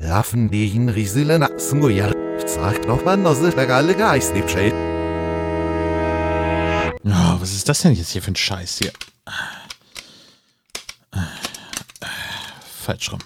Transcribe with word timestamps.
Laffen 0.00 0.50
die 0.50 0.66
hin 0.66 0.88
risile 0.88 1.38
nassen 1.38 1.80
gojar. 1.80 2.12
Sagt 2.46 2.86
noch 2.86 3.04
man 3.04 3.26
aus 3.26 3.40
der 3.40 3.66
Galle 3.66 3.94
Geist 3.94 4.32
schält. 4.48 4.74
Oh, 7.04 7.36
was 7.40 7.52
ist 7.52 7.68
das 7.68 7.82
denn 7.82 7.94
jetzt 7.94 8.10
hier 8.10 8.22
für 8.22 8.32
ein 8.32 8.36
Scheiß 8.36 8.78
hier? 8.78 8.92
Falsch 12.82 13.12
rum. 13.12 13.20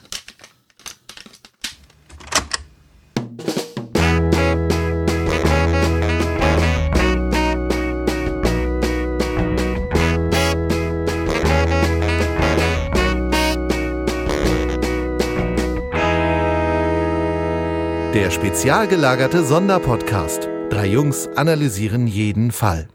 Spezial 18.45 18.87
gelagerte 18.87 19.43
Sonderpodcast. 19.43 20.51
Drei 20.69 20.89
Jungs 20.89 21.29
analysieren 21.35 22.07
jeden 22.07 22.53
Fall. 22.53 22.89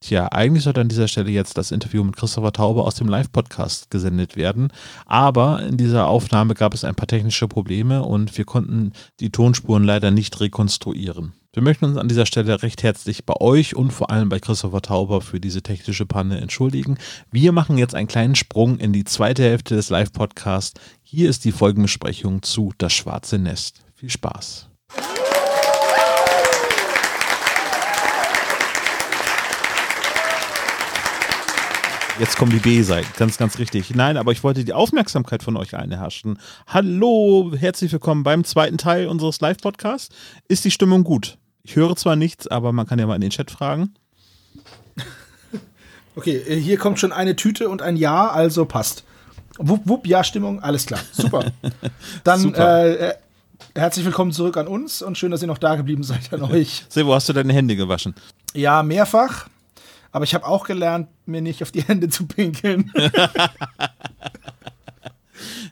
Tja, 0.00 0.26
eigentlich 0.26 0.64
sollte 0.64 0.82
an 0.82 0.90
dieser 0.90 1.08
Stelle 1.08 1.30
jetzt 1.30 1.56
das 1.56 1.70
Interview 1.70 2.04
mit 2.04 2.14
Christopher 2.14 2.52
Taube 2.52 2.82
aus 2.82 2.94
dem 2.96 3.08
Live-Podcast 3.08 3.90
gesendet 3.90 4.36
werden. 4.36 4.70
Aber 5.06 5.62
in 5.62 5.78
dieser 5.78 6.08
Aufnahme 6.08 6.52
gab 6.52 6.74
es 6.74 6.84
ein 6.84 6.94
paar 6.94 7.06
technische 7.06 7.48
Probleme 7.48 8.02
und 8.02 8.36
wir 8.36 8.44
konnten 8.44 8.92
die 9.18 9.30
Tonspuren 9.30 9.82
leider 9.82 10.10
nicht 10.10 10.38
rekonstruieren. 10.40 11.32
Wir 11.54 11.62
möchten 11.62 11.86
uns 11.86 11.96
an 11.96 12.08
dieser 12.08 12.26
Stelle 12.26 12.62
recht 12.62 12.82
herzlich 12.82 13.24
bei 13.24 13.40
euch 13.40 13.74
und 13.74 13.94
vor 13.94 14.10
allem 14.10 14.28
bei 14.28 14.40
Christopher 14.40 14.82
Tauber 14.82 15.22
für 15.22 15.40
diese 15.40 15.62
technische 15.62 16.04
Panne 16.04 16.38
entschuldigen. 16.38 16.98
Wir 17.30 17.52
machen 17.52 17.78
jetzt 17.78 17.94
einen 17.94 18.08
kleinen 18.08 18.34
Sprung 18.34 18.76
in 18.76 18.92
die 18.92 19.04
zweite 19.04 19.42
Hälfte 19.42 19.74
des 19.74 19.88
Live-Podcasts. 19.88 20.78
Hier 21.02 21.30
ist 21.30 21.46
die 21.46 21.52
Folgenbesprechung 21.52 22.42
zu 22.42 22.74
Das 22.76 22.92
Schwarze 22.92 23.38
Nest. 23.38 23.85
Viel 23.98 24.10
Spaß. 24.10 24.68
Jetzt 32.18 32.36
kommen 32.36 32.50
die 32.50 32.58
B-Seiten, 32.58 33.08
ganz, 33.16 33.38
ganz 33.38 33.58
richtig. 33.58 33.94
Nein, 33.94 34.18
aber 34.18 34.32
ich 34.32 34.44
wollte 34.44 34.64
die 34.64 34.74
Aufmerksamkeit 34.74 35.42
von 35.42 35.56
euch 35.56 35.74
allen 35.74 35.92
erhaschen. 35.92 36.38
Hallo, 36.66 37.52
herzlich 37.56 37.90
willkommen 37.90 38.22
beim 38.22 38.44
zweiten 38.44 38.76
Teil 38.76 39.06
unseres 39.06 39.40
Live-Podcasts. 39.40 40.14
Ist 40.46 40.66
die 40.66 40.70
Stimmung 40.70 41.02
gut? 41.02 41.38
Ich 41.62 41.76
höre 41.76 41.96
zwar 41.96 42.16
nichts, 42.16 42.46
aber 42.46 42.72
man 42.72 42.86
kann 42.86 42.98
ja 42.98 43.06
mal 43.06 43.14
in 43.14 43.22
den 43.22 43.30
Chat 43.30 43.50
fragen. 43.50 43.94
Okay, 46.18 46.36
äh, 46.36 46.58
hier 46.58 46.78
kommt 46.78 46.98
schon 46.98 47.12
eine 47.12 47.36
Tüte 47.36 47.68
und 47.68 47.82
ein 47.82 47.94
Ja, 47.98 48.30
also 48.30 48.64
passt. 48.64 49.04
Wupp, 49.58 49.82
wupp, 49.84 50.06
Ja-Stimmung, 50.06 50.60
alles 50.60 50.86
klar. 50.86 51.00
Super. 51.12 51.52
Dann 52.24 52.40
Super. 52.40 52.84
Äh, 52.86 53.08
äh, 53.08 53.14
herzlich 53.76 54.04
willkommen 54.04 54.32
zurück 54.32 54.56
an 54.56 54.66
uns 54.66 55.02
und 55.02 55.18
schön, 55.18 55.30
dass 55.30 55.42
ihr 55.42 55.48
noch 55.48 55.58
da 55.58 55.76
geblieben 55.76 56.02
seid 56.02 56.32
an 56.32 56.42
euch. 56.42 56.84
Sebo, 56.88 57.14
hast 57.14 57.28
du 57.28 57.32
deine 57.32 57.52
Hände 57.52 57.76
gewaschen? 57.76 58.14
Ja, 58.54 58.82
mehrfach. 58.82 59.48
Aber 60.12 60.24
ich 60.24 60.34
habe 60.34 60.46
auch 60.46 60.64
gelernt, 60.64 61.08
mir 61.26 61.42
nicht 61.42 61.62
auf 61.62 61.72
die 61.72 61.82
Hände 61.82 62.08
zu 62.08 62.26
pinkeln. 62.26 62.90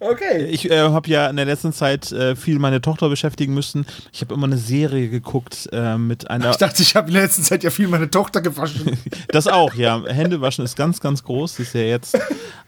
okay. 0.00 0.44
Ich 0.50 0.70
äh, 0.70 0.80
habe 0.80 1.08
ja 1.08 1.30
in 1.30 1.36
der 1.36 1.46
letzten 1.46 1.72
Zeit 1.72 2.12
äh, 2.12 2.36
viel 2.36 2.58
meine 2.58 2.82
Tochter 2.82 3.08
beschäftigen 3.08 3.54
müssen. 3.54 3.86
Ich 4.12 4.20
habe 4.20 4.34
immer 4.34 4.46
eine 4.46 4.58
Serie 4.58 5.08
geguckt 5.08 5.70
äh, 5.72 5.96
mit 5.96 6.28
einer. 6.28 6.50
Ich 6.50 6.58
dachte, 6.58 6.82
ich 6.82 6.94
habe 6.94 7.08
in 7.08 7.14
der 7.14 7.22
letzten 7.22 7.42
Zeit 7.42 7.64
ja 7.64 7.70
viel 7.70 7.88
meine 7.88 8.10
Tochter 8.10 8.42
gewaschen. 8.42 8.98
das 9.28 9.46
auch, 9.46 9.72
ja. 9.74 10.02
Händewaschen 10.06 10.62
ist 10.62 10.76
ganz, 10.76 11.00
ganz 11.00 11.24
groß. 11.24 11.56
Sie 11.56 11.62
ist 11.62 11.72
ja 11.72 11.80
jetzt 11.80 12.18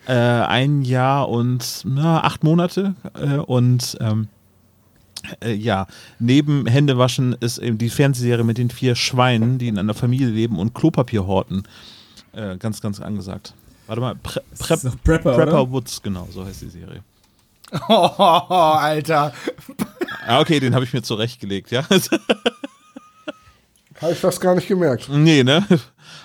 äh, 0.06 0.14
ein 0.14 0.80
Jahr 0.80 1.28
und 1.28 1.82
na, 1.84 2.24
acht 2.24 2.42
Monate. 2.42 2.94
Äh, 3.20 3.36
und 3.36 3.98
ähm, 4.00 4.28
äh, 5.40 5.52
ja, 5.52 5.86
neben 6.18 6.66
Händewaschen 6.66 7.36
ist 7.40 7.58
eben 7.58 7.78
die 7.78 7.90
Fernsehserie 7.90 8.44
mit 8.44 8.58
den 8.58 8.70
vier 8.70 8.94
Schweinen, 8.94 9.58
die 9.58 9.68
in 9.68 9.78
einer 9.78 9.94
Familie 9.94 10.28
leben 10.28 10.58
und 10.58 10.74
Klopapier 10.74 11.26
horten. 11.26 11.64
Äh, 12.32 12.56
ganz, 12.58 12.80
ganz 12.80 13.00
angesagt. 13.00 13.54
Warte 13.86 14.00
mal, 14.00 14.14
Pre 14.16 14.42
noch 14.82 15.02
Prepper, 15.02 15.32
Prepper? 15.34 15.70
Woods, 15.70 16.02
genau, 16.02 16.28
so 16.30 16.44
heißt 16.44 16.62
die 16.62 16.68
Serie. 16.68 17.02
Oh, 17.88 17.92
Alter. 17.94 19.32
Ah, 20.26 20.40
okay, 20.40 20.60
den 20.60 20.74
habe 20.74 20.84
ich 20.84 20.92
mir 20.92 21.02
zurechtgelegt, 21.02 21.70
ja. 21.70 21.84
Habe 24.00 24.12
ich 24.12 24.18
fast 24.18 24.40
gar 24.40 24.54
nicht 24.54 24.68
gemerkt. 24.68 25.08
nee, 25.08 25.42
ne? 25.42 25.64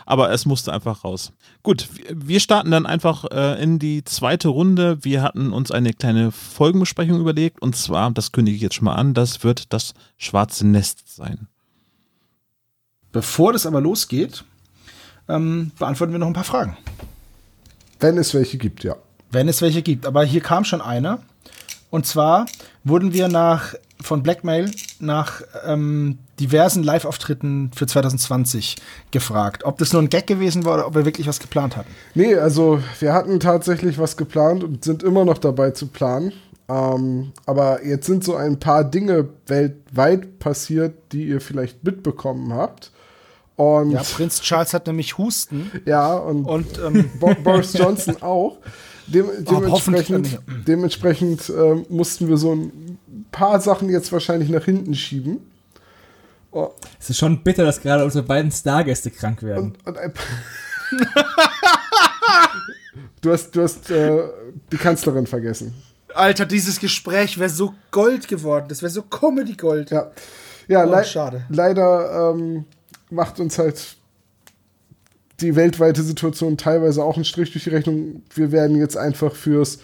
Aber 0.05 0.31
es 0.31 0.45
musste 0.45 0.73
einfach 0.73 1.03
raus. 1.03 1.33
Gut, 1.63 1.87
wir 2.09 2.39
starten 2.39 2.71
dann 2.71 2.85
einfach 2.85 3.25
äh, 3.31 3.61
in 3.61 3.79
die 3.79 4.03
zweite 4.03 4.49
Runde. 4.49 5.03
Wir 5.03 5.21
hatten 5.21 5.53
uns 5.53 5.71
eine 5.71 5.93
kleine 5.93 6.31
Folgenbesprechung 6.31 7.19
überlegt 7.19 7.61
und 7.61 7.75
zwar, 7.75 8.11
das 8.11 8.31
kündige 8.31 8.55
ich 8.55 8.61
jetzt 8.61 8.75
schon 8.75 8.85
mal 8.85 8.95
an, 8.95 9.13
das 9.13 9.43
wird 9.43 9.73
das 9.73 9.93
schwarze 10.17 10.67
Nest 10.67 11.15
sein. 11.15 11.47
Bevor 13.11 13.53
das 13.53 13.65
aber 13.65 13.81
losgeht, 13.81 14.43
ähm, 15.27 15.71
beantworten 15.77 16.13
wir 16.13 16.19
noch 16.19 16.27
ein 16.27 16.33
paar 16.33 16.43
Fragen. 16.43 16.77
Wenn 17.99 18.17
es 18.17 18.33
welche 18.33 18.57
gibt, 18.57 18.83
ja. 18.83 18.95
Wenn 19.29 19.47
es 19.47 19.61
welche 19.61 19.81
gibt. 19.81 20.05
Aber 20.05 20.23
hier 20.23 20.41
kam 20.41 20.65
schon 20.65 20.81
eine. 20.81 21.19
Und 21.89 22.05
zwar 22.05 22.45
wurden 22.83 23.13
wir 23.13 23.27
nach 23.27 23.75
von 24.01 24.23
Blackmail 24.23 24.71
nach 24.99 25.41
ähm, 25.65 26.17
diversen 26.39 26.83
Live-Auftritten 26.83 27.71
für 27.75 27.87
2020 27.87 28.77
gefragt. 29.11 29.63
Ob 29.63 29.77
das 29.77 29.93
nur 29.93 30.01
ein 30.01 30.09
Gag 30.09 30.27
gewesen 30.27 30.65
war 30.65 30.75
oder 30.75 30.87
ob 30.87 30.95
wir 30.95 31.05
wirklich 31.05 31.27
was 31.27 31.39
geplant 31.39 31.77
hatten. 31.77 31.89
Nee, 32.15 32.35
also 32.35 32.81
wir 32.99 33.13
hatten 33.13 33.39
tatsächlich 33.39 33.97
was 33.97 34.17
geplant 34.17 34.63
und 34.63 34.83
sind 34.83 35.03
immer 35.03 35.25
noch 35.25 35.37
dabei 35.37 35.71
zu 35.71 35.87
planen. 35.87 36.33
Ähm, 36.67 37.31
aber 37.45 37.85
jetzt 37.85 38.05
sind 38.05 38.23
so 38.23 38.35
ein 38.35 38.59
paar 38.59 38.83
Dinge 38.83 39.29
weltweit 39.47 40.39
passiert, 40.39 40.95
die 41.11 41.25
ihr 41.25 41.41
vielleicht 41.41 41.83
mitbekommen 41.83 42.53
habt. 42.53 42.91
Und 43.57 43.91
Ja, 43.91 44.01
Prinz 44.01 44.41
Charles 44.41 44.73
hat 44.73 44.87
nämlich 44.87 45.17
Husten. 45.17 45.69
ja, 45.85 46.13
und, 46.15 46.45
Und 46.45 46.79
ähm, 46.79 47.09
Bo 47.19 47.33
Boris 47.43 47.73
Johnson 47.73 48.21
auch. 48.21 48.57
Dem, 49.07 49.25
hoffentlich 49.69 50.07
dementsprechend 50.07 50.67
dementsprechend 50.67 51.49
ähm, 51.49 51.85
mussten 51.89 52.29
wir 52.29 52.37
so 52.37 52.55
ein 52.55 52.97
paar 53.31 53.59
Sachen 53.61 53.89
jetzt 53.89 54.11
wahrscheinlich 54.11 54.49
nach 54.49 54.65
hinten 54.65 54.93
schieben. 54.95 55.39
Oh, 56.51 56.69
Es 56.99 57.09
ist 57.09 57.17
schon 57.17 57.43
bitter, 57.43 57.63
dass 57.63 57.81
gerade 57.81 58.03
unsere 58.03 58.25
beiden 58.25 58.51
Stargäste 58.51 59.09
krank 59.09 59.41
werden. 59.43 59.75
und, 59.85 59.87
und 59.87 59.97
ein 59.97 60.13
du 63.21 63.31
hast, 63.31 63.55
du 63.55 63.63
hast 63.63 63.89
äh, 63.89 64.23
die 64.71 64.77
Kanzlerin 64.77 65.27
vergessen. 65.27 65.73
Alter, 66.13 66.45
dieses 66.45 66.79
Gespräch 66.79 67.37
wäre 67.39 67.49
so 67.49 67.73
Gold 67.91 68.27
geworden. 68.27 68.65
Das 68.67 68.81
wäre 68.81 68.89
so 68.91 69.01
Comedy-Gold. 69.03 69.91
Ja, 69.91 70.11
ja 70.67 70.83
Oh, 70.85 70.89
lei 70.89 71.03
schade. 71.03 71.45
leider 71.49 72.31
ähm, 72.33 72.65
macht 73.09 73.39
uns 73.39 73.57
halt 73.57 73.95
die 75.39 75.55
weltweite 75.55 76.03
Situation 76.03 76.57
teilweise 76.57 77.01
auch 77.03 77.15
einen 77.15 77.25
Strich 77.25 77.51
durch 77.51 77.63
die 77.63 77.69
Rechnung. 77.69 78.23
Wir 78.35 78.51
werden 78.51 78.77
jetzt 78.77 78.97
einfach 78.97 79.33
fürs 79.33 79.79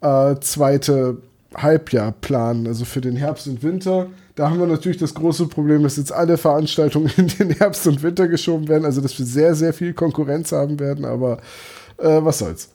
äh, 0.00 0.34
zweite 0.40 1.18
Halbjahr 1.54 2.12
planen, 2.12 2.66
also 2.66 2.84
für 2.84 3.00
den 3.00 3.16
Herbst 3.16 3.46
und 3.46 3.62
Winter. 3.62 4.08
Da 4.34 4.50
haben 4.50 4.60
wir 4.60 4.66
natürlich 4.66 4.98
das 4.98 5.14
große 5.14 5.46
Problem, 5.46 5.82
dass 5.82 5.96
jetzt 5.96 6.12
alle 6.12 6.36
Veranstaltungen 6.36 7.10
in 7.16 7.28
den 7.28 7.50
Herbst 7.50 7.86
und 7.86 8.02
Winter 8.02 8.28
geschoben 8.28 8.68
werden, 8.68 8.84
also 8.84 9.00
dass 9.00 9.18
wir 9.18 9.26
sehr, 9.26 9.54
sehr 9.54 9.72
viel 9.72 9.94
Konkurrenz 9.94 10.52
haben 10.52 10.78
werden, 10.78 11.04
aber 11.04 11.38
äh, 11.96 12.22
was 12.22 12.38
soll's. 12.38 12.70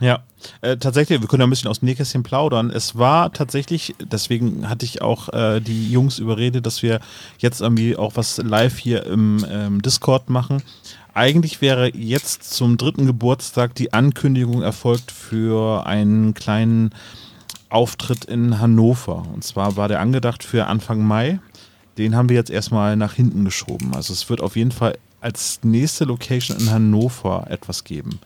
Ja, 0.00 0.22
äh, 0.60 0.76
tatsächlich, 0.76 1.20
wir 1.20 1.26
können 1.26 1.40
ja 1.40 1.46
ein 1.46 1.50
bisschen 1.50 1.68
aus 1.68 1.80
dem 1.80 1.86
Nähkästchen 1.86 2.22
plaudern. 2.22 2.70
Es 2.70 2.96
war 2.96 3.32
tatsächlich, 3.32 3.96
deswegen 4.00 4.68
hatte 4.68 4.84
ich 4.84 5.02
auch 5.02 5.28
äh, 5.30 5.60
die 5.60 5.90
Jungs 5.90 6.20
überredet, 6.20 6.66
dass 6.66 6.82
wir 6.84 7.00
jetzt 7.38 7.60
irgendwie 7.60 7.96
auch 7.96 8.14
was 8.14 8.38
live 8.38 8.78
hier 8.78 9.04
im 9.06 9.44
ähm, 9.50 9.82
Discord 9.82 10.30
machen. 10.30 10.62
Eigentlich 11.18 11.60
wäre 11.60 11.96
jetzt 11.96 12.44
zum 12.44 12.76
dritten 12.76 13.04
Geburtstag 13.04 13.74
die 13.74 13.92
Ankündigung 13.92 14.62
erfolgt 14.62 15.10
für 15.10 15.84
einen 15.84 16.32
kleinen 16.32 16.90
Auftritt 17.70 18.24
in 18.26 18.60
Hannover. 18.60 19.26
Und 19.34 19.42
zwar 19.42 19.76
war 19.76 19.88
der 19.88 19.98
angedacht 19.98 20.44
für 20.44 20.68
Anfang 20.68 21.00
Mai. 21.00 21.40
Den 21.98 22.14
haben 22.14 22.28
wir 22.28 22.36
jetzt 22.36 22.50
erstmal 22.50 22.94
nach 22.94 23.14
hinten 23.14 23.44
geschoben. 23.44 23.96
Also 23.96 24.12
es 24.12 24.30
wird 24.30 24.40
auf 24.40 24.54
jeden 24.54 24.70
Fall 24.70 24.96
als 25.20 25.58
nächste 25.64 26.04
Location 26.04 26.56
in 26.56 26.70
Hannover 26.70 27.48
etwas 27.50 27.82
geben 27.82 28.20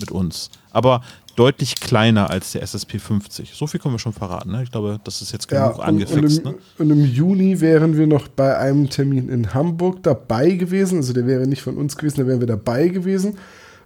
mit 0.00 0.10
uns. 0.10 0.48
Aber 0.70 1.02
deutlich 1.36 1.76
kleiner 1.80 2.30
als 2.30 2.52
der 2.52 2.62
SSP 2.62 2.98
50. 2.98 3.52
So 3.54 3.66
viel 3.66 3.80
können 3.80 3.94
wir 3.94 3.98
schon 3.98 4.12
verraten. 4.12 4.52
Ne? 4.52 4.62
Ich 4.62 4.70
glaube, 4.70 5.00
das 5.04 5.22
ist 5.22 5.32
jetzt 5.32 5.50
Ja, 5.50 5.68
genug 5.68 5.78
und, 5.78 5.82
und, 5.82 5.88
angefixt. 5.88 6.38
im, 6.38 6.44
ne? 6.52 6.54
und 6.78 6.90
im 6.90 7.04
Juni 7.04 7.60
wären 7.60 7.96
wir 7.96 8.06
noch 8.06 8.28
bei 8.28 8.56
einem 8.58 8.90
Termin 8.90 9.28
in 9.28 9.54
Hamburg 9.54 10.02
dabei 10.02 10.50
gewesen. 10.50 10.98
Also 10.98 11.12
der 11.12 11.26
wäre 11.26 11.46
nicht 11.46 11.62
von 11.62 11.76
uns 11.76 11.96
gewesen, 11.96 12.20
da 12.20 12.26
wären 12.26 12.40
wir 12.40 12.46
dabei 12.46 12.88
gewesen. 12.88 13.38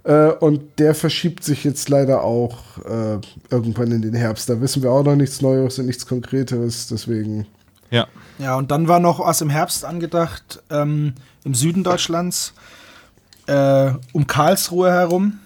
Äh, 0.05 0.29
und 0.31 0.79
der 0.79 0.95
verschiebt 0.95 1.43
sich 1.45 1.65
jetzt 1.65 1.89
leider 1.89 2.23
auch 2.23 2.59
äh, 2.85 3.19
irgendwann 3.51 3.91
in 3.93 4.03
den 4.03 4.15
Herbst. 4.15 4.49
Da 4.49 4.61
wissen 4.61 4.83
wir 4.83 4.91
auch 4.91 5.05
noch 5.05 5.17
nichts 5.17 5.41
Neues 5.43 5.79
und 5.79 5.87
nichts 5.87 6.07
Konkreteres. 6.07 6.89
Deswegen, 6.89 7.47
Ja. 7.91 8.07
Ja, 8.39 8.57
und 8.57 8.71
dann 8.71 8.87
war 8.87 9.01
noch 9.01 9.19
was 9.21 9.41
im 9.41 9.49
Herbst 9.51 9.85
angedacht, 9.85 10.63
ähm, 10.71 11.15
im 11.45 11.55
Süden 11.55 11.83
Deutschlands, 11.85 12.53
äh, 13.47 13.93
um 14.13 14.27
Karlsruhe 14.27 14.91
herum. 14.91 15.39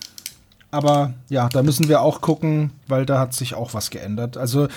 Aber 0.70 1.14
ja, 1.28 1.48
da 1.48 1.62
müssen 1.62 1.88
wir 1.88 2.00
auch 2.00 2.20
gucken, 2.20 2.70
weil 2.86 3.04
da 3.06 3.18
hat 3.18 3.34
sich 3.34 3.54
auch 3.54 3.74
was 3.74 3.90
geändert. 3.90 4.36
Also 4.36 4.68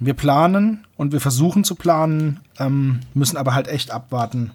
Wir 0.00 0.14
planen 0.14 0.84
und 0.96 1.10
wir 1.12 1.20
versuchen 1.20 1.64
zu 1.64 1.74
planen, 1.74 2.38
ähm, 2.60 3.00
müssen 3.14 3.36
aber 3.36 3.52
halt 3.54 3.66
echt 3.66 3.90
abwarten. 3.90 4.52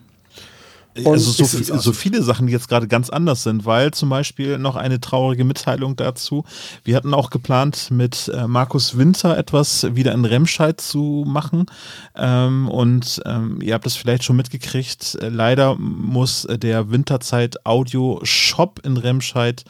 also 1.06 1.32
so, 1.32 1.44
ist- 1.44 1.56
viel, 1.56 1.80
so 1.80 1.92
viele 1.92 2.22
Sachen, 2.24 2.46
die 2.48 2.54
jetzt 2.54 2.70
gerade 2.70 2.88
ganz 2.88 3.10
anders 3.10 3.44
sind, 3.44 3.66
weil 3.66 3.92
zum 3.92 4.10
Beispiel 4.10 4.58
noch 4.60 4.76
eine 4.78 5.02
traurige 5.02 5.44
Mitteilung 5.44 5.96
dazu. 5.96 6.46
Wir 6.86 6.96
hatten 6.96 7.14
auch 7.14 7.30
geplant, 7.30 7.90
mit 7.92 8.30
äh, 8.34 8.48
Markus 8.48 8.96
Winter 8.98 9.36
etwas 9.38 9.88
wieder 9.96 10.12
in 10.14 10.24
Remscheid 10.24 10.80
zu 10.80 11.26
machen. 11.28 11.66
Ähm, 12.16 12.70
und 12.70 13.22
ähm, 13.26 13.60
ihr 13.62 13.74
habt 13.74 13.86
es 13.88 13.96
vielleicht 13.96 14.24
schon 14.24 14.36
mitgekriegt. 14.38 15.16
Äh, 15.22 15.30
leider 15.30 15.76
muss 15.78 16.46
äh, 16.46 16.58
der 16.60 16.90
Winterzeit 16.92 17.66
Audio 17.66 18.20
Shop 18.24 18.80
in 18.86 18.96
Remscheid 18.98 19.66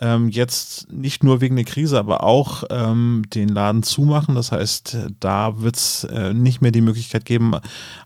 ähm, 0.00 0.28
jetzt 0.30 0.90
nicht 0.90 1.22
nur 1.22 1.40
wegen 1.40 1.56
der 1.56 1.64
Krise, 1.64 1.98
aber 1.98 2.24
auch 2.24 2.64
ähm, 2.70 3.22
den 3.34 3.48
Laden 3.48 3.82
zumachen. 3.82 4.34
Das 4.34 4.50
heißt, 4.52 4.96
da 5.20 5.60
wird 5.60 5.76
es 5.76 6.04
äh, 6.04 6.32
nicht 6.34 6.60
mehr 6.62 6.70
die 6.72 6.80
Möglichkeit 6.80 7.24
geben, 7.24 7.52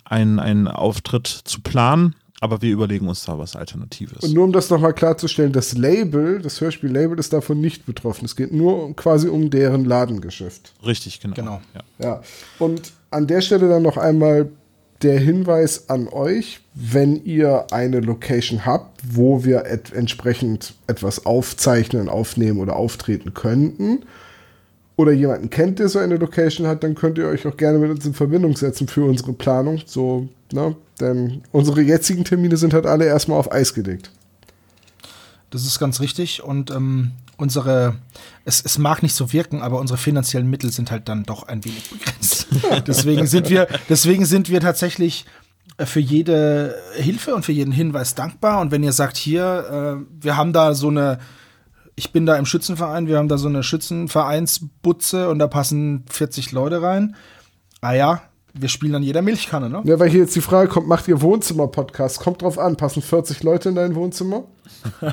einen, 0.05 0.39
einen 0.39 0.69
Auftritt 0.69 1.27
zu 1.27 1.61
planen. 1.61 2.15
Aber 2.41 2.61
wir 2.61 2.71
überlegen 2.73 3.09
uns 3.09 3.25
da 3.25 3.39
was 3.39 3.57
Alternatives. 3.57 4.23
Und 4.23 4.35
nur 4.35 4.45
um 4.45 4.53
das 4.53 4.69
nochmal 4.69 4.93
klarzustellen, 4.93 5.53
das 5.53 5.73
Label, 5.79 6.43
das 6.43 6.61
Hörspiel-Label 6.61 7.19
ist 7.19 7.33
davon 7.33 7.61
nicht 7.61 7.87
betroffen. 7.87 8.27
Es 8.27 8.37
geht 8.37 8.53
nur 8.53 8.85
um- 8.85 8.97
quasi 8.97 9.29
um 9.29 9.49
deren 9.49 9.87
Ladengeschäft. 9.87 10.75
Richtig, 10.85 11.21
genau. 11.21 11.35
Genau. 11.37 11.61
Ja. 11.75 12.05
Ja. 12.07 12.23
Und 12.59 12.93
an 13.11 13.27
der 13.29 13.41
Stelle 13.41 13.69
dann 13.71 13.83
noch 13.83 13.97
einmal 13.97 14.51
der 15.05 15.19
Hinweis 15.19 15.89
an 15.89 16.09
euch, 16.09 16.61
wenn 16.75 17.25
ihr 17.25 17.67
eine 17.71 18.01
Location 18.01 18.67
habt, 18.67 19.01
wo 19.09 19.45
wir 19.45 19.67
et 19.67 19.93
entsprechend 19.93 20.75
etwas 20.87 21.27
aufzeichnen, 21.27 22.09
aufnehmen 22.09 22.59
oder 22.59 22.75
auftreten 22.75 23.35
könnten, 23.35 24.01
oder 24.97 25.13
jemanden 25.13 25.51
kennt, 25.51 25.79
der 25.79 25.89
so 25.89 25.99
eine 25.99 26.17
Location 26.17 26.67
hat, 26.67 26.85
dann 26.85 26.95
könnt 26.95 27.19
ihr 27.19 27.27
euch 27.27 27.47
auch 27.47 27.57
gerne 27.57 27.79
mit 27.79 27.91
uns 27.91 28.07
in 28.07 28.15
Verbindung 28.15 28.57
setzen 28.57 28.87
für 28.87 29.05
unsere 29.05 29.33
Planung. 29.33 29.81
So, 29.87 30.29
ne? 30.53 30.77
Denn 31.01 31.43
unsere 31.51 31.81
jetzigen 31.83 32.25
Termine 32.25 32.57
sind 32.57 32.73
halt 32.73 32.87
alle 32.87 33.05
erstmal 33.05 33.39
auf 33.39 33.51
Eis 33.51 33.75
gelegt. 33.75 34.11
Das 35.55 35.65
ist 35.65 35.79
ganz 35.79 36.01
richtig. 36.01 36.43
Und 36.43 36.73
ähm, 36.73 37.13
unsere, 37.37 37.95
es, 38.45 38.61
es 38.65 38.77
mag 38.77 39.05
nicht 39.05 39.15
so 39.15 39.33
wirken, 39.33 39.63
aber 39.63 39.79
unsere 39.79 39.97
finanziellen 39.97 40.51
Mittel 40.51 40.73
sind 40.73 40.91
halt 40.91 41.09
dann 41.09 41.23
doch 41.23 41.45
ein 41.45 41.65
wenig 41.65 41.91
begrenzt. 41.91 42.49
deswegen 42.89 43.29
sind 43.29 43.49
wir, 43.49 43.69
deswegen 43.89 44.25
sind 44.27 44.49
wir 44.49 44.59
tatsächlich 44.59 45.27
äh, 45.77 45.87
für 45.87 46.01
jede 46.01 46.75
Hilfe 46.97 47.37
und 47.37 47.45
für 47.45 47.53
jeden 47.53 47.71
Hinweis 47.71 48.17
dankbar. 48.17 48.61
Und 48.61 48.73
wenn 48.73 48.83
ihr 48.83 48.93
sagt, 48.93 49.17
hier, 49.17 50.03
äh, 50.03 50.23
wir 50.25 50.37
haben 50.37 50.53
da 50.53 50.75
so 50.75 50.89
eine, 50.89 51.21
ich 51.95 52.11
bin 52.11 52.27
da 52.27 52.35
im 52.35 52.47
Schützenverein, 52.47 53.07
wir 53.07 53.19
haben 53.19 53.29
da 53.29 53.39
so 53.39 53.47
eine 53.47 53.63
Schützenvereinsbutze 53.63 55.29
und 55.29 55.39
da 55.39 55.47
passen 55.47 56.05
40 56.11 56.51
Leute 56.51 56.83
rein. 56.83 57.15
Ah 57.81 57.93
ja, 57.93 58.23
wir 58.55 58.69
spielen 58.69 58.95
an 58.95 59.03
jeder 59.03 59.21
Milchkanne, 59.21 59.69
ne? 59.69 59.83
Ja, 59.85 59.99
weil 59.99 60.09
hier 60.11 60.21
jetzt 60.21 60.37
die 60.37 60.41
Frage 60.41 60.69
kommt, 60.69 60.87
macht 60.87 61.09
ihr 61.09 61.21
Wohnzimmer-Podcast? 61.21 62.21
Kommt 62.21 62.43
drauf 62.43 62.59
an, 62.59 62.77
passen 62.77 63.03
40 63.03 63.43
Leute 63.43 63.69
in 63.71 63.75
dein 63.75 63.95
Wohnzimmer? 63.95 64.45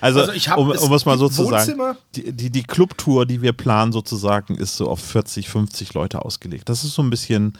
Also, 0.00 0.20
Also 0.20 0.32
ich 0.32 0.48
hab- 0.48 0.58
um, 0.58 0.70
es 0.72 0.82
um 0.82 0.92
es 0.92 1.04
mal 1.06 1.18
so 1.18 1.28
zu 1.28 1.44
sagen, 1.44 1.74
die, 2.16 2.32
die, 2.32 2.50
die 2.50 2.62
Clubtour, 2.62 3.26
die 3.26 3.40
wir 3.42 3.52
planen 3.52 3.92
sozusagen, 3.92 4.56
ist 4.56 4.76
so 4.76 4.88
auf 4.88 5.00
40, 5.00 5.48
50 5.48 5.94
Leute 5.94 6.24
ausgelegt. 6.24 6.68
Das 6.68 6.82
ist 6.84 6.94
so 6.94 7.02
ein 7.02 7.10
bisschen 7.10 7.52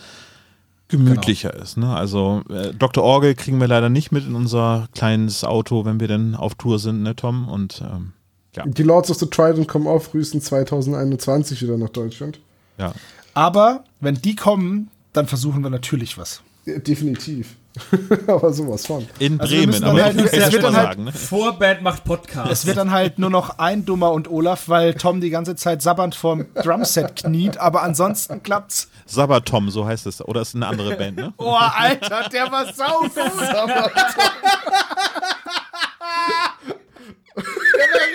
gemütlicher 0.89 1.55
ist. 1.55 1.77
Ne? 1.77 1.95
Also 1.95 2.43
äh, 2.51 2.73
Dr. 2.75 3.05
Orgel 3.05 3.35
kriegen 3.37 3.61
wir 3.61 3.69
leider 3.69 3.89
nicht 3.89 4.11
mit 4.11 4.27
in 4.27 4.35
unser 4.35 4.89
kleines 4.95 5.45
Auto, 5.45 5.85
wenn 5.85 6.01
wir 6.01 6.09
denn 6.09 6.35
auf 6.35 6.57
Tour 6.57 6.79
sind, 6.81 7.03
ne 7.03 7.15
Tom? 7.15 7.49
Und 7.49 7.81
ähm, 7.85 8.13
ja, 8.57 8.65
Die 8.67 8.83
Lords 8.83 9.11
of 9.11 9.19
the 9.19 9.27
Trident 9.27 9.69
kommen 9.69 9.87
auf 9.87 10.07
frühestens 10.07 10.47
2021 10.47 11.63
wieder 11.63 11.77
nach 11.77 11.91
Deutschland. 11.91 12.41
ja. 12.79 12.93
Aber 13.35 13.85
wenn 14.01 14.15
die 14.17 14.37
kommen, 14.37 14.91
dann 15.13 15.27
versuchen 15.27 15.63
wir 15.63 15.71
natürlich 15.71 16.19
was. 16.19 16.43
Ja, 16.67 16.79
definitiv. 16.79 17.57
Aber 18.27 18.53
sowas 18.53 18.85
von. 18.87 19.07
In 19.21 19.41
Also 19.41 19.53
wir 19.53 19.59
Bremen, 19.61 19.71
müssen 19.71 19.85
aber 19.85 20.03
halt- 20.03 20.17
es 20.21 20.33
ja 20.33 20.51
wird 20.51 20.53
schon 20.55 20.63
mal 20.63 20.69
dann 20.73 20.77
halt- 20.77 20.87
sagen. 20.89 21.05
Ne? 21.05 21.13
Vorband 21.13 21.83
macht 21.83 22.03
Podcast. 22.05 22.51
Es 22.51 22.67
wird 22.67 22.77
dann 22.77 22.91
halt 22.91 23.21
nur 23.21 23.31
noch 23.31 23.59
ein 23.61 23.85
Dummer 23.85 24.11
und 24.11 24.29
Olaf, 24.29 24.69
weil 24.69 24.95
Tom 24.95 25.21
die 25.21 25.31
ganze 25.31 25.55
Zeit 25.55 25.81
sabbernd 25.81 26.17
vorm 26.17 26.47
Drumset 26.55 27.15
kniet, 27.23 27.59
aber 27.59 27.83
ansonsten 27.83 28.43
klappt's. 28.43 28.89
Sabatom, 29.07 29.71
so 29.71 29.87
heißt 29.87 30.07
es. 30.07 30.21
Oder 30.21 30.41
ist 30.43 30.57
eine 30.57 30.67
andere 30.67 30.97
Band, 30.97 31.17
ne? 31.17 31.33
Oh, 31.37 31.55
Alter, 31.55 32.29
der 32.29 32.51
war 32.51 32.73
saugut. 32.73 33.17
der 33.17 33.67
war 33.67 33.91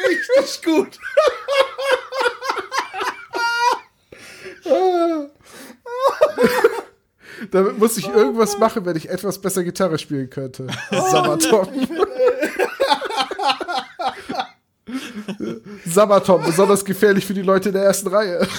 richtig 0.10 0.64
gut. 0.64 1.00
Damit 7.52 7.78
muss 7.78 7.98
ich 7.98 8.08
irgendwas 8.08 8.58
machen, 8.58 8.86
wenn 8.86 8.96
ich 8.96 9.10
etwas 9.10 9.40
besser 9.40 9.62
Gitarre 9.64 9.98
spielen 9.98 10.30
könnte. 10.30 10.68
Sabaton. 10.92 11.68
Sabaton, 15.86 16.44
besonders 16.44 16.86
gefährlich 16.86 17.26
für 17.26 17.34
die 17.34 17.42
Leute 17.42 17.70
in 17.70 17.76
der 17.76 17.84
ersten 17.84 18.08
Reihe. 18.08 18.48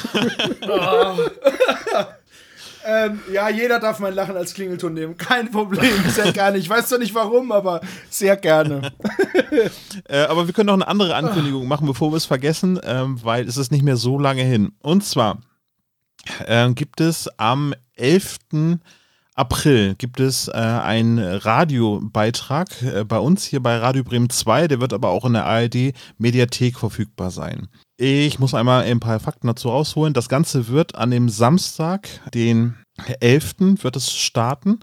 Ähm, 2.88 3.18
ja, 3.32 3.48
jeder 3.48 3.80
darf 3.80 3.98
mein 3.98 4.14
Lachen 4.14 4.36
als 4.36 4.54
Klingelton 4.54 4.94
nehmen. 4.94 5.16
Kein 5.16 5.50
Problem, 5.50 5.90
sehr 6.08 6.30
gerne. 6.32 6.56
Ich 6.56 6.70
weiß 6.70 6.88
zwar 6.88 7.00
nicht 7.00 7.16
warum, 7.16 7.50
aber 7.50 7.80
sehr 8.10 8.36
gerne. 8.36 8.92
Äh, 10.08 10.20
aber 10.26 10.46
wir 10.46 10.54
können 10.54 10.68
noch 10.68 10.74
eine 10.74 10.86
andere 10.86 11.16
Ankündigung 11.16 11.66
machen, 11.66 11.88
bevor 11.88 12.12
wir 12.12 12.16
es 12.16 12.26
vergessen, 12.26 12.78
ähm, 12.84 13.18
weil 13.24 13.48
es 13.48 13.56
ist 13.56 13.72
nicht 13.72 13.82
mehr 13.82 13.96
so 13.96 14.20
lange 14.20 14.42
hin. 14.42 14.70
Und 14.82 15.04
zwar 15.04 15.38
ähm, 16.46 16.74
gibt 16.74 17.00
es 17.00 17.28
am 17.38 17.74
11. 17.94 18.38
April 19.36 19.94
gibt 19.96 20.18
es 20.18 20.48
äh, 20.48 20.52
einen 20.52 21.18
Radiobeitrag 21.18 22.82
äh, 22.82 23.04
bei 23.04 23.18
uns 23.18 23.44
hier 23.44 23.62
bei 23.62 23.76
Radio 23.76 24.02
Bremen 24.02 24.30
2, 24.30 24.66
der 24.66 24.80
wird 24.80 24.94
aber 24.94 25.10
auch 25.10 25.26
in 25.26 25.34
der 25.34 25.44
ARD 25.44 25.92
Mediathek 26.16 26.78
verfügbar 26.78 27.30
sein. 27.30 27.68
Ich 27.98 28.38
muss 28.38 28.54
einmal 28.54 28.84
ein 28.84 28.98
paar 28.98 29.20
Fakten 29.20 29.46
dazu 29.46 29.68
rausholen. 29.68 30.14
Das 30.14 30.30
Ganze 30.30 30.68
wird 30.68 30.94
an 30.94 31.10
dem 31.10 31.28
Samstag, 31.28 32.08
den 32.32 32.76
11. 33.20 33.82
wird 33.82 33.96
es 33.96 34.14
starten 34.14 34.80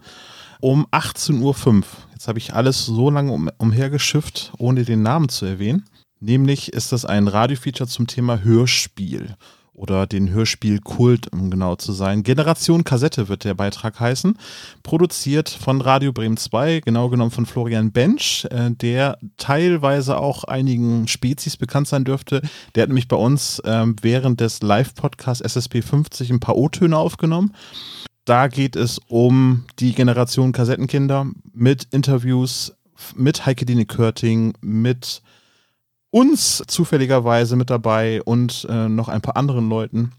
um 0.60 0.86
18.05 0.92 1.42
Uhr. 1.42 1.82
Jetzt 2.12 2.28
habe 2.28 2.38
ich 2.38 2.54
alles 2.54 2.86
so 2.86 3.10
lange 3.10 3.32
um, 3.32 3.50
umhergeschifft, 3.58 4.52
ohne 4.58 4.84
den 4.84 5.02
Namen 5.02 5.28
zu 5.28 5.46
erwähnen. 5.46 5.84
Nämlich 6.20 6.72
ist 6.72 6.92
das 6.92 7.04
ein 7.04 7.26
Radiofeature 7.26 7.88
zum 7.88 8.06
Thema 8.06 8.42
Hörspiel 8.42 9.34
oder 9.74 10.06
den 10.06 10.30
Hörspielkult, 10.30 11.32
um 11.32 11.50
genau 11.50 11.76
zu 11.76 11.92
sein. 11.92 12.22
Generation 12.22 12.84
Kassette 12.84 13.28
wird 13.28 13.44
der 13.44 13.54
Beitrag 13.54 14.00
heißen. 14.00 14.38
Produziert 14.82 15.50
von 15.50 15.80
Radio 15.80 16.12
Bremen 16.12 16.36
2, 16.36 16.80
genau 16.80 17.08
genommen 17.08 17.32
von 17.32 17.44
Florian 17.44 17.92
Bench, 17.92 18.46
äh, 18.50 18.70
der 18.70 19.18
teilweise 19.36 20.16
auch 20.18 20.44
einigen 20.44 21.08
Spezies 21.08 21.56
bekannt 21.56 21.88
sein 21.88 22.04
dürfte. 22.04 22.40
Der 22.74 22.84
hat 22.84 22.88
nämlich 22.88 23.08
bei 23.08 23.16
uns 23.16 23.60
ähm, 23.64 23.96
während 24.00 24.40
des 24.40 24.62
Live-Podcasts 24.62 25.44
SSP 25.44 25.82
50 25.82 26.30
ein 26.30 26.40
paar 26.40 26.56
O-Töne 26.56 26.96
aufgenommen. 26.96 27.52
Da 28.24 28.48
geht 28.48 28.76
es 28.76 28.98
um 29.08 29.64
die 29.80 29.92
Generation 29.92 30.52
Kassettenkinder 30.52 31.26
mit 31.52 31.88
Interviews 31.90 32.72
mit 33.16 33.44
Heike 33.44 33.66
Dine 33.66 33.86
Körting, 33.86 34.54
mit 34.60 35.22
uns 36.14 36.62
zufälligerweise 36.68 37.56
mit 37.56 37.70
dabei 37.70 38.22
und 38.22 38.68
äh, 38.70 38.88
noch 38.88 39.08
ein 39.08 39.20
paar 39.20 39.36
anderen 39.36 39.68
Leuten, 39.68 40.12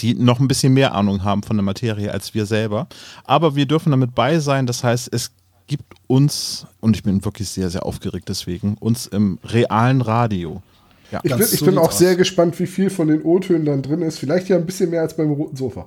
die 0.00 0.12
noch 0.12 0.38
ein 0.38 0.48
bisschen 0.48 0.74
mehr 0.74 0.94
Ahnung 0.94 1.24
haben 1.24 1.42
von 1.42 1.56
der 1.56 1.64
Materie 1.64 2.12
als 2.12 2.34
wir 2.34 2.44
selber. 2.44 2.88
Aber 3.24 3.56
wir 3.56 3.64
dürfen 3.64 3.90
damit 3.90 4.14
bei 4.14 4.38
sein. 4.38 4.66
Das 4.66 4.84
heißt, 4.84 5.08
es 5.10 5.30
gibt 5.66 5.94
uns, 6.08 6.66
und 6.80 6.94
ich 6.94 7.04
bin 7.04 7.24
wirklich 7.24 7.48
sehr, 7.48 7.70
sehr 7.70 7.86
aufgeregt 7.86 8.28
deswegen, 8.28 8.76
uns 8.80 9.06
im 9.06 9.38
realen 9.44 10.02
Radio. 10.02 10.62
Ja. 11.10 11.20
Ich 11.22 11.34
bin, 11.34 11.46
ich 11.52 11.64
bin 11.64 11.78
auch 11.78 11.88
aus. 11.88 11.98
sehr 11.98 12.14
gespannt, 12.14 12.60
wie 12.60 12.66
viel 12.66 12.90
von 12.90 13.08
den 13.08 13.22
O-Tönen 13.22 13.64
dann 13.64 13.80
drin 13.80 14.02
ist. 14.02 14.18
Vielleicht 14.18 14.50
ja 14.50 14.56
ein 14.56 14.66
bisschen 14.66 14.90
mehr 14.90 15.00
als 15.00 15.16
beim 15.16 15.30
roten 15.30 15.56
Sofa. 15.56 15.86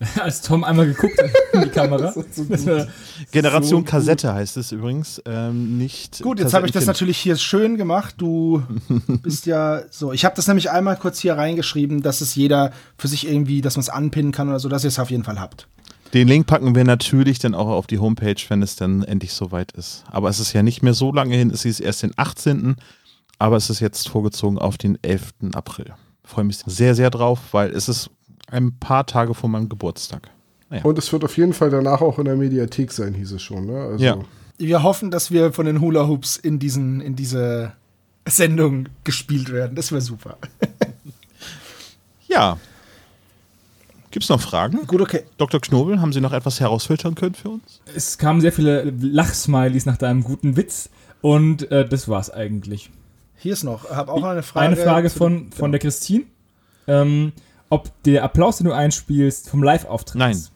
Als 0.20 0.42
Tom 0.42 0.62
einmal 0.64 0.86
geguckt 0.86 1.20
hat 1.20 1.30
in 1.54 1.62
die 1.62 1.68
Kamera. 1.70 2.14
War- 2.14 2.86
Generation 3.32 3.68
So 3.70 3.76
gut. 3.78 3.86
Kassette 3.86 4.32
heißt 4.32 4.56
es 4.56 4.70
übrigens, 4.72 5.20
ähm, 5.26 5.76
nicht. 5.76 6.22
Gut, 6.22 6.38
jetzt 6.38 6.54
habe 6.54 6.66
ich 6.66 6.72
das 6.72 6.86
natürlich 6.86 7.18
hier 7.18 7.36
schön 7.36 7.76
gemacht. 7.76 8.14
Du 8.18 8.62
bist 9.22 9.46
ja 9.46 9.82
so. 9.90 10.12
Ich 10.12 10.24
habe 10.24 10.36
das 10.36 10.46
nämlich 10.46 10.70
einmal 10.70 10.96
kurz 10.96 11.18
hier 11.18 11.36
reingeschrieben, 11.36 12.02
dass 12.02 12.20
es 12.20 12.34
jeder 12.36 12.72
für 12.96 13.08
sich 13.08 13.26
irgendwie, 13.28 13.60
dass 13.60 13.76
man 13.76 13.80
es 13.82 13.88
anpinnen 13.88 14.30
kann 14.32 14.48
oder 14.48 14.60
so, 14.60 14.68
dass 14.68 14.84
ihr 14.84 14.88
es 14.88 14.98
auf 14.98 15.10
jeden 15.10 15.24
Fall 15.24 15.40
habt. 15.40 15.66
Den 16.14 16.28
Link 16.28 16.46
packen 16.46 16.74
wir 16.74 16.84
natürlich 16.84 17.38
dann 17.38 17.54
auch 17.54 17.68
auf 17.68 17.86
die 17.86 17.98
Homepage, 17.98 18.36
wenn 18.48 18.62
es 18.62 18.76
dann 18.76 19.02
endlich 19.02 19.32
soweit 19.32 19.72
ist. 19.72 20.04
Aber 20.10 20.28
es 20.30 20.40
ist 20.40 20.52
ja 20.52 20.62
nicht 20.62 20.82
mehr 20.82 20.94
so 20.94 21.12
lange 21.12 21.36
hin, 21.36 21.50
es 21.50 21.64
ist 21.64 21.80
erst 21.80 22.02
den 22.02 22.12
18. 22.16 22.76
Aber 23.38 23.56
es 23.56 23.68
ist 23.68 23.80
jetzt 23.80 24.08
vorgezogen 24.08 24.58
auf 24.58 24.78
den 24.78 24.96
11. 25.02 25.32
April. 25.54 25.92
Freue 26.24 26.44
mich 26.44 26.58
sehr, 26.66 26.94
sehr 26.94 27.10
drauf, 27.10 27.38
weil 27.52 27.70
es 27.70 27.88
ist 27.88 28.10
ein 28.50 28.78
paar 28.78 29.06
Tage 29.06 29.34
vor 29.34 29.48
meinem 29.48 29.68
Geburtstag. 29.68 30.30
Und 30.82 30.98
es 30.98 31.12
wird 31.12 31.24
auf 31.24 31.36
jeden 31.38 31.54
Fall 31.54 31.70
danach 31.70 32.02
auch 32.02 32.18
in 32.18 32.26
der 32.26 32.36
Mediathek 32.36 32.92
sein, 32.92 33.14
hieß 33.14 33.32
es 33.32 33.42
schon. 33.42 33.66
Ne? 33.66 33.80
Also, 33.80 34.04
Ja. 34.04 34.18
Wir 34.58 34.82
hoffen, 34.82 35.10
dass 35.10 35.30
wir 35.30 35.52
von 35.52 35.66
den 35.66 35.80
Hula 35.80 36.08
Hoops 36.08 36.36
in 36.36 36.58
diesen, 36.58 37.00
in 37.00 37.14
diese 37.14 37.72
Sendung 38.26 38.88
gespielt 39.04 39.52
werden. 39.52 39.76
Das 39.76 39.92
wäre 39.92 40.00
super. 40.00 40.36
Ja, 42.30 42.58
Gibt 44.10 44.24
es 44.24 44.30
noch 44.30 44.40
Fragen? 44.40 44.86
Gut, 44.86 45.00
okay. 45.00 45.24
Dr. 45.36 45.60
Knobel, 45.60 46.00
haben 46.00 46.12
Sie 46.12 46.20
noch 46.20 46.32
etwas 46.32 46.60
herausfiltern 46.60 47.14
können 47.14 47.34
für 47.34 47.50
uns? 47.50 47.80
Es 47.94 48.16
kamen 48.16 48.40
sehr 48.40 48.52
viele 48.52 48.84
Lachsmileys 49.00 49.84
nach 49.84 49.98
deinem 49.98 50.24
guten 50.24 50.56
Witz 50.56 50.88
und 51.20 51.70
äh, 51.70 51.86
das 51.86 52.08
war's 52.08 52.30
eigentlich. 52.30 52.90
Hier 53.36 53.52
ist 53.52 53.64
noch. 53.64 53.84
Ich 53.84 53.90
habe 53.90 54.10
auch 54.10 54.20
noch 54.20 54.28
eine 54.28 54.42
Frage. 54.42 54.66
Eine 54.66 54.76
Frage 54.76 55.10
von, 55.10 55.50
von 55.50 55.66
genau. 55.66 55.68
der 55.68 55.80
Christine. 55.80 56.24
Ähm, 56.86 57.32
ob 57.70 57.90
der 58.04 58.24
Applaus, 58.24 58.58
den 58.58 58.66
du 58.66 58.72
einspielst, 58.72 59.50
vom 59.50 59.62
Live-Auftritt 59.62 60.16
Nein. 60.16 60.32
ist. 60.32 60.52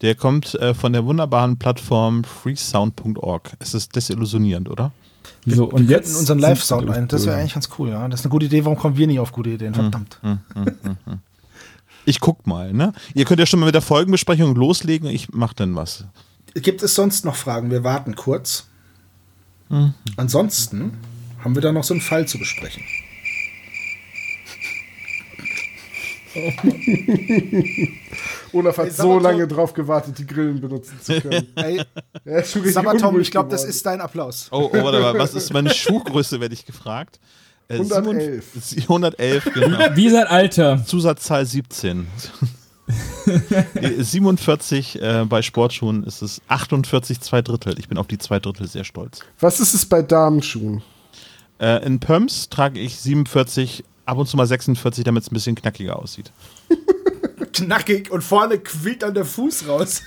Der 0.00 0.14
kommt 0.14 0.54
äh, 0.54 0.72
von 0.72 0.92
der 0.92 1.04
wunderbaren 1.04 1.58
Plattform 1.58 2.24
freesound.org. 2.24 3.52
Es 3.58 3.74
ist 3.74 3.94
desillusionierend, 3.94 4.70
oder? 4.70 4.92
So, 5.46 5.66
und 5.66 5.88
Wir 5.88 5.96
jetzt 5.96 6.16
unseren 6.16 6.38
Live-Sound 6.38 6.90
ein. 6.90 7.08
Das 7.08 7.26
wäre 7.26 7.36
eigentlich 7.36 7.54
ganz 7.54 7.68
cool, 7.78 7.90
ja. 7.90 8.06
Das 8.08 8.20
ist 8.20 8.26
eine 8.26 8.30
gute 8.30 8.46
Idee. 8.46 8.64
Warum 8.64 8.78
kommen 8.78 8.96
wir 8.96 9.06
nie 9.06 9.18
auf 9.18 9.32
gute 9.32 9.50
Ideen? 9.50 9.74
Verdammt. 9.74 10.20
Ich 12.06 12.18
guck 12.18 12.46
mal, 12.46 12.72
ne? 12.72 12.94
Ihr 13.14 13.26
könnt 13.26 13.40
ja 13.40 13.46
schon 13.46 13.60
mal 13.60 13.66
mit 13.66 13.74
der 13.74 13.82
Folgenbesprechung 13.82 14.54
loslegen. 14.54 15.08
Ich 15.10 15.28
mach 15.32 15.52
dann 15.52 15.76
was. 15.76 16.06
Gibt 16.54 16.82
es 16.82 16.94
sonst 16.94 17.26
noch 17.26 17.36
Fragen? 17.36 17.70
Wir 17.70 17.84
warten 17.84 18.16
kurz. 18.16 18.66
Ansonsten 20.16 20.94
haben 21.44 21.54
wir 21.54 21.62
da 21.62 21.72
noch 21.72 21.84
so 21.84 21.94
einen 21.94 22.00
Fall 22.00 22.26
zu 22.26 22.38
besprechen. 22.38 22.82
Olaf 28.52 28.78
hat 28.78 28.86
Ey, 28.86 28.92
so 28.92 29.18
lange 29.18 29.48
drauf 29.48 29.72
gewartet, 29.72 30.18
die 30.18 30.26
Grillen 30.26 30.60
benutzen 30.60 30.98
zu 31.00 31.20
können. 31.20 31.48
Ey, 31.56 31.82
Er 32.24 32.42
ist 32.42 32.52
schon 32.52 32.62
richtig 32.62 32.74
sag 32.74 32.84
mal, 32.84 32.96
Tom, 32.96 33.08
unruhig 33.08 33.28
ich 33.28 33.32
glaube, 33.32 33.48
das 33.48 33.64
ist 33.64 33.84
dein 33.86 34.00
Applaus. 34.00 34.48
Oh, 34.50 34.70
oh, 34.72 34.82
warte 34.82 35.00
mal, 35.00 35.18
was 35.18 35.34
ist 35.34 35.52
meine 35.52 35.74
Schuhgröße, 35.74 36.40
werde 36.40 36.54
ich 36.54 36.64
gefragt. 36.64 37.18
Äh, 37.68 37.74
111. 37.74 38.44
57 38.52 38.82
111, 38.82 39.44
genau. 39.54 39.78
Wie 39.94 40.10
sein 40.10 40.26
Alter? 40.26 40.84
Zusatzzahl 40.84 41.46
17. 41.46 42.06
Nee, 43.80 44.02
47 44.02 45.00
äh, 45.00 45.24
bei 45.28 45.42
Sportschuhen 45.42 46.02
ist 46.04 46.22
es 46.22 46.42
48 46.48 47.20
zwei 47.20 47.42
Drittel. 47.42 47.78
Ich 47.78 47.88
bin 47.88 47.98
auf 47.98 48.08
die 48.08 48.18
zwei 48.18 48.40
Drittel 48.40 48.66
sehr 48.66 48.82
stolz. 48.84 49.20
Was 49.38 49.60
ist 49.60 49.74
es 49.74 49.86
bei 49.86 50.02
Damenschuhen? 50.02 50.82
Äh, 51.60 51.84
in 51.84 52.00
Pumps 52.00 52.48
trage 52.48 52.80
ich 52.80 52.96
47, 52.96 53.84
ab 54.10 54.18
und 54.18 54.26
zu 54.26 54.36
mal 54.36 54.46
46, 54.46 55.04
damit 55.04 55.22
es 55.22 55.30
ein 55.30 55.34
bisschen 55.34 55.54
knackiger 55.54 55.98
aussieht. 55.98 56.32
Knackig 57.52 58.10
und 58.10 58.22
vorne 58.22 58.58
quillt 58.58 59.02
dann 59.02 59.14
der 59.14 59.24
Fuß 59.24 59.66
raus. 59.68 60.02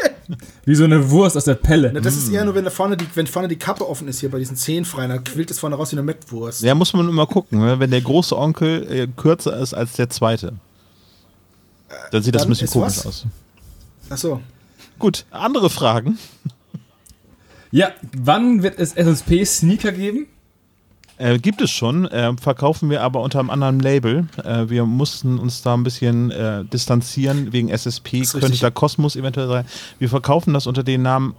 Wie 0.64 0.74
so 0.74 0.84
eine 0.84 1.10
Wurst 1.10 1.36
aus 1.36 1.44
der 1.44 1.54
Pelle. 1.54 1.90
Na, 1.92 2.00
das 2.00 2.16
ist 2.16 2.28
eher 2.28 2.44
nur, 2.44 2.54
wenn 2.54 2.64
da 2.64 2.70
vorne 2.70 2.96
die, 2.96 3.06
wenn 3.14 3.26
vorne 3.26 3.48
die 3.48 3.56
Kappe 3.56 3.88
offen 3.88 4.08
ist 4.08 4.20
hier 4.20 4.30
bei 4.30 4.38
diesen 4.38 4.56
Zehenfreien, 4.56 5.10
dann 5.10 5.24
quillt 5.24 5.50
es 5.50 5.58
vorne 5.58 5.76
raus 5.76 5.92
wie 5.92 5.96
eine 5.96 6.02
Mettwurst. 6.02 6.62
Ja, 6.62 6.74
muss 6.74 6.92
man 6.92 7.08
immer 7.08 7.26
gucken. 7.26 7.60
Ne? 7.60 7.78
Wenn 7.78 7.90
der 7.90 8.00
große 8.00 8.36
Onkel 8.36 8.90
äh, 8.90 9.06
kürzer 9.06 9.56
ist 9.58 9.74
als 9.74 9.94
der 9.94 10.10
zweite, 10.10 10.54
dann 12.10 12.22
sieht 12.22 12.34
das 12.34 12.42
dann 12.42 12.48
ein 12.48 12.50
bisschen 12.50 12.68
komisch 12.68 12.98
was? 12.98 13.06
aus. 13.06 13.26
Achso. 14.10 14.40
Gut, 14.98 15.24
andere 15.30 15.70
Fragen. 15.70 16.18
Ja, 17.70 17.92
wann 18.16 18.62
wird 18.62 18.78
es 18.78 18.92
SSP-Sneaker 18.94 19.92
geben? 19.92 20.26
Äh, 21.18 21.38
gibt 21.38 21.60
es 21.60 21.70
schon, 21.70 22.06
äh, 22.06 22.32
verkaufen 22.40 22.90
wir 22.90 23.02
aber 23.02 23.20
unter 23.22 23.40
einem 23.40 23.50
anderen 23.50 23.80
Label. 23.80 24.28
Äh, 24.44 24.68
wir 24.70 24.86
mussten 24.86 25.38
uns 25.38 25.62
da 25.62 25.74
ein 25.74 25.82
bisschen 25.82 26.30
äh, 26.30 26.64
distanzieren 26.64 27.52
wegen 27.52 27.68
SSP, 27.68 28.22
könnte 28.22 28.42
richtig. 28.46 28.60
da 28.60 28.70
Kosmos 28.70 29.16
eventuell 29.16 29.48
sein. 29.48 29.64
Wir 29.98 30.08
verkaufen 30.08 30.54
das 30.54 30.66
unter 30.66 30.82
dem 30.84 31.02
Namen 31.02 31.34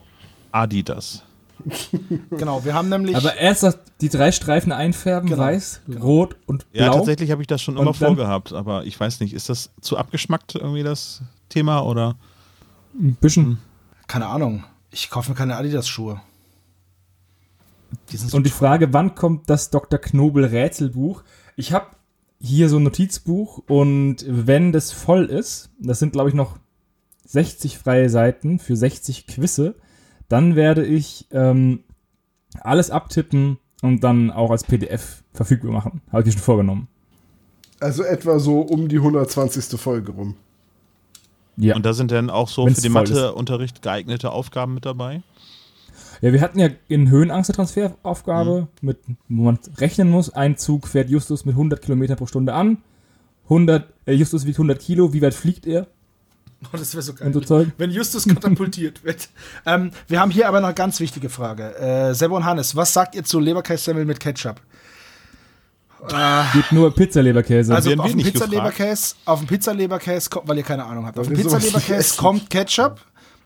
Adidas. 0.52 1.24
Genau, 2.32 2.64
wir 2.64 2.74
haben 2.74 2.88
nämlich. 2.90 3.16
Aber 3.18 3.36
erst 3.36 3.64
das- 3.64 3.80
die 4.00 4.08
drei 4.10 4.32
Streifen 4.32 4.72
einfärben, 4.72 5.30
Genau, 5.30 5.42
weiß, 5.42 5.82
rot 6.02 6.38
und 6.46 6.72
blau. 6.72 6.86
Ja, 6.86 6.92
tatsächlich 6.92 7.32
habe 7.32 7.42
ich 7.42 7.48
das 7.48 7.62
schon 7.62 7.76
immer 7.78 7.94
vorgehabt, 7.94 8.54
aber 8.54 8.86
ich 8.86 8.98
weiß 8.98 9.20
nicht, 9.20 9.34
ist 9.34 9.50
das 9.50 9.70
zu 9.82 9.98
abgeschmackt 9.98 10.56
irgendwie 10.56 10.84
das 10.84 11.22
Thema 11.50 11.82
oder? 11.82 12.16
Ein 12.98 13.16
bisschen. 13.20 13.58
keine 14.08 14.28
Ahnung. 14.28 14.64
Ich 14.92 15.10
kaufe 15.10 15.32
mir 15.32 15.36
keine 15.36 15.58
Adidas-Schuhe. 15.58 16.22
Die 18.12 18.18
sind 18.18 18.32
so 18.32 18.38
Und 18.38 18.46
die 18.46 18.52
Frage, 18.52 18.94
wann 18.94 19.16
kommt 19.16 19.50
das 19.50 19.70
Dr. 19.70 20.00
Knobel 20.00 20.46
Rätselbuch? 20.46 21.24
Ich 21.56 21.74
habe 21.74 21.88
hier 22.42 22.70
so 22.70 22.78
ein 22.78 22.84
Notizbuch 22.84 23.64
und 23.68 24.26
wenn 24.28 24.72
das 24.72 24.92
voll 24.92 25.26
ist, 25.26 25.70
das 25.80 26.00
sind 26.00 26.14
glaube 26.14 26.30
ich 26.30 26.36
noch 26.36 26.58
60 27.26 27.78
freie 27.78 28.10
Seiten 28.10 28.60
für 28.60 28.76
60 28.76 29.28
Quizze, 29.28 29.76
dann 30.30 30.56
werde 30.56 30.86
ich 30.86 31.28
ähm, 31.32 31.84
alles 32.62 32.92
abtippen 32.92 33.60
und 33.82 34.04
dann 34.04 34.32
auch 34.32 34.52
als 34.52 34.64
PDF 34.64 35.24
verfügbar 35.34 35.72
machen. 35.72 36.02
Habe 36.12 36.22
ich 36.22 36.26
mir 36.28 36.32
schon 36.34 36.42
vorgenommen. 36.42 36.88
Also 37.80 38.04
etwa 38.04 38.40
so 38.40 38.62
um 38.62 38.88
die 38.88 38.98
120. 38.98 39.80
Folge 39.80 40.12
rum. 40.12 40.36
Ja. 41.56 41.76
Und 41.76 41.86
da 41.86 41.94
sind 41.94 42.12
dann 42.12 42.30
auch 42.30 42.50
so 42.50 42.66
Wenn's 42.66 42.78
für 42.78 42.84
den. 42.84 42.94
Matheunterricht 42.94 43.82
geeignete 43.82 44.32
Aufgaben 44.32 44.74
mit 44.74 44.86
dabei? 44.86 45.22
Ja, 46.22 46.34
wir 46.34 46.42
hatten 46.42 46.60
ja 46.60 46.70
in 46.88 47.10
Höhenangst 47.10 47.50
eine 47.50 47.56
Transferaufgabe, 47.56 48.68
mit, 48.82 49.00
wo 49.30 49.44
man 49.44 49.60
rechnen 49.78 50.10
muss. 50.10 50.34
Ein 50.34 50.58
Zug 50.58 50.88
fährt 50.88 51.10
Justus 51.10 51.46
mit 51.46 51.54
100 51.54 51.82
Kilometer 51.82 52.16
pro 52.16 52.26
Stunde 52.26 52.54
an. 52.54 52.78
100, 53.46 53.86
äh, 54.06 54.14
Justus 54.14 54.46
wiegt 54.46 54.58
100 54.58 54.80
Kilo. 54.80 55.14
Wie 55.14 55.22
weit 55.22 55.34
fliegt 55.34 55.66
er? 55.66 55.88
Oh, 56.66 56.78
das 56.78 56.94
wäre 56.94 57.02
so 57.02 57.14
geil. 57.14 57.34
So. 57.46 57.66
Wenn 57.78 57.92
Justus 57.92 58.28
katapultiert 58.28 59.04
wird. 59.04 59.30
Ähm, 59.66 59.92
wir 60.08 60.20
haben 60.20 60.30
hier 60.30 60.48
aber 60.48 60.60
noch 60.60 60.68
eine 60.68 60.76
ganz 60.76 61.00
wichtige 61.00 61.30
Frage. 61.30 61.76
Äh, 61.78 62.14
Sebo 62.14 62.36
und 62.36 62.46
Hannes, 62.46 62.76
was 62.76 62.94
sagt 62.94 63.16
ihr 63.16 63.24
zu 63.24 63.40
Leberkässemmel 63.40 64.06
mit 64.06 64.20
Ketchup? 64.20 64.62
Geht 66.54 66.72
nur 66.72 66.94
Pizzaleberkäse. 66.96 67.76
Also 67.76 67.92
auf 67.94 68.12
dem 68.12 68.24
Pizzaleberkäse, 68.24 69.16
auf 69.26 69.40
dem 69.40 69.48
Pizzaleberkäse 69.48 70.30
kommt, 70.30 70.48
weil 70.48 70.58
ihr 70.58 70.64
keine 70.64 70.86
Ahnung 70.86 71.06
habt. 71.06 71.20
Auf 71.20 71.28
dem 71.28 71.36
Pizzaleberkäse 71.36 72.18
kommt 72.18 72.50
Ketchup 72.50 73.02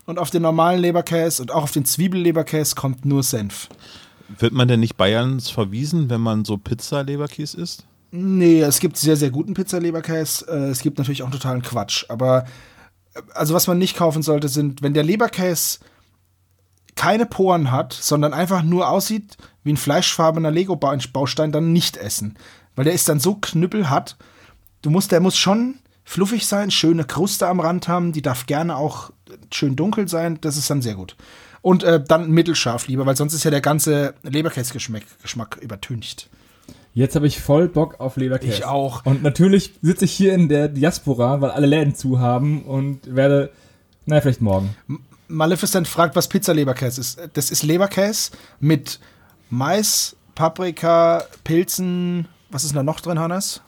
und 0.06 0.20
auf 0.20 0.30
den 0.30 0.42
normalen 0.42 0.82
Leberkäse 0.82 1.42
und 1.42 1.52
auch 1.52 1.64
auf 1.64 1.72
den 1.72 1.86
Zwiebelleberkäse 1.86 2.76
kommt 2.76 3.06
nur 3.06 3.24
Senf. 3.24 3.70
Wird 4.40 4.54
man 4.54 4.68
denn 4.68 4.80
nicht 4.80 4.98
Bayerns 4.98 5.50
verwiesen, 5.50 6.10
wenn 6.10 6.22
man 6.22 6.46
so 6.46 6.58
Pizza-Leberkäse 6.58 7.60
isst? 7.60 7.86
Nee, 8.12 8.62
es 8.62 8.80
gibt 8.80 8.98
sehr, 8.98 9.16
sehr 9.16 9.32
guten 9.32 9.54
Pizzaleberkäse. 9.54 10.46
Äh, 10.48 10.70
es 10.70 10.82
gibt 10.82 10.98
natürlich 10.98 11.24
auch 11.24 11.32
totalen 11.32 11.62
Quatsch. 11.62 12.06
Aber 12.10 12.46
äh, 13.16 13.22
also 13.34 13.54
was 13.54 13.68
man 13.68 13.78
nicht 13.78 13.98
kaufen 13.98 14.22
sollte, 14.22 14.50
sind, 14.50 14.82
wenn 14.82 14.94
der 14.94 15.04
Leberkäse 15.04 15.80
keine 16.96 17.26
Poren 17.26 17.72
hat, 17.72 17.94
sondern 17.94 18.34
einfach 18.34 18.62
nur 18.62 18.88
aussieht 18.88 19.38
wie 19.64 19.74
ein 19.74 19.78
fleischfarbener 19.78 20.52
Lego-Baustein, 20.52 21.52
dann 21.52 21.74
nicht 21.74 21.98
essen. 21.98 22.38
Weil 22.76 22.86
der 22.86 22.94
ist 22.94 23.10
dann 23.10 23.20
so 23.20 23.36
knüppelhart. 23.36 24.16
Du 24.84 24.90
musst, 24.90 25.12
der 25.12 25.20
muss 25.20 25.38
schon 25.38 25.80
fluffig 26.04 26.46
sein, 26.46 26.72
schöne 26.72 27.06
Kruste 27.06 27.48
am 27.48 27.60
Rand 27.60 27.88
haben, 27.88 28.12
die 28.12 28.22
darf 28.22 28.46
gerne 28.46 28.76
auch 28.78 29.12
schön 29.52 29.76
dunkel 29.76 30.08
sein, 30.08 30.40
das 30.42 30.58
ist 30.58 30.70
dann 30.70 30.82
sehr 30.82 30.96
gut. 30.96 31.16
Und 31.62 31.84
äh, 31.84 32.04
dann 32.04 32.30
mittelscharf 32.30 32.88
lieber, 32.88 33.06
weil 33.06 33.16
sonst 33.16 33.34
ist 33.34 33.46
ja 33.46 33.52
der 33.52 33.62
ganze 33.62 34.16
Leberkäse-Geschmack 34.24 35.04
Geschmack 35.22 35.58
übertüncht. 35.62 36.30
Jetzt 36.94 37.16
habe 37.16 37.26
ich 37.26 37.40
voll 37.40 37.70
Bock 37.70 38.00
auf 38.00 38.18
Leberkäse. 38.18 38.54
Ich 38.54 38.66
auch. 38.66 39.06
Und 39.06 39.24
natürlich 39.24 39.74
sitze 39.82 40.06
ich 40.06 40.12
hier 40.12 40.34
in 40.34 40.48
der 40.48 40.68
Diaspora, 40.68 41.42
weil 41.42 41.50
alle 41.52 41.66
Läden 41.66 41.96
zu 41.96 42.20
haben 42.20 42.64
und 42.64 43.16
werde, 43.16 43.50
naja, 44.06 44.22
vielleicht 44.22 44.42
morgen. 44.42 44.76
Maleficent 45.28 45.88
fragt, 45.88 46.16
was 46.16 46.28
Pizza-Leberkäse 46.28 47.02
ist. 47.02 47.22
Das 47.34 47.50
ist 47.50 47.64
Leberkäse 47.64 48.32
mit 48.60 49.00
Mais, 49.50 50.16
Paprika, 50.36 51.24
Pilzen. 51.44 52.28
Was 52.52 52.64
ist 52.64 52.76
da 52.76 52.84
noch 52.84 53.00
drin, 53.00 53.18
Hannes? 53.18 53.62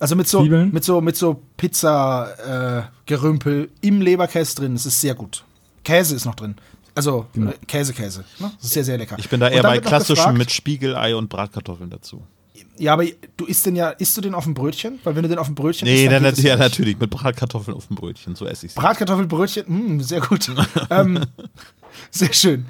Also 0.00 0.14
mit 0.16 0.28
so, 0.28 0.40
Zwiebeln? 0.42 0.72
mit 0.72 0.84
so, 0.84 1.00
mit 1.00 1.16
so 1.16 1.42
Pizza-Gerümpel 1.56 3.70
im 3.80 4.00
Leberkäse 4.00 4.56
drin. 4.56 4.74
Das 4.74 4.86
ist 4.86 5.00
sehr 5.00 5.14
gut. 5.14 5.44
Käse 5.84 6.14
ist 6.16 6.24
noch 6.24 6.34
drin. 6.34 6.54
Also 6.94 7.26
Genau. 7.32 7.50
äh, 7.50 7.54
Käse, 7.66 7.92
Käse. 7.92 8.24
Ne? 8.38 8.50
Das 8.56 8.64
ist 8.66 8.72
sehr, 8.74 8.84
sehr 8.84 8.98
lecker. 8.98 9.16
Ich 9.18 9.28
bin 9.28 9.40
da 9.40 9.48
eher 9.48 9.62
dann 9.62 9.72
bei 9.72 9.78
gefragt- 9.78 10.36
mit 10.36 10.50
Spiegelei 10.50 11.14
und 11.14 11.28
Bratkartoffeln 11.28 11.90
dazu. 11.90 12.22
Ja, 12.76 12.92
aber 12.92 13.04
du 13.36 13.44
isst 13.46 13.66
den 13.66 13.76
ja, 13.76 13.90
isst 13.90 14.16
du 14.16 14.20
den 14.20 14.34
auf 14.34 14.44
dem 14.44 14.54
Brötchen? 14.54 14.98
Weil 15.04 15.16
wenn 15.16 15.22
du 15.22 15.28
den 15.28 15.38
auf 15.38 15.46
dem 15.46 15.54
Brötchen 15.54 15.86
Nee, 15.86 16.04
isst, 16.04 16.12
dann, 16.12 16.22
das 16.22 16.40
ja, 16.42 16.54
nicht. 16.54 16.60
natürlich, 16.60 16.98
mit 16.98 17.10
Bratkartoffeln 17.10 17.76
auf 17.76 17.86
dem 17.88 17.96
Brötchen, 17.96 18.34
so 18.36 18.46
esse 18.46 18.66
ich 18.66 18.72
es. 18.72 18.76
Bratkartoffelbrötchen, 18.76 19.96
mh, 19.96 20.02
sehr 20.04 20.20
gut. 20.20 20.50
ähm, 20.90 21.20
sehr 22.10 22.32
schön. 22.32 22.66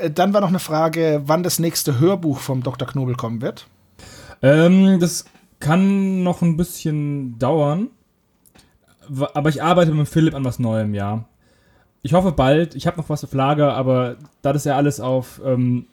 Äh, 0.00 0.10
Dann 0.10 0.32
war 0.32 0.40
noch 0.40 0.48
eine 0.48 0.58
Frage, 0.58 1.22
wann 1.26 1.42
das 1.44 1.58
nächste 1.60 2.00
Hörbuch 2.00 2.38
vom 2.40 2.62
Dr. 2.62 2.88
Knobel 2.88 3.14
kommen 3.14 3.40
wird. 3.40 3.66
Ähm, 4.42 4.98
das 5.00 5.24
kann 5.62 6.22
noch 6.24 6.42
ein 6.42 6.56
bisschen 6.56 7.38
dauern. 7.38 7.88
Aber 9.34 9.48
ich 9.48 9.62
arbeite 9.62 9.92
mit 9.92 10.08
Philipp 10.08 10.34
an 10.34 10.44
was 10.44 10.58
Neuem, 10.58 10.92
ja. 10.94 11.24
Ich 12.02 12.12
hoffe 12.14 12.32
bald. 12.32 12.74
Ich 12.74 12.86
habe 12.86 12.96
noch 12.96 13.08
was 13.08 13.22
auf 13.24 13.32
Lager, 13.32 13.74
aber 13.74 14.16
da 14.42 14.52
das 14.52 14.64
ja 14.64 14.76
alles 14.76 15.00
auf 15.00 15.40
ähm, 15.44 15.86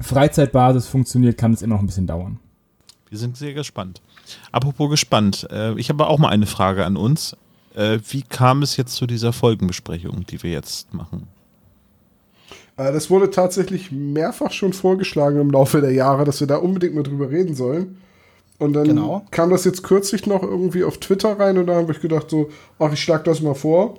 Freizeitbasis 0.00 0.86
funktioniert, 0.86 1.38
kann 1.38 1.52
es 1.52 1.62
immer 1.62 1.76
noch 1.76 1.82
ein 1.82 1.86
bisschen 1.86 2.06
dauern. 2.06 2.38
Wir 3.08 3.18
sind 3.18 3.38
sehr 3.38 3.54
gespannt. 3.54 4.02
Apropos 4.52 4.90
gespannt, 4.90 5.48
äh, 5.50 5.78
ich 5.78 5.88
habe 5.88 6.06
auch 6.06 6.18
mal 6.18 6.28
eine 6.28 6.46
Frage 6.46 6.84
an 6.84 6.98
uns. 6.98 7.36
Äh, 7.74 8.00
wie 8.10 8.22
kam 8.22 8.60
es 8.62 8.76
jetzt 8.76 8.96
zu 8.96 9.06
dieser 9.06 9.32
Folgenbesprechung, 9.32 10.26
die 10.26 10.42
wir 10.42 10.50
jetzt 10.50 10.92
machen? 10.92 11.26
Äh, 12.76 12.92
Das 12.92 13.08
wurde 13.08 13.30
tatsächlich 13.30 13.90
mehrfach 13.92 14.52
schon 14.52 14.74
vorgeschlagen 14.74 15.40
im 15.40 15.50
Laufe 15.50 15.80
der 15.80 15.92
Jahre, 15.92 16.24
dass 16.24 16.40
wir 16.40 16.46
da 16.46 16.56
unbedingt 16.56 16.94
mal 16.94 17.02
drüber 17.02 17.30
reden 17.30 17.54
sollen. 17.54 17.96
Und 18.58 18.72
dann 18.72 18.84
Genau. 18.88 19.24
kam 19.30 19.50
das 19.50 19.64
jetzt 19.64 19.82
kürzlich 19.84 20.26
noch 20.26 20.42
irgendwie 20.42 20.82
auf 20.84 20.98
Twitter 20.98 21.38
rein 21.38 21.58
und 21.58 21.66
da 21.66 21.76
habe 21.76 21.92
ich 21.92 22.00
gedacht 22.00 22.28
so, 22.30 22.50
ach, 22.78 22.92
ich 22.92 23.02
schlag 23.02 23.24
das 23.24 23.40
mal 23.40 23.54
vor. 23.54 23.98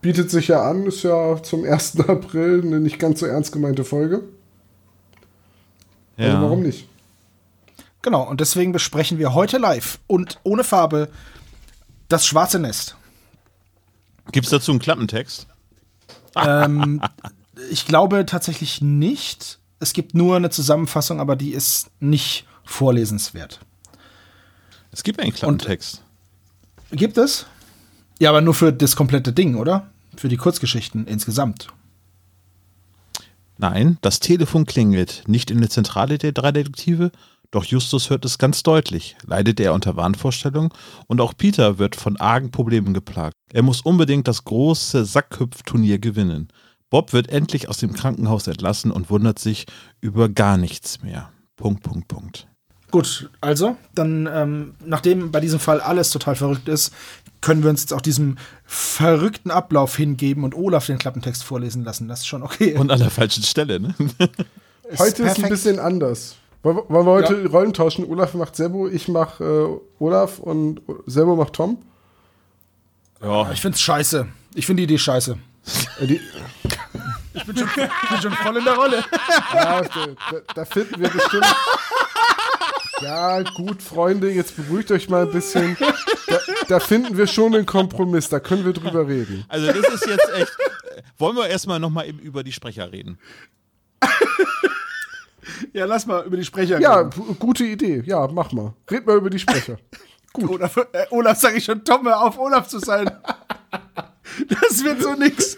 Bietet 0.00 0.30
sich 0.30 0.48
ja 0.48 0.62
an, 0.62 0.86
ist 0.86 1.02
ja 1.02 1.42
zum 1.42 1.64
1. 1.64 2.00
April 2.08 2.62
eine 2.64 2.80
nicht 2.80 2.98
ganz 2.98 3.20
so 3.20 3.26
ernst 3.26 3.52
gemeinte 3.52 3.84
Folge. 3.84 4.22
Also 6.16 6.40
warum 6.42 6.62
nicht? 6.62 6.88
Genau, 8.02 8.28
und 8.28 8.40
deswegen 8.40 8.72
besprechen 8.72 9.18
wir 9.18 9.34
heute 9.34 9.58
live 9.58 9.98
und 10.06 10.40
ohne 10.42 10.64
Farbe 10.64 11.08
das 12.08 12.26
schwarze 12.26 12.58
Nest. 12.58 12.96
Gibt 14.32 14.46
es 14.46 14.50
dazu 14.50 14.72
einen 14.72 14.80
Klappentext? 14.80 15.46
ähm, 16.36 17.00
ich 17.70 17.86
glaube 17.86 18.24
tatsächlich 18.26 18.80
nicht. 18.80 19.58
Es 19.80 19.92
gibt 19.92 20.14
nur 20.14 20.36
eine 20.36 20.50
Zusammenfassung, 20.50 21.20
aber 21.20 21.36
die 21.36 21.52
ist 21.52 21.90
nicht 22.00 22.46
vorlesenswert. 22.64 23.60
Es 24.92 25.02
gibt 25.02 25.20
einen 25.20 25.32
Klappentext. 25.32 26.02
Gibt 26.90 27.18
es? 27.18 27.46
Ja, 28.18 28.30
aber 28.30 28.40
nur 28.40 28.54
für 28.54 28.72
das 28.72 28.96
komplette 28.96 29.32
Ding, 29.32 29.56
oder? 29.56 29.90
Für 30.16 30.28
die 30.28 30.36
Kurzgeschichten 30.36 31.06
insgesamt. 31.06 31.68
Nein, 33.58 33.98
das 34.00 34.20
Telefon 34.20 34.66
klingelt. 34.66 35.24
Nicht 35.26 35.50
in 35.50 35.60
der 35.60 35.70
Zentrale 35.70 36.18
der 36.18 36.32
drei 36.32 36.52
Detektive, 36.52 37.10
doch 37.50 37.64
Justus 37.64 38.10
hört 38.10 38.24
es 38.24 38.38
ganz 38.38 38.62
deutlich. 38.62 39.16
Leidet 39.24 39.58
er 39.60 39.72
unter 39.72 39.96
Wahnvorstellungen 39.96 40.70
und 41.06 41.20
auch 41.20 41.34
Peter 41.36 41.78
wird 41.78 41.96
von 41.96 42.16
argen 42.18 42.50
Problemen 42.50 42.92
geplagt. 42.92 43.34
Er 43.52 43.62
muss 43.62 43.80
unbedingt 43.80 44.28
das 44.28 44.44
große 44.44 45.04
Sackhüpfturnier 45.04 45.98
gewinnen. 45.98 46.48
Bob 46.90 47.12
wird 47.12 47.28
endlich 47.28 47.68
aus 47.68 47.78
dem 47.78 47.92
Krankenhaus 47.92 48.46
entlassen 48.46 48.90
und 48.90 49.10
wundert 49.10 49.38
sich 49.38 49.66
über 50.00 50.28
gar 50.28 50.56
nichts 50.56 51.02
mehr. 51.02 51.30
Punkt, 51.56 51.82
Punkt, 51.82 52.08
Punkt. 52.08 52.47
Gut, 52.90 53.28
also, 53.40 53.76
dann, 53.94 54.28
ähm, 54.32 54.74
nachdem 54.84 55.30
bei 55.30 55.40
diesem 55.40 55.60
Fall 55.60 55.80
alles 55.80 56.10
total 56.10 56.36
verrückt 56.36 56.68
ist, 56.68 56.92
können 57.40 57.62
wir 57.62 57.70
uns 57.70 57.82
jetzt 57.82 57.92
auch 57.92 58.00
diesem 58.00 58.36
verrückten 58.64 59.50
Ablauf 59.50 59.94
hingeben 59.96 60.42
und 60.42 60.54
Olaf 60.54 60.86
den 60.86 60.98
Klappentext 60.98 61.44
vorlesen 61.44 61.84
lassen. 61.84 62.08
Das 62.08 62.20
ist 62.20 62.26
schon 62.26 62.42
okay. 62.42 62.74
Und 62.76 62.90
an 62.90 62.98
der 62.98 63.10
falschen 63.10 63.42
Stelle, 63.42 63.78
ne? 63.78 63.94
Ist 64.88 64.98
Heute 64.98 65.08
ist 65.08 65.18
ein 65.20 65.24
perfekt. 65.26 65.48
bisschen 65.50 65.78
anders. 65.78 66.36
Wollen 66.62 66.76
wir 66.78 66.88
wollen 66.88 67.06
wir 67.06 67.12
heute 67.12 67.46
Rollen 67.50 67.72
tauschen? 67.72 68.04
Olaf 68.06 68.34
macht 68.34 68.56
Sebo, 68.56 68.88
ich 68.88 69.06
mach 69.06 69.38
äh, 69.38 69.66
Olaf 70.00 70.38
und 70.40 70.80
Sebo 71.06 71.36
macht 71.36 71.52
Tom. 71.52 71.78
Ja, 73.22 73.50
Ich 73.52 73.60
find's 73.60 73.80
scheiße. 73.80 74.26
Ich 74.54 74.66
finde 74.66 74.80
die 74.80 74.84
Idee 74.84 74.98
scheiße. 74.98 75.36
Äh, 76.00 76.06
die, 76.06 76.20
Ich 77.34 77.44
bin 77.44 77.56
schon, 77.56 77.68
ich 77.68 78.08
bin 78.10 78.20
schon 78.22 78.32
voll 78.32 78.56
in 78.56 78.64
der 78.64 78.74
Rolle. 78.74 79.04
ja, 79.54 79.82
da, 79.82 80.06
da, 80.32 80.36
da 80.54 80.64
finden 80.64 81.00
wir 81.00 81.10
bestimmt. 81.10 81.46
Ja, 83.02 83.42
gut, 83.42 83.82
Freunde, 83.82 84.30
jetzt 84.30 84.56
beruhigt 84.56 84.90
euch 84.90 85.08
mal 85.08 85.22
ein 85.26 85.32
bisschen. 85.32 85.76
Da, 86.26 86.38
da 86.68 86.80
finden 86.80 87.16
wir 87.16 87.26
schon 87.26 87.54
einen 87.54 87.66
Kompromiss, 87.66 88.28
da 88.28 88.40
können 88.40 88.64
wir 88.64 88.72
drüber 88.72 89.06
reden. 89.06 89.44
also 89.48 89.66
das 89.68 89.94
ist 89.94 90.06
jetzt 90.06 90.30
echt. 90.34 90.52
Wollen 91.16 91.36
wir 91.36 91.46
erstmal 91.48 91.78
nochmal 91.80 92.06
eben 92.08 92.18
über 92.18 92.42
die 92.42 92.52
Sprecher 92.52 92.90
reden? 92.92 93.18
Ja, 95.72 95.84
lass 95.86 96.06
mal 96.06 96.24
über 96.26 96.36
die 96.36 96.44
Sprecher 96.44 96.80
Ja, 96.80 96.98
reden. 96.98 97.10
gu- 97.10 97.34
gute 97.34 97.64
Idee. 97.64 98.02
Ja, 98.04 98.26
mach 98.28 98.52
mal. 98.52 98.74
Red 98.90 99.06
mal 99.06 99.16
über 99.16 99.30
die 99.30 99.38
Sprecher. 99.38 99.78
Olaf, 100.34 100.76
äh, 100.76 101.06
Olaf 101.10 101.38
sage 101.38 101.56
ich 101.58 101.64
schon, 101.64 101.84
Tom, 101.84 102.06
hör 102.06 102.22
auf, 102.22 102.38
Olaf 102.38 102.68
zu 102.68 102.78
sein. 102.78 103.10
Das 104.48 104.84
wird 104.84 105.02
so 105.02 105.14
nix. 105.14 105.56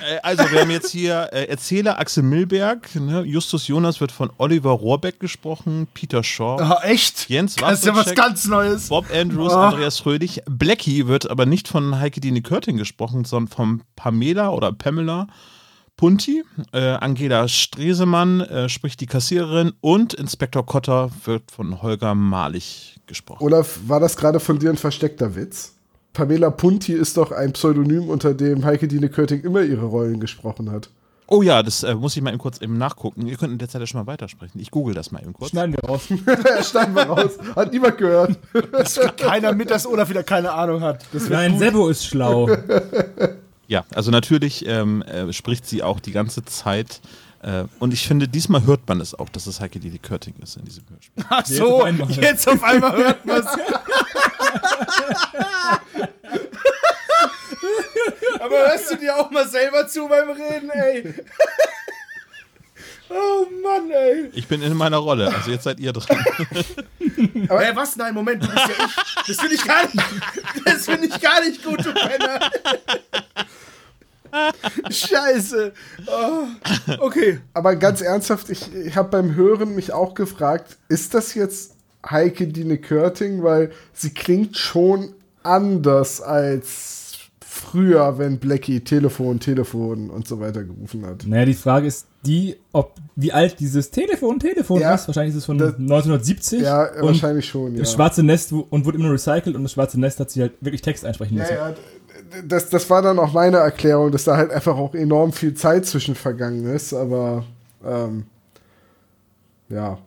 Äh, 0.00 0.18
Also, 0.22 0.44
wir 0.50 0.60
haben 0.60 0.70
jetzt 0.70 0.90
hier 0.90 1.28
äh, 1.32 1.44
Erzähler 1.46 1.98
Axel 1.98 2.22
Milberg, 2.22 2.94
ne? 2.94 3.22
Justus 3.22 3.66
Jonas 3.68 4.00
wird 4.00 4.12
von 4.12 4.30
Oliver 4.38 4.70
Rohrbeck 4.70 5.20
gesprochen, 5.20 5.88
Peter 5.94 6.22
Shaw, 6.22 6.58
Ah, 6.60 6.80
echt? 6.84 7.28
Jens 7.28 7.56
Das 7.56 7.80
ist 7.80 7.86
ja 7.86 7.94
was 7.96 8.14
ganz 8.14 8.46
Neues. 8.46 8.88
Bob 8.88 9.06
Andrews, 9.14 9.52
Oh. 9.52 9.56
Andreas 9.56 9.98
Fröhlich. 9.98 10.42
Blackie 10.48 11.06
wird 11.06 11.30
aber 11.30 11.46
nicht 11.46 11.68
von 11.68 11.98
Heike 11.98 12.20
Dine 12.20 12.42
Körting 12.42 12.76
gesprochen, 12.76 13.24
sondern 13.24 13.48
von 13.54 13.82
Pamela 13.96 14.50
oder 14.50 14.72
Pamela 14.72 15.26
Punti. 15.96 16.42
Äh, 16.72 16.80
Angela 16.80 17.46
Stresemann 17.48 18.40
äh, 18.40 18.68
spricht 18.68 19.00
die 19.00 19.06
Kassiererin 19.06 19.72
und 19.80 20.14
Inspektor 20.14 20.64
Kotter 20.64 21.10
wird 21.24 21.50
von 21.50 21.82
Holger 21.82 22.14
Malich 22.14 22.96
gesprochen. 23.06 23.42
Olaf, 23.44 23.80
war 23.86 24.00
das 24.00 24.16
gerade 24.16 24.40
von 24.40 24.58
dir 24.58 24.70
ein 24.70 24.78
versteckter 24.78 25.34
Witz? 25.36 25.74
Pamela 26.12 26.50
Punti 26.50 26.92
ist 26.92 27.16
doch 27.16 27.32
ein 27.32 27.52
Pseudonym, 27.52 28.08
unter 28.08 28.34
dem 28.34 28.64
Heike 28.64 28.88
Dine 28.88 29.08
Körting 29.08 29.42
immer 29.42 29.62
ihre 29.62 29.86
Rollen 29.86 30.20
gesprochen 30.20 30.70
hat. 30.70 30.90
Oh 31.32 31.42
ja, 31.42 31.62
das 31.62 31.84
äh, 31.84 31.94
muss 31.94 32.16
ich 32.16 32.22
mal 32.22 32.30
eben 32.30 32.40
kurz 32.40 32.60
eben 32.60 32.76
nachgucken. 32.76 33.28
Ihr 33.28 33.36
könnt 33.36 33.52
in 33.52 33.58
der 33.58 33.68
Zeit 33.68 33.80
ja 33.80 33.86
schon 33.86 34.00
mal 34.00 34.08
weitersprechen. 34.08 34.60
Ich 34.60 34.72
google 34.72 34.94
das 34.94 35.12
mal 35.12 35.22
eben 35.22 35.32
kurz. 35.32 35.50
Schneiden 35.50 35.76
wir 35.80 35.88
raus. 35.88 36.08
Steigen 36.68 36.92
wir 36.92 37.04
raus. 37.04 37.38
Hat 37.54 37.72
niemand 37.72 37.98
gehört. 37.98 38.36
Das 38.72 38.98
keiner 39.16 39.52
mit, 39.52 39.70
dass 39.70 39.86
Olaf 39.86 40.10
wieder 40.10 40.24
keine 40.24 40.50
Ahnung 40.52 40.80
hat. 40.80 41.06
Nein, 41.28 41.52
gut. 41.52 41.60
Sebo 41.60 41.88
ist 41.88 42.04
schlau. 42.04 42.50
Ja, 43.68 43.84
also 43.94 44.10
natürlich 44.10 44.66
ähm, 44.66 45.02
äh, 45.02 45.32
spricht 45.32 45.64
sie 45.64 45.84
auch 45.84 46.00
die 46.00 46.10
ganze 46.10 46.44
Zeit. 46.44 47.00
Äh, 47.42 47.64
und 47.78 47.92
ich 47.94 48.06
finde, 48.06 48.28
diesmal 48.28 48.64
hört 48.64 48.86
man 48.86 49.00
es 49.00 49.14
auch, 49.14 49.28
dass 49.30 49.46
es 49.46 49.60
Heike 49.60 49.80
Didi 49.80 49.98
Körting 49.98 50.34
ist 50.42 50.56
in 50.56 50.64
diesem 50.64 50.84
Hörspiel. 50.90 51.24
Ach 51.28 51.46
so, 51.46 51.76
auf 51.76 51.84
einmal. 51.84 52.10
jetzt 52.10 52.46
auf 52.48 52.62
einmal 52.62 52.96
hört 52.96 53.24
man 53.24 53.42
Aber 58.40 58.56
hörst 58.68 58.90
du 58.90 58.96
dir 58.96 59.16
auch 59.16 59.30
mal 59.30 59.46
selber 59.48 59.86
zu 59.86 60.08
beim 60.08 60.30
Reden, 60.30 60.70
ey? 60.70 61.14
Oh 63.12 63.44
Mann, 63.60 63.90
ey. 63.90 64.30
Ich 64.34 64.46
bin 64.46 64.62
in 64.62 64.76
meiner 64.76 64.98
Rolle, 64.98 65.34
also 65.34 65.50
jetzt 65.50 65.64
seid 65.64 65.80
ihr 65.80 65.92
dran. 65.92 66.16
Hä, 67.00 67.70
was? 67.74 67.96
Nein, 67.96 68.14
Moment, 68.14 68.40
du 68.40 68.46
bist 68.46 68.68
ja 68.68 68.86
ich. 68.86 69.26
Das 69.26 69.36
finde 69.40 69.54
ich 69.56 69.64
gar 69.64 69.82
nicht. 69.82 69.96
Das 70.64 70.84
finde 70.84 71.08
ich 71.08 71.20
gar 71.20 71.40
nicht 71.40 71.64
gut, 71.64 71.84
du 71.84 71.92
Penner. 71.92 72.38
Scheiße. 74.90 75.72
Oh, 76.06 76.46
okay. 77.00 77.40
Aber 77.54 77.76
ganz 77.76 78.00
ernsthaft, 78.00 78.50
ich, 78.50 78.74
ich 78.74 78.96
habe 78.96 79.08
beim 79.10 79.34
Hören 79.34 79.74
mich 79.74 79.92
auch 79.92 80.14
gefragt, 80.14 80.76
ist 80.88 81.14
das 81.14 81.34
jetzt 81.34 81.74
Heike 82.08 82.46
Dine 82.48 82.78
Körting? 82.78 83.42
Weil 83.42 83.70
sie 83.92 84.10
klingt 84.10 84.56
schon 84.56 85.12
anders 85.42 86.20
als 86.20 86.98
früher, 87.40 88.16
wenn 88.18 88.38
Blackie 88.38 88.80
Telefon, 88.80 89.40
Telefon 89.40 90.08
und 90.08 90.26
so 90.26 90.40
weiter 90.40 90.62
gerufen 90.64 91.04
hat. 91.04 91.26
Naja, 91.26 91.44
die 91.46 91.54
Frage 91.54 91.86
ist 91.88 92.06
die, 92.24 92.56
ob 92.72 92.94
wie 93.16 93.32
alt 93.32 93.58
dieses 93.58 93.90
Telefon 93.90 94.38
Telefon 94.38 94.80
Ja, 94.80 94.94
ist. 94.94 95.08
Wahrscheinlich 95.08 95.32
ist 95.34 95.40
es 95.40 95.46
von 95.46 95.58
das- 95.58 95.74
1970. 95.74 96.62
Ja, 96.62 96.88
wahrscheinlich 97.00 97.46
schon, 97.46 97.74
ja. 97.74 97.80
Das 97.80 97.92
schwarze 97.92 98.22
Nest 98.22 98.52
und 98.52 98.84
wurde 98.84 98.98
immer 98.98 99.10
recycelt 99.10 99.56
und 99.56 99.62
das 99.64 99.72
schwarze 99.72 99.98
Nest 99.98 100.20
hat 100.20 100.30
sich 100.30 100.42
halt 100.42 100.52
wirklich 100.60 100.80
Text 100.82 101.04
einsprechen 101.04 101.36
Ja, 101.36 101.42
lassen. 101.42 101.54
ja, 101.54 101.70
d- 101.72 101.76
das, 102.44 102.70
das 102.70 102.88
war 102.90 103.02
dann 103.02 103.18
auch 103.18 103.32
meine 103.32 103.58
Erklärung, 103.58 104.12
dass 104.12 104.24
da 104.24 104.36
halt 104.36 104.50
einfach 104.50 104.76
auch 104.76 104.94
enorm 104.94 105.32
viel 105.32 105.54
Zeit 105.54 105.86
zwischen 105.86 106.14
vergangen 106.14 106.64
ist, 106.66 106.92
aber 106.92 107.44
ähm, 107.84 108.26
ja. 109.68 109.98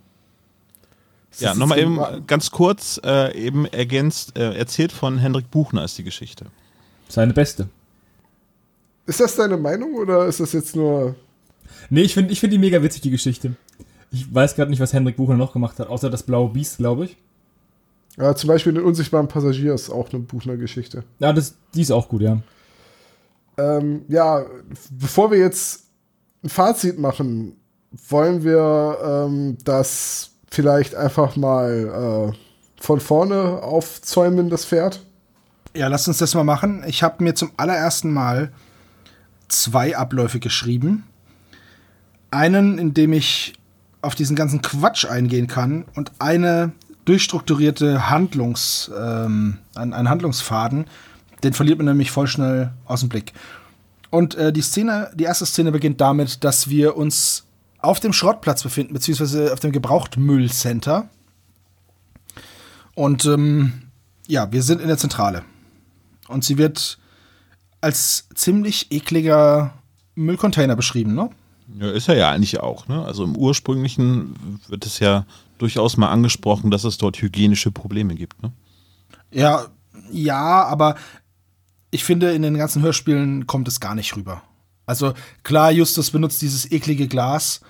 Es 1.31 1.39
Ja, 1.39 1.55
nochmal 1.55 1.79
eben 1.79 1.99
ganz 2.27 2.51
kurz 2.51 2.99
äh, 3.03 3.35
eben 3.35 3.65
ergänzt, 3.65 4.37
äh, 4.37 4.55
erzählt 4.55 4.91
von 4.91 5.17
Hendrik 5.17 5.49
Buchner 5.49 5.83
ist 5.83 5.97
die 5.97 6.03
Geschichte. 6.03 6.45
Seine 7.09 7.33
beste. 7.33 7.67
Ist 9.05 9.19
das 9.19 9.35
deine 9.35 9.57
Meinung 9.57 9.95
oder 9.95 10.27
ist 10.27 10.39
das 10.39 10.53
jetzt 10.53 10.75
nur. 10.75 11.15
Nee, 11.89 12.03
ich 12.03 12.13
finde 12.13 12.31
ich 12.31 12.39
find 12.39 12.53
die 12.53 12.57
mega 12.57 12.81
witzig, 12.81 13.01
die 13.01 13.09
Geschichte. 13.09 13.55
Ich 14.11 14.33
weiß 14.33 14.55
gerade 14.55 14.69
nicht, 14.69 14.79
was 14.79 14.93
Hendrik 14.93 15.17
Buchner 15.17 15.35
noch 15.35 15.53
gemacht 15.53 15.79
hat, 15.79 15.87
außer 15.87 16.09
das 16.09 16.23
blaue 16.23 16.49
Biest, 16.49 16.77
glaube 16.77 17.05
ich. 17.05 17.17
Ja, 18.17 18.35
zum 18.35 18.47
Beispiel 18.47 18.73
den 18.73 18.83
unsichtbaren 18.83 19.27
Passagier 19.27 19.73
ist 19.73 19.89
auch 19.89 20.11
eine 20.11 20.21
Buchner-Geschichte. 20.21 21.03
Ja, 21.19 21.33
das, 21.33 21.55
die 21.73 21.81
ist 21.81 21.91
auch 21.91 22.07
gut, 22.07 22.21
ja. 22.21 22.39
Ähm, 23.57 24.05
ja, 24.07 24.45
bevor 24.91 25.31
wir 25.31 25.39
jetzt 25.39 25.85
ein 26.43 26.49
Fazit 26.49 26.99
machen, 26.99 27.55
wollen 28.09 28.43
wir 28.43 28.97
ähm, 29.03 29.57
das 29.63 30.31
vielleicht 30.49 30.95
einfach 30.95 31.35
mal 31.35 32.33
äh, 32.33 32.81
von 32.81 32.99
vorne 32.99 33.63
aufzäumen, 33.63 34.49
das 34.49 34.65
Pferd. 34.65 35.03
Ja, 35.75 35.87
lass 35.87 36.07
uns 36.07 36.19
das 36.19 36.35
mal 36.35 36.43
machen. 36.43 36.83
Ich 36.87 37.01
habe 37.01 37.23
mir 37.23 37.33
zum 37.33 37.51
allerersten 37.57 38.11
Mal 38.11 38.51
zwei 39.47 39.97
Abläufe 39.97 40.39
geschrieben. 40.39 41.03
Einen, 42.29 42.77
in 42.77 42.93
dem 42.93 43.13
ich 43.13 43.53
auf 44.01 44.15
diesen 44.15 44.35
ganzen 44.35 44.61
Quatsch 44.61 45.05
eingehen 45.05 45.47
kann 45.47 45.85
und 45.95 46.11
eine 46.19 46.73
durchstrukturierte 47.05 48.09
Handlungs, 48.09 48.91
ähm, 48.97 49.59
ein, 49.75 49.93
ein 49.93 50.09
Handlungsfaden, 50.09 50.85
den 51.43 51.53
verliert 51.53 51.77
man 51.77 51.87
nämlich 51.87 52.11
voll 52.11 52.27
schnell 52.27 52.71
aus 52.85 53.01
dem 53.01 53.09
Blick. 53.09 53.33
Und 54.09 54.35
äh, 54.35 54.53
die 54.53 54.61
Szene, 54.61 55.11
die 55.15 55.23
erste 55.23 55.45
Szene 55.45 55.71
beginnt 55.71 55.99
damit, 55.99 56.43
dass 56.43 56.69
wir 56.69 56.95
uns 56.95 57.45
auf 57.79 57.99
dem 57.99 58.13
Schrottplatz 58.13 58.63
befinden, 58.63 58.93
beziehungsweise 58.93 59.51
auf 59.51 59.59
dem 59.59 59.71
Gebrauchtmüllcenter. 59.71 61.09
Und 62.95 63.25
ähm, 63.25 63.73
ja, 64.27 64.51
wir 64.51 64.63
sind 64.63 64.81
in 64.81 64.87
der 64.87 64.97
Zentrale. 64.97 65.43
Und 66.27 66.45
sie 66.45 66.57
wird 66.57 66.99
als 67.81 68.29
ziemlich 68.33 68.91
ekliger 68.91 69.73
Müllcontainer 70.15 70.75
beschrieben, 70.75 71.15
ne? 71.15 71.29
Ja, 71.79 71.91
ist 71.91 72.09
er 72.09 72.15
ja 72.15 72.29
eigentlich 72.31 72.59
auch, 72.59 72.87
ne? 72.87 73.03
Also 73.05 73.23
im 73.23 73.35
ursprünglichen 73.35 74.35
wird 74.67 74.85
es 74.85 74.99
ja 74.99 75.25
durchaus 75.57 75.97
mal 75.97 76.09
angesprochen, 76.09 76.71
dass 76.71 76.83
es 76.83 76.97
dort 76.97 77.21
hygienische 77.21 77.71
Probleme 77.71 78.15
gibt. 78.15 78.41
Ne? 78.43 78.51
Ja, 79.31 79.65
ja, 80.11 80.63
aber 80.65 80.95
ich 81.91 82.03
finde, 82.03 82.33
in 82.33 82.41
den 82.41 82.57
ganzen 82.57 82.81
Hörspielen 82.81 83.47
kommt 83.47 83.67
es 83.67 83.79
gar 83.79 83.95
nicht 83.95 84.15
rüber. 84.15 84.41
Also 84.85 85.13
klar, 85.43 85.71
Justus 85.71 86.11
benutzt 86.11 86.41
dieses 86.41 86.69
eklige 86.71 87.07
Glas, 87.07 87.61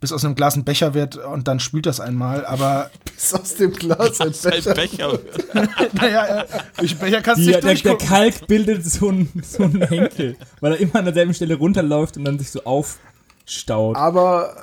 bis 0.00 0.12
aus 0.12 0.24
einem 0.24 0.34
Glas 0.34 0.56
ein 0.56 0.64
Becher 0.64 0.94
wird 0.94 1.16
und 1.16 1.48
dann 1.48 1.60
spült 1.60 1.86
das 1.86 2.00
einmal, 2.00 2.44
aber 2.44 2.90
Ist 3.16 3.34
aus 3.38 3.54
dem 3.56 3.72
Glas 3.72 4.20
ein 4.20 4.32
Becher. 4.32 4.74
Becher. 4.74 5.18
naja, 5.92 6.44
durch 6.76 6.92
den 6.92 6.98
Becher 6.98 7.22
kannst 7.22 7.40
du 7.40 7.44
Die, 7.46 7.66
nicht 7.66 7.84
der, 7.84 7.96
der. 7.96 8.06
Kalk 8.06 8.46
bildet 8.46 8.84
so 8.84 9.08
einen 9.08 9.30
so 9.42 9.62
einen 9.62 9.82
Henkel, 9.82 10.36
weil 10.60 10.72
er 10.72 10.78
immer 10.78 10.96
an 10.96 11.04
derselben 11.04 11.34
Stelle 11.34 11.54
runterläuft 11.54 12.16
und 12.16 12.24
dann 12.24 12.38
sich 12.38 12.50
so 12.50 12.64
aufstaut. 13.50 13.96
Aber 13.96 14.54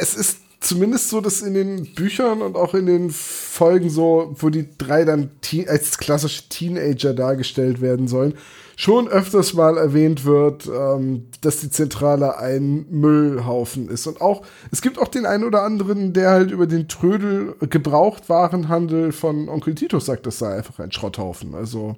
es 0.00 0.14
ist 0.14 0.38
zumindest 0.60 1.08
so, 1.08 1.20
dass 1.20 1.42
in 1.42 1.54
den 1.54 1.94
Büchern 1.94 2.40
und 2.40 2.56
auch 2.56 2.74
in 2.74 2.86
den 2.86 3.10
Folgen 3.10 3.90
so, 3.90 4.34
wo 4.38 4.48
die 4.48 4.68
drei 4.78 5.04
dann 5.04 5.30
als 5.66 5.98
klassische 5.98 6.48
Teenager 6.48 7.14
dargestellt 7.14 7.80
werden 7.80 8.06
sollen, 8.06 8.34
schon 8.76 9.08
öfters 9.08 9.54
mal 9.54 9.76
erwähnt 9.76 10.24
wird, 10.24 10.66
ähm, 10.66 11.26
dass 11.40 11.60
die 11.60 11.70
Zentrale 11.70 12.38
ein 12.38 12.86
Müllhaufen 12.90 13.88
ist. 13.88 14.06
Und 14.06 14.20
auch, 14.20 14.42
es 14.70 14.80
gibt 14.80 14.98
auch 14.98 15.08
den 15.08 15.26
einen 15.26 15.44
oder 15.44 15.62
anderen, 15.62 16.12
der 16.12 16.30
halt 16.30 16.50
über 16.52 16.66
den 16.66 16.88
Trödel 16.88 17.54
Gebrauchtwarenhandel 17.60 19.12
von 19.12 19.48
Onkel 19.48 19.74
Titus 19.74 20.06
sagt, 20.06 20.26
das 20.26 20.38
sei 20.38 20.54
einfach 20.56 20.78
ein 20.78 20.92
Schrotthaufen. 20.92 21.54
Also, 21.54 21.96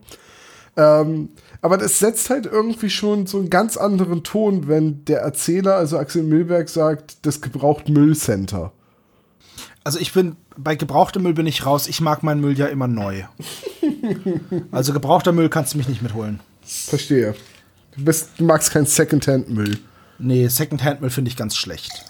ähm, 0.77 1.29
aber 1.65 1.79
das 1.79 1.99
setzt 1.99 2.29
halt 2.29 2.45
irgendwie 2.45 2.91
schon 2.91 3.27
so 3.27 3.39
einen 3.39 3.49
ganz 3.49 3.79
anderen 3.79 4.23
Ton, 4.23 4.69
wenn 4.69 5.03
der 5.07 5.21
Erzähler, 5.21 5.77
also 5.77 5.97
Axel 5.97 6.23
Milberg, 6.23 6.69
sagt, 6.69 7.25
das 7.25 7.41
gebraucht 7.41 7.89
Müllcenter. 7.89 8.71
Also 9.83 9.99
ich 9.99 10.13
bin, 10.13 10.37
bei 10.59 10.75
gebrauchtem 10.75 11.23
Müll 11.23 11.33
bin 11.33 11.47
ich 11.47 11.65
raus. 11.65 11.89
Ich 11.89 12.03
mag 12.03 12.23
meinen 12.23 12.43
Müll 12.43 12.59
ja 12.59 12.67
immer 12.67 12.87
neu. 12.87 13.23
Also 14.73 14.93
gebrauchter 14.93 15.33
Müll 15.33 15.49
kannst 15.49 15.73
du 15.73 15.79
mich 15.79 15.89
nicht 15.89 16.03
mitholen. 16.03 16.41
Verstehe. 16.63 17.35
Du, 17.97 18.05
bist, 18.05 18.29
du 18.37 18.45
magst 18.45 18.71
keinen 18.71 18.85
Secondhand-Müll. 18.85 19.79
Nee, 20.19 20.49
Secondhand-Müll 20.49 21.09
finde 21.09 21.31
ich 21.31 21.37
ganz 21.39 21.57
schlecht. 21.57 22.05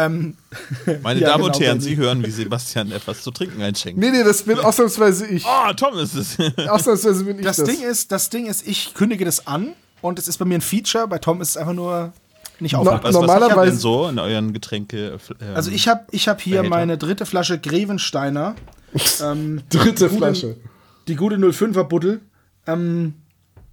Ähm, 0.00 0.36
Meine 1.02 1.20
Ja, 1.20 1.28
Damen 1.30 1.44
und 1.44 1.52
genau, 1.54 1.64
Herren, 1.66 1.78
bei 1.78 1.84
Sie 1.84 1.96
hören, 1.96 2.24
wie 2.24 2.30
Sebastian 2.30 2.92
etwas 2.92 3.22
zu 3.22 3.30
trinken 3.30 3.60
einschenkt. 3.62 3.98
Nee, 3.98 4.10
nee, 4.10 4.22
das 4.22 4.42
bin 4.42 4.58
ausnahmsweise 4.58 5.26
ich. 5.26 5.44
Oh, 5.44 5.72
Tom 5.74 5.98
ist 5.98 6.14
es. 6.14 6.36
Ausnahmsweise 6.68 7.24
bin 7.24 7.38
ich 7.38 7.44
das, 7.44 7.56
das. 7.56 7.68
Ding 7.68 7.82
ist, 7.82 8.12
das 8.12 8.30
Ding 8.30 8.46
ist, 8.46 8.66
ich 8.68 8.94
kündige 8.94 9.24
das 9.24 9.46
an 9.46 9.74
und 10.00 10.18
es 10.18 10.28
ist 10.28 10.38
bei 10.38 10.44
mir 10.44 10.54
ein 10.56 10.60
Feature. 10.60 11.08
Bei 11.08 11.18
Tom 11.18 11.40
ist 11.40 11.50
es 11.50 11.56
einfach 11.56 11.72
nur 11.72 12.12
nicht 12.60 12.72
No- 12.74 12.80
aufmerksam. 12.80 13.08
Was, 13.08 13.14
was 13.14 13.20
Normalerweise- 13.22 13.54
habt 13.56 13.66
ihr 13.66 13.70
denn 13.72 13.78
so 13.80 14.08
in 14.08 14.18
euren 14.18 14.52
Getränke? 14.52 15.18
ähm, 15.40 15.54
Also 15.54 15.70
ich 15.70 15.88
habe 15.88 16.04
ich 16.12 16.28
hab 16.28 16.40
hier 16.40 16.58
Behälter. 16.58 16.70
meine 16.70 16.98
dritte 16.98 17.26
Flasche 17.26 17.58
Grevensteiner. 17.58 18.54
ähm, 19.22 19.62
Dritte 19.68 20.08
gute- 20.08 20.10
Flasche. 20.16 20.56
Die 21.08 21.16
gute 21.16 21.36
05er 21.36 21.84
Buddel. 21.84 22.20
Ähm, 22.66 23.14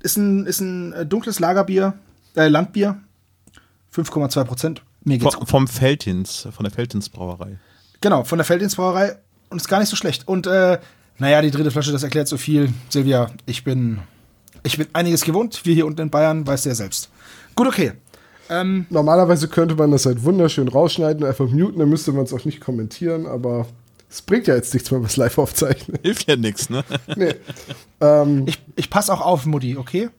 ist 0.02 0.18
ein, 0.18 0.46
ist 0.46 0.60
ein 0.62 0.94
äh, 0.94 1.06
dunkles 1.06 1.40
Lagerbier, 1.40 1.94
äh, 2.36 2.48
Landbier. 2.48 3.00
5,2 3.96 4.44
Prozent. 4.44 4.82
Mir 5.06 5.18
geht's 5.20 5.36
vom, 5.36 5.48
vom 5.48 5.68
Feldins, 5.68 6.48
von 6.52 6.64
der 6.64 6.72
Feldins 6.74 7.10
Brauerei. 7.10 7.58
Genau, 8.02 8.24
von 8.24 8.38
der 8.38 8.46
Felddienstbrauerei. 8.46 9.16
Und 9.50 9.58
ist 9.58 9.68
gar 9.68 9.80
nicht 9.80 9.90
so 9.90 9.96
schlecht. 9.96 10.28
Und 10.28 10.48
äh, 10.48 10.80
naja, 11.18 11.42
die 11.42 11.52
dritte 11.52 11.72
Flasche, 11.72 11.92
das 11.92 12.04
erklärt 12.04 12.28
so 12.28 12.38
viel. 12.38 12.74
Silvia, 12.90 13.32
ich 13.46 13.64
bin, 13.64 14.00
ich 14.64 14.78
bin 14.78 14.88
einiges 14.94 15.24
gewohnt. 15.24 15.62
Wir 15.64 15.74
hier 15.74 15.86
unten 15.86 16.02
in 16.02 16.10
Bayern, 16.10 16.46
weißt 16.46 16.66
du 16.66 16.70
ja 16.70 16.76
selbst. 16.76 17.10
Gut, 17.56 17.68
okay. 17.68 17.94
Ähm, 18.50 18.86
Normalerweise 18.90 19.48
könnte 19.48 19.76
man 19.76 19.92
das 19.92 20.06
halt 20.06 20.24
wunderschön 20.24 20.68
rausschneiden 20.68 21.24
und 21.24 21.30
einfach 21.30 21.48
muten, 21.48 21.80
dann 21.80 21.90
müsste 21.90 22.12
man 22.12 22.26
es 22.26 22.34
auch 22.34 22.46
nicht 22.46 22.62
kommentieren, 22.62 23.26
aber 23.26 23.66
es 24.08 24.22
bringt 24.22 24.46
ja 24.46 24.56
jetzt 24.56 24.72
nichts, 24.74 24.92
wenn 24.92 25.02
wir 25.02 25.08
es 25.08 25.18
live 25.18 25.38
aufzeichnen. 25.40 25.98
Hilft 26.04 26.28
ja 26.28 26.36
nichts, 26.36 26.70
ne? 26.70 26.84
Nee. 27.16 27.34
ähm, 28.02 28.44
ich 28.46 28.60
ich 28.76 28.90
passe 28.92 29.12
auch 29.14 29.22
auf, 29.22 29.46
Mutti, 29.48 29.78
okay? 29.78 30.10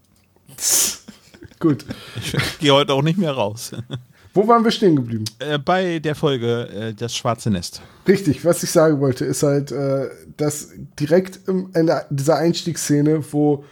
gut. 1.61 1.85
Ich 2.21 2.59
gehe 2.59 2.73
heute 2.73 2.95
auch 2.95 3.03
nicht 3.03 3.19
mehr 3.19 3.33
raus. 3.33 3.73
Wo 4.37 4.47
waren 4.47 4.65
wir 4.65 4.71
stehen 4.71 4.97
geblieben? 4.97 5.25
Äh, 5.39 5.59
bei 5.59 5.99
der 5.99 6.15
Folge 6.15 6.69
äh, 6.69 6.93
Das 6.93 7.17
Schwarze 7.17 7.51
Nest. 7.51 7.81
Richtig, 8.07 8.45
was 8.45 8.63
ich 8.63 8.71
sagen 8.71 9.01
wollte, 9.01 9.25
ist 9.25 9.43
halt, 9.43 9.73
äh, 9.73 10.11
dass 10.37 10.73
direkt 11.01 11.49
im, 11.49 11.71
in 11.75 11.87
der, 11.87 12.05
dieser 12.11 12.37
Einstiegsszene, 12.37 13.25
wo 13.33 13.65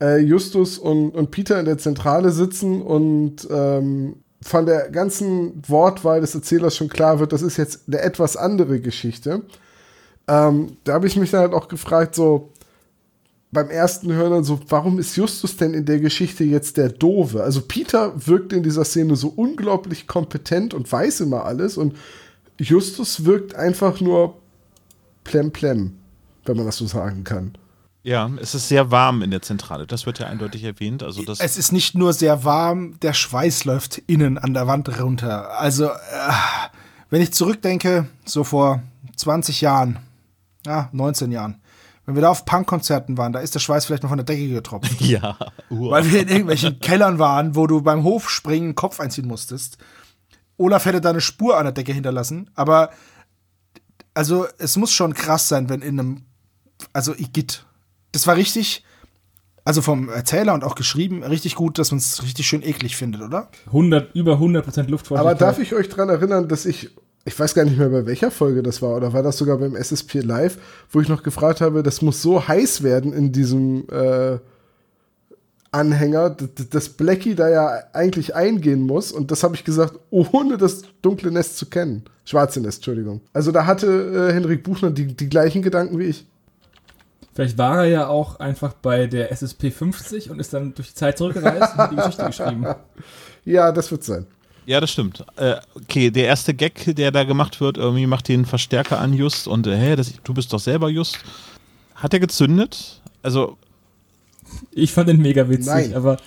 äh, 0.00 0.16
Justus 0.16 0.78
und, 0.78 1.10
und 1.10 1.30
Peter 1.30 1.60
in 1.60 1.66
der 1.66 1.76
Zentrale 1.76 2.30
sitzen 2.30 2.80
und 2.80 3.46
ähm, 3.50 4.16
von 4.40 4.64
der 4.64 4.88
ganzen 4.88 5.62
Wortwahl 5.68 6.22
des 6.22 6.34
Erzählers 6.34 6.74
schon 6.74 6.88
klar 6.88 7.20
wird, 7.20 7.34
das 7.34 7.42
ist 7.42 7.58
jetzt 7.58 7.82
eine 7.86 8.00
etwas 8.00 8.38
andere 8.38 8.80
Geschichte. 8.80 9.42
Ähm, 10.26 10.78
da 10.84 10.94
habe 10.94 11.06
ich 11.06 11.16
mich 11.16 11.32
dann 11.32 11.40
halt 11.40 11.52
auch 11.52 11.68
gefragt, 11.68 12.14
so 12.14 12.54
beim 13.50 13.70
ersten 13.70 14.12
Hören 14.12 14.32
dann 14.32 14.44
so, 14.44 14.60
warum 14.68 14.98
ist 14.98 15.16
Justus 15.16 15.56
denn 15.56 15.72
in 15.74 15.86
der 15.86 16.00
Geschichte 16.00 16.44
jetzt 16.44 16.76
der 16.76 16.90
Dove? 16.90 17.42
Also 17.42 17.62
Peter 17.62 18.12
wirkt 18.26 18.52
in 18.52 18.62
dieser 18.62 18.84
Szene 18.84 19.16
so 19.16 19.28
unglaublich 19.28 20.06
kompetent 20.06 20.74
und 20.74 20.90
weiß 20.90 21.20
immer 21.20 21.44
alles 21.44 21.76
und 21.76 21.96
Justus 22.58 23.24
wirkt 23.24 23.54
einfach 23.54 24.00
nur 24.00 24.36
plemplem, 25.24 25.96
wenn 26.44 26.56
man 26.56 26.66
das 26.66 26.76
so 26.76 26.86
sagen 26.86 27.24
kann. 27.24 27.56
Ja, 28.02 28.30
es 28.40 28.54
ist 28.54 28.68
sehr 28.68 28.90
warm 28.90 29.22
in 29.22 29.30
der 29.30 29.42
Zentrale. 29.42 29.86
Das 29.86 30.06
wird 30.06 30.18
ja 30.18 30.26
eindeutig 30.26 30.64
erwähnt. 30.64 31.02
Also 31.02 31.22
das 31.22 31.40
Es 31.40 31.58
ist 31.58 31.72
nicht 31.72 31.94
nur 31.94 32.12
sehr 32.12 32.44
warm, 32.44 32.98
der 33.00 33.12
Schweiß 33.12 33.64
läuft 33.64 33.98
innen 34.06 34.38
an 34.38 34.54
der 34.54 34.66
Wand 34.66 35.00
runter. 35.00 35.58
Also, 35.58 35.86
äh, 35.86 36.32
wenn 37.10 37.20
ich 37.20 37.32
zurückdenke, 37.32 38.08
so 38.24 38.44
vor 38.44 38.82
20 39.16 39.60
Jahren, 39.60 39.98
ja, 40.64 40.88
19 40.92 41.32
Jahren, 41.32 41.60
wenn 42.08 42.14
wir 42.14 42.22
da 42.22 42.30
auf 42.30 42.46
Punkkonzerten 42.46 43.18
waren, 43.18 43.34
da 43.34 43.40
ist 43.40 43.54
der 43.54 43.60
Schweiß 43.60 43.84
vielleicht 43.84 44.02
noch 44.02 44.08
von 44.08 44.16
der 44.16 44.24
Decke 44.24 44.48
getropft. 44.48 44.98
ja, 45.02 45.36
Uhr. 45.68 45.90
weil 45.90 46.10
wir 46.10 46.22
in 46.22 46.28
irgendwelchen 46.28 46.80
Kellern 46.80 47.18
waren, 47.18 47.54
wo 47.54 47.66
du 47.66 47.82
beim 47.82 48.02
Hofspringen 48.02 48.68
einen 48.68 48.74
Kopf 48.74 48.98
einziehen 48.98 49.28
musstest. 49.28 49.76
Olaf 50.56 50.86
hätte 50.86 51.02
da 51.02 51.10
eine 51.10 51.20
Spur 51.20 51.58
an 51.58 51.64
der 51.64 51.72
Decke 51.72 51.92
hinterlassen, 51.92 52.48
aber 52.54 52.88
also 54.14 54.46
es 54.56 54.78
muss 54.78 54.90
schon 54.90 55.12
krass 55.12 55.48
sein, 55.48 55.68
wenn 55.68 55.82
in 55.82 56.00
einem, 56.00 56.22
also 56.94 57.14
Igitt, 57.14 57.66
das 58.12 58.26
war 58.26 58.36
richtig, 58.36 58.84
also 59.66 59.82
vom 59.82 60.08
Erzähler 60.08 60.54
und 60.54 60.64
auch 60.64 60.76
geschrieben, 60.76 61.22
richtig 61.22 61.56
gut, 61.56 61.78
dass 61.78 61.90
man 61.90 61.98
es 61.98 62.22
richtig 62.22 62.46
schön 62.46 62.62
eklig 62.62 62.96
findet, 62.96 63.20
oder? 63.20 63.50
100, 63.66 64.14
über 64.14 64.36
100% 64.36 64.88
Luftfeuchtigkeit. 64.88 65.18
Aber 65.18 65.34
darf 65.34 65.58
ich 65.58 65.74
euch 65.74 65.90
daran 65.90 66.08
erinnern, 66.08 66.48
dass 66.48 66.64
ich, 66.64 66.88
ich 67.28 67.38
weiß 67.38 67.54
gar 67.54 67.64
nicht 67.64 67.78
mehr, 67.78 67.90
bei 67.90 68.06
welcher 68.06 68.30
Folge 68.30 68.62
das 68.62 68.82
war, 68.82 68.96
oder 68.96 69.12
war 69.12 69.22
das 69.22 69.38
sogar 69.38 69.58
beim 69.58 69.76
SSP 69.76 70.20
Live, 70.20 70.58
wo 70.90 71.00
ich 71.00 71.08
noch 71.08 71.22
gefragt 71.22 71.60
habe, 71.60 71.82
das 71.82 72.02
muss 72.02 72.22
so 72.22 72.48
heiß 72.48 72.82
werden 72.82 73.12
in 73.12 73.32
diesem 73.32 73.86
äh, 73.90 74.38
Anhänger, 75.70 76.30
dass 76.30 76.88
Blackie 76.88 77.34
da 77.34 77.48
ja 77.50 77.82
eigentlich 77.92 78.34
eingehen 78.34 78.80
muss. 78.80 79.12
Und 79.12 79.30
das 79.30 79.42
habe 79.42 79.54
ich 79.54 79.64
gesagt, 79.64 79.98
ohne 80.10 80.56
das 80.56 80.82
dunkle 81.02 81.30
Nest 81.30 81.58
zu 81.58 81.66
kennen. 81.66 82.04
Schwarze 82.24 82.60
Nest, 82.60 82.78
Entschuldigung. 82.78 83.20
Also 83.34 83.52
da 83.52 83.66
hatte 83.66 84.30
äh, 84.30 84.32
Henrik 84.32 84.62
Buchner 84.62 84.90
die, 84.90 85.14
die 85.14 85.28
gleichen 85.28 85.60
Gedanken 85.60 85.98
wie 85.98 86.04
ich. 86.04 86.26
Vielleicht 87.34 87.58
war 87.58 87.84
er 87.84 87.90
ja 87.90 88.06
auch 88.08 88.40
einfach 88.40 88.72
bei 88.72 89.06
der 89.06 89.30
SSP 89.30 89.70
50 89.70 90.30
und 90.30 90.40
ist 90.40 90.54
dann 90.54 90.74
durch 90.74 90.88
die 90.88 90.94
Zeit 90.94 91.18
zurückgereist 91.18 91.74
und 91.74 91.78
hat 91.78 91.92
die 91.92 91.96
Geschichte 91.96 92.24
geschrieben. 92.24 92.66
Ja, 93.44 93.72
das 93.72 93.90
wird 93.90 94.04
sein. 94.04 94.26
Ja, 94.68 94.80
das 94.80 94.90
stimmt. 94.90 95.24
Äh, 95.36 95.54
okay, 95.74 96.10
der 96.10 96.26
erste 96.26 96.52
Gag, 96.52 96.94
der 96.94 97.10
da 97.10 97.24
gemacht 97.24 97.58
wird, 97.58 97.78
irgendwie 97.78 98.06
macht 98.06 98.28
den 98.28 98.44
Verstärker 98.44 99.00
an 99.00 99.14
Just 99.14 99.48
und 99.48 99.66
äh, 99.66 99.74
hä, 99.74 99.96
das, 99.96 100.12
du 100.22 100.34
bist 100.34 100.52
doch 100.52 100.60
selber 100.60 100.90
Just. 100.90 101.18
Hat 101.94 102.12
er 102.12 102.20
gezündet? 102.20 103.00
Also, 103.22 103.56
Ich 104.72 104.92
fand 104.92 105.08
den 105.08 105.22
mega 105.22 105.48
witzig, 105.48 105.66
Nein. 105.68 105.94
aber 105.94 106.18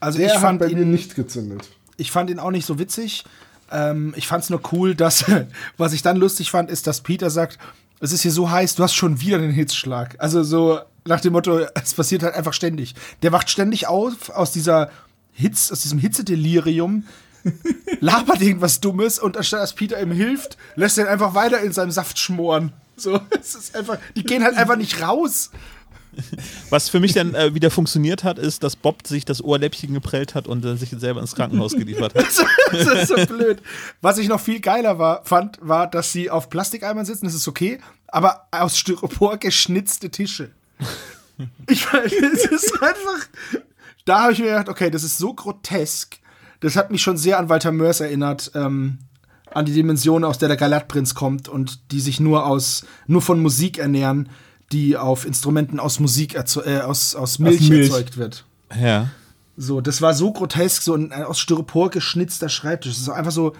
Also 0.00 0.16
Der 0.16 0.28
ich 0.28 0.34
hat 0.34 0.40
fand 0.40 0.60
bei 0.60 0.68
mir 0.68 0.80
ihn 0.80 0.90
nicht 0.90 1.14
gezündet. 1.14 1.68
ich 1.98 2.10
fand 2.10 2.30
ihn 2.30 2.38
auch 2.38 2.50
nicht 2.50 2.64
so 2.64 2.78
witzig. 2.78 3.24
Ähm, 3.70 4.14
ich 4.16 4.26
fand 4.26 4.44
es 4.44 4.48
nur 4.50 4.62
cool, 4.72 4.94
dass, 4.94 5.26
was 5.76 5.92
ich 5.92 6.00
dann 6.00 6.16
lustig 6.16 6.50
fand, 6.50 6.70
ist, 6.70 6.86
dass 6.86 7.02
Peter 7.02 7.28
sagt, 7.28 7.58
es 8.00 8.12
ist 8.12 8.22
hier 8.22 8.32
so 8.32 8.50
heiß, 8.50 8.76
du 8.76 8.82
hast 8.82 8.94
schon 8.94 9.20
wieder 9.20 9.36
den 9.38 9.50
Hitzschlag. 9.52 10.16
Also 10.20 10.42
so 10.42 10.80
nach 11.04 11.20
dem 11.20 11.34
Motto, 11.34 11.58
es 11.74 11.92
passiert 11.92 12.22
halt 12.22 12.34
einfach 12.34 12.54
ständig. 12.54 12.94
Der 13.20 13.30
wacht 13.32 13.50
ständig 13.50 13.88
auf 13.88 14.30
aus 14.30 14.52
dieser 14.52 14.90
Hitz, 15.32 15.70
aus 15.70 15.82
diesem 15.82 15.98
Hitzedelirium, 15.98 17.04
labert 18.00 18.40
irgendwas 18.40 18.80
Dummes 18.80 19.18
und 19.18 19.36
anstatt 19.36 19.60
dass 19.60 19.74
Peter 19.74 20.00
ihm 20.00 20.12
hilft, 20.12 20.56
lässt 20.76 20.98
er 20.98 21.04
ihn 21.04 21.10
einfach 21.10 21.34
weiter 21.34 21.60
in 21.60 21.72
seinem 21.72 21.90
Saft 21.90 22.18
schmoren. 22.18 22.72
So, 22.96 23.20
es 23.40 23.54
ist 23.54 23.76
einfach, 23.76 23.98
die 24.16 24.24
gehen 24.24 24.42
halt 24.42 24.56
einfach 24.56 24.76
nicht 24.76 25.00
raus. 25.00 25.50
was 26.70 26.88
für 26.88 26.98
mich 26.98 27.12
dann 27.12 27.34
äh, 27.34 27.54
wieder 27.54 27.70
funktioniert 27.70 28.24
hat, 28.24 28.38
ist, 28.38 28.64
dass 28.64 28.74
Bob 28.74 29.06
sich 29.06 29.24
das 29.24 29.42
Ohrläppchen 29.42 29.94
geprellt 29.94 30.34
hat 30.34 30.48
und 30.48 30.64
äh, 30.64 30.76
sich 30.76 30.90
selber 30.90 31.20
ins 31.20 31.34
Krankenhaus 31.34 31.74
geliefert 31.74 32.14
hat. 32.14 32.26
das 32.72 33.02
ist 33.02 33.08
so 33.08 33.26
blöd. 33.26 33.62
Was 34.00 34.18
ich 34.18 34.28
noch 34.28 34.40
viel 34.40 34.60
geiler 34.60 34.98
war, 34.98 35.24
fand, 35.24 35.58
war, 35.60 35.88
dass 35.88 36.12
sie 36.12 36.30
auf 36.30 36.50
Plastikeimern 36.50 37.04
sitzen, 37.04 37.26
das 37.26 37.34
ist 37.34 37.46
okay, 37.46 37.78
aber 38.08 38.48
aus 38.50 38.76
Styropor 38.76 39.36
geschnitzte 39.36 40.10
Tische. 40.10 40.50
Ich 41.68 41.92
meine, 41.92 42.06
es 42.06 42.44
ist 42.46 42.82
einfach. 42.82 43.28
Da 44.04 44.22
habe 44.22 44.32
ich 44.32 44.38
mir 44.38 44.46
gedacht, 44.46 44.68
okay, 44.68 44.90
das 44.90 45.04
ist 45.04 45.18
so 45.18 45.34
grotesk. 45.34 46.18
Das 46.60 46.76
hat 46.76 46.90
mich 46.90 47.02
schon 47.02 47.16
sehr 47.16 47.38
an 47.38 47.48
Walter 47.48 47.72
Mörs 47.72 48.00
erinnert, 48.00 48.50
ähm, 48.54 48.98
an 49.52 49.64
die 49.64 49.72
Dimension, 49.72 50.24
aus 50.24 50.38
der 50.38 50.48
der 50.48 50.56
Galatprinz 50.56 51.14
kommt 51.14 51.48
und 51.48 51.92
die 51.92 52.00
sich 52.00 52.20
nur 52.20 52.46
aus 52.46 52.84
nur 53.06 53.22
von 53.22 53.40
Musik 53.40 53.78
ernähren, 53.78 54.28
die 54.72 54.96
auf 54.96 55.24
Instrumenten 55.24 55.80
aus 55.80 56.00
Musik 56.00 56.34
äh, 56.34 56.80
aus, 56.80 57.14
aus 57.14 57.38
Milch, 57.38 57.68
Milch. 57.68 57.88
erzeugt 57.88 58.16
wird. 58.16 58.44
Ja. 58.78 59.10
So, 59.56 59.80
das 59.80 60.02
war 60.02 60.14
so 60.14 60.32
grotesk, 60.32 60.82
so 60.82 60.94
ein 60.94 61.12
aus 61.12 61.40
Styropor 61.40 61.90
geschnitzter 61.90 62.48
Schreibtisch. 62.48 62.92
Das 62.92 63.00
ist 63.00 63.08
einfach 63.08 63.32
so, 63.32 63.54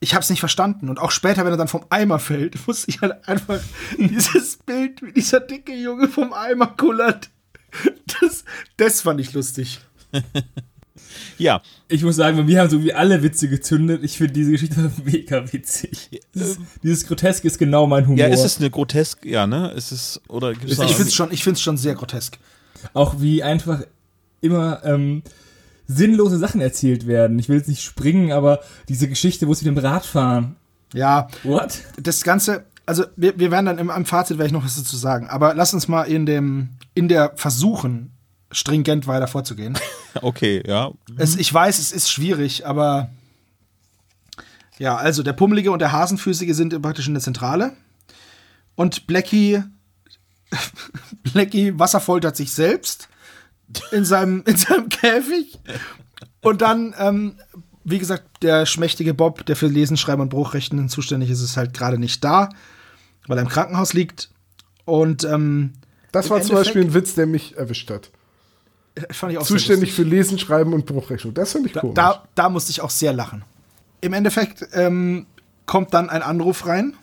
ich 0.00 0.14
hab's 0.14 0.30
nicht 0.30 0.40
verstanden. 0.40 0.88
Und 0.88 1.00
auch 1.00 1.10
später, 1.10 1.44
wenn 1.44 1.52
er 1.52 1.56
dann 1.56 1.68
vom 1.68 1.86
Eimer 1.90 2.18
fällt, 2.18 2.54
muss 2.66 2.86
ich 2.86 3.00
halt 3.00 3.26
einfach 3.26 3.60
dieses 3.98 4.58
Bild, 4.58 5.02
wie 5.02 5.12
dieser 5.12 5.40
dicke 5.40 5.74
Junge 5.74 6.08
vom 6.08 6.32
Eimer 6.32 6.68
kullert. 6.68 7.30
Das, 8.20 8.44
das 8.76 9.00
fand 9.00 9.20
ich 9.20 9.32
lustig. 9.32 9.80
Ja, 11.38 11.62
Ich 11.88 12.02
muss 12.02 12.16
sagen, 12.16 12.36
bei 12.36 12.42
mir 12.44 12.60
haben 12.60 12.70
so 12.70 12.82
wie 12.82 12.92
alle 12.94 13.22
Witze 13.22 13.48
gezündet. 13.48 14.02
Ich 14.04 14.18
finde 14.18 14.32
diese 14.32 14.52
Geschichte 14.52 14.90
mega 15.04 15.52
witzig. 15.52 16.10
Dieses, 16.34 16.58
dieses 16.82 17.06
Groteske 17.06 17.46
ist 17.46 17.58
genau 17.58 17.86
mein 17.86 18.06
Humor. 18.06 18.18
ja, 18.18 18.26
ist 18.26 18.44
es 18.44 18.58
eine 18.58 18.70
grotesk, 18.70 19.24
ja, 19.24 19.46
ne? 19.46 19.70
Ist 19.72 19.92
es, 19.92 20.20
oder 20.28 20.52
Ich 20.64 20.76
find's 20.96 21.14
schon, 21.14 21.32
ich 21.32 21.42
find's 21.44 21.60
schon 21.60 21.76
sehr 21.76 21.94
grotesk. 21.94 22.38
Auch 22.92 23.20
wie 23.20 23.42
einfach 23.42 23.82
immer 24.40 24.82
ähm, 24.84 25.22
sinnlose 25.86 26.38
Sachen 26.38 26.60
erzählt 26.60 27.06
werden. 27.06 27.38
Ich 27.38 27.48
will 27.48 27.56
jetzt 27.56 27.68
nicht 27.68 27.82
springen, 27.82 28.32
aber 28.32 28.60
diese 28.88 29.08
Geschichte, 29.08 29.46
wo 29.48 29.54
sie 29.54 29.64
mit 29.68 29.76
dem 29.76 29.84
Rad 29.84 30.04
fahren. 30.06 30.56
Ja, 30.92 31.28
What? 31.42 31.80
das 32.00 32.22
Ganze, 32.22 32.64
also 32.86 33.04
wir, 33.16 33.38
wir 33.38 33.50
werden 33.50 33.66
dann 33.66 33.78
im, 33.78 33.90
am 33.90 34.04
Fazit 34.04 34.38
werde 34.38 34.46
ich 34.48 34.52
noch 34.52 34.64
was 34.64 34.76
dazu 34.76 34.96
sagen. 34.96 35.28
Aber 35.28 35.54
lass 35.54 35.74
uns 35.74 35.88
mal 35.88 36.02
in 36.04 36.26
dem, 36.26 36.70
in 36.94 37.08
der 37.08 37.32
versuchen, 37.36 38.12
stringent 38.50 39.06
weiter 39.06 39.26
vorzugehen. 39.26 39.76
Okay, 40.22 40.62
ja. 40.66 40.90
Es, 41.16 41.36
ich 41.36 41.52
weiß, 41.52 41.78
es 41.78 41.92
ist 41.92 42.10
schwierig, 42.10 42.66
aber 42.66 43.10
ja, 44.78 44.96
also 44.96 45.22
der 45.22 45.32
Pummelige 45.32 45.70
und 45.70 45.78
der 45.80 45.92
Hasenfüßige 45.92 46.54
sind 46.54 46.80
praktisch 46.82 47.06
in 47.08 47.14
der 47.14 47.22
Zentrale. 47.22 47.72
Und 48.74 49.06
Blackie, 49.06 49.62
Blackie 51.32 51.78
wasserfoltert 51.78 52.36
sich 52.36 52.52
selbst 52.52 53.08
in 53.92 54.04
seinem, 54.04 54.42
in 54.46 54.56
seinem 54.56 54.88
Käfig. 54.88 55.58
Und 56.40 56.60
dann, 56.62 56.94
ähm, 56.98 57.36
wie 57.84 57.98
gesagt, 57.98 58.42
der 58.42 58.66
schmächtige 58.66 59.14
Bob, 59.14 59.46
der 59.46 59.56
für 59.56 59.66
Lesen, 59.66 59.96
Schreiben 59.96 60.22
und 60.22 60.28
Bruchrechten 60.30 60.88
zuständig 60.88 61.30
ist, 61.30 61.40
ist 61.40 61.56
halt 61.56 61.72
gerade 61.74 61.98
nicht 61.98 62.22
da, 62.24 62.50
weil 63.26 63.38
er 63.38 63.42
im 63.42 63.48
Krankenhaus 63.48 63.92
liegt. 63.94 64.30
Und 64.84 65.24
ähm, 65.24 65.72
Das 66.12 66.30
war 66.30 66.40
zum 66.42 66.56
Endeffekt- 66.56 66.74
Beispiel 66.74 66.82
ein 66.82 66.94
Witz, 66.94 67.14
der 67.14 67.26
mich 67.26 67.56
erwischt 67.56 67.90
hat. 67.90 68.10
Fand 69.10 69.32
ich 69.32 69.38
auch 69.38 69.46
Zuständig 69.46 69.92
für 69.92 70.02
Lesen, 70.02 70.38
Schreiben 70.38 70.72
und 70.72 70.86
Bruchrechnung. 70.86 71.34
Das 71.34 71.52
finde 71.52 71.68
ich 71.68 71.74
Da, 71.74 71.80
komisch. 71.80 71.94
da, 71.94 72.24
da 72.34 72.48
musste 72.48 72.70
ich 72.70 72.80
auch 72.80 72.90
sehr 72.90 73.12
lachen. 73.12 73.44
Im 74.00 74.12
Endeffekt 74.12 74.66
ähm, 74.72 75.26
kommt 75.66 75.94
dann 75.94 76.10
ein 76.10 76.22
Anruf 76.22 76.66
rein. 76.66 76.94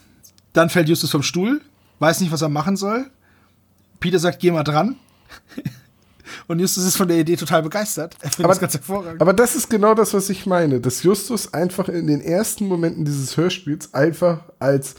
Dann 0.54 0.70
fällt 0.70 0.90
Justus 0.90 1.12
vom 1.12 1.24
Stuhl, 1.24 1.62
weiß 2.00 2.20
nicht, 2.22 2.32
was 2.32 2.42
er 2.42 2.50
machen 2.50 2.76
soll. 2.78 3.10
Peter 4.00 4.20
sagt, 4.20 4.40
geh 4.40 4.52
mal 4.52 4.64
dran. 4.64 4.96
Und 6.48 6.60
Justus 6.60 6.86
ist 6.86 6.98
von 6.98 7.08
der 7.08 7.18
Idee 7.20 7.36
total 7.36 7.62
begeistert. 7.64 8.16
Er 8.22 8.30
findet 8.30 8.46
Aber- 8.46 8.54
das 8.54 8.60
ganz 8.60 8.74
hervorragend. 8.74 9.22
Aber 9.22 9.34
das 9.34 9.56
ist 9.56 9.70
genau 9.70 9.94
das, 9.94 10.14
was 10.14 10.30
ich 10.30 10.46
meine. 10.46 10.80
Dass 10.80 11.04
Justus 11.04 11.54
einfach 11.54 11.88
in 11.90 12.08
den 12.08 12.22
ersten 12.22 12.68
Momenten 12.68 13.06
dieses 13.06 13.36
Hörspiels 13.38 13.94
einfach 13.94 14.42
als 14.60 14.96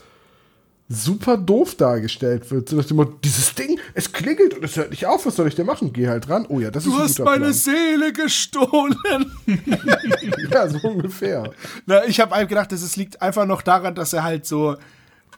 super 0.92 1.37
doof 1.37 1.74
dargestellt 1.74 2.50
wird. 2.50 2.68
So 2.68 2.76
nach 2.76 2.85
dem 2.85 2.96
Motto, 2.98 3.12
dieses 3.24 3.55
Ding, 3.55 3.78
es 3.94 4.12
klingelt 4.12 4.55
und 4.55 4.64
es 4.64 4.76
hört 4.76 4.90
nicht 4.90 5.07
auf, 5.07 5.24
was 5.26 5.37
soll 5.37 5.48
ich 5.48 5.55
denn 5.55 5.66
machen? 5.66 5.92
Geh 5.92 6.09
halt 6.09 6.28
ran. 6.28 6.46
Oh 6.48 6.61
ja, 6.61 6.70
das 6.70 6.85
ist 6.87 6.92
du 6.92 6.96
ein 6.96 7.02
hast 7.05 7.16
guter 7.16 7.24
meine 7.31 7.40
Plan. 7.44 7.52
Seele 7.55 8.12
gestohlen. 8.12 9.33
Ja, 10.52 10.68
so 10.68 10.78
ungefähr. 10.87 11.50
Na, 11.87 12.05
ich 12.05 12.20
habe 12.20 12.46
gedacht, 12.46 12.72
ist- 12.72 12.96
liegt 12.96 13.22
einfach 13.22 13.46
noch 13.46 13.62
daran, 13.62 13.94
dass 13.94 14.12
er 14.12 14.22
halt 14.22 14.46
so, 14.46 14.76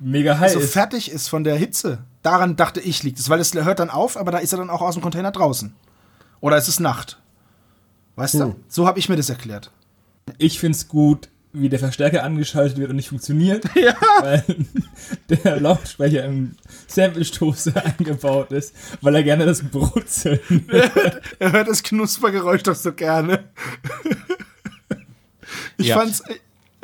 Mega 0.00 0.38
heiß. 0.38 0.54
so 0.54 0.60
fertig 0.60 1.10
ist 1.10 1.28
von 1.28 1.44
der 1.44 1.56
Hitze. 1.56 1.98
Daran 2.22 2.56
dachte 2.56 2.80
ich, 2.80 3.02
liegt 3.02 3.18
es. 3.18 3.28
Weil 3.30 3.40
es 3.40 3.54
hört 3.54 3.78
dann 3.78 3.90
auf, 3.90 4.16
aber 4.16 4.32
da 4.32 4.38
ist 4.38 4.52
er 4.52 4.58
dann 4.58 4.70
auch 4.70 4.82
aus 4.82 4.94
dem 4.94 5.02
Container 5.02 5.30
draußen. 5.30 5.74
Oder 6.40 6.56
es 6.56 6.68
ist 6.68 6.80
Nacht. 6.80 7.20
Weißt 8.16 8.34
du? 8.34 8.56
So 8.68 8.86
habe 8.86 8.98
ich 8.98 9.08
mir 9.08 9.16
das 9.16 9.28
erklärt. 9.30 9.70
Ich 10.38 10.58
find's 10.58 10.88
gut, 10.88 11.28
wie 11.54 11.68
der 11.68 11.78
Verstärker 11.78 12.22
angeschaltet 12.24 12.76
wird 12.78 12.90
und 12.90 12.96
nicht 12.96 13.08
funktioniert. 13.08 13.64
Ja. 13.74 13.94
Weil 14.20 14.44
der 15.28 15.60
Lautsprecher 15.60 16.24
im 16.24 16.56
Sample-Stoße 16.86 17.72
eingebaut 17.84 18.52
ist, 18.52 18.74
weil 19.00 19.14
er 19.14 19.22
gerne 19.22 19.46
das 19.46 19.62
Brutzeln. 19.62 20.40
Er 21.38 21.52
hört 21.52 21.68
das 21.68 21.82
Knuspergeräusch 21.82 22.62
doch 22.64 22.74
so 22.74 22.92
gerne. 22.92 23.44
Ich 25.78 25.86
Ja. 25.88 25.98
fand's. 25.98 26.22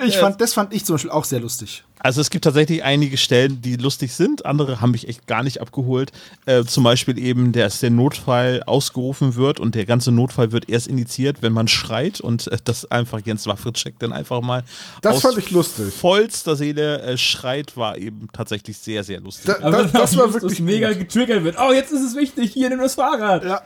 Ich 0.06 0.16
fand, 0.16 0.40
das 0.40 0.54
fand 0.54 0.72
ich 0.72 0.84
zum 0.84 0.94
Beispiel 0.94 1.10
auch 1.10 1.24
sehr 1.24 1.40
lustig. 1.40 1.84
Also 2.02 2.22
es 2.22 2.30
gibt 2.30 2.44
tatsächlich 2.44 2.82
einige 2.82 3.18
Stellen, 3.18 3.60
die 3.60 3.76
lustig 3.76 4.14
sind, 4.14 4.46
andere 4.46 4.80
haben 4.80 4.92
mich 4.92 5.06
echt 5.06 5.26
gar 5.26 5.42
nicht 5.42 5.60
abgeholt. 5.60 6.12
Äh, 6.46 6.64
zum 6.64 6.82
Beispiel 6.82 7.18
eben, 7.18 7.52
dass 7.52 7.80
der 7.80 7.90
Notfall 7.90 8.62
ausgerufen 8.64 9.34
wird 9.34 9.60
und 9.60 9.74
der 9.74 9.84
ganze 9.84 10.10
Notfall 10.10 10.50
wird 10.50 10.70
erst 10.70 10.86
initiiert, 10.86 11.42
wenn 11.42 11.52
man 11.52 11.68
schreit 11.68 12.20
und 12.20 12.46
äh, 12.46 12.56
das 12.64 12.90
einfach 12.90 13.20
Jens 13.22 13.46
Wafritschek 13.46 13.98
dann 13.98 14.12
einfach 14.14 14.40
mal 14.40 14.64
Das 15.02 15.16
aus 15.16 15.22
fand 15.22 15.38
ich 15.38 15.50
lustig. 15.50 15.92
vollster 15.92 16.56
Seele 16.56 17.02
äh, 17.02 17.18
schreit, 17.18 17.76
war 17.76 17.98
eben 17.98 18.28
tatsächlich 18.32 18.78
sehr, 18.78 19.04
sehr 19.04 19.20
lustig. 19.20 19.46
Da, 19.46 19.66
Aber 19.66 19.82
das, 19.82 19.92
das 19.92 20.16
war 20.16 20.32
wirklich 20.32 20.60
mega 20.60 20.92
getriggert 20.94 21.44
wird. 21.44 21.56
Oh, 21.60 21.72
jetzt 21.72 21.92
ist 21.92 22.00
es 22.02 22.16
wichtig, 22.16 22.52
hier 22.54 22.70
nimm 22.70 22.78
das 22.78 22.94
Fahrrad. 22.94 23.44
Ja. 23.44 23.60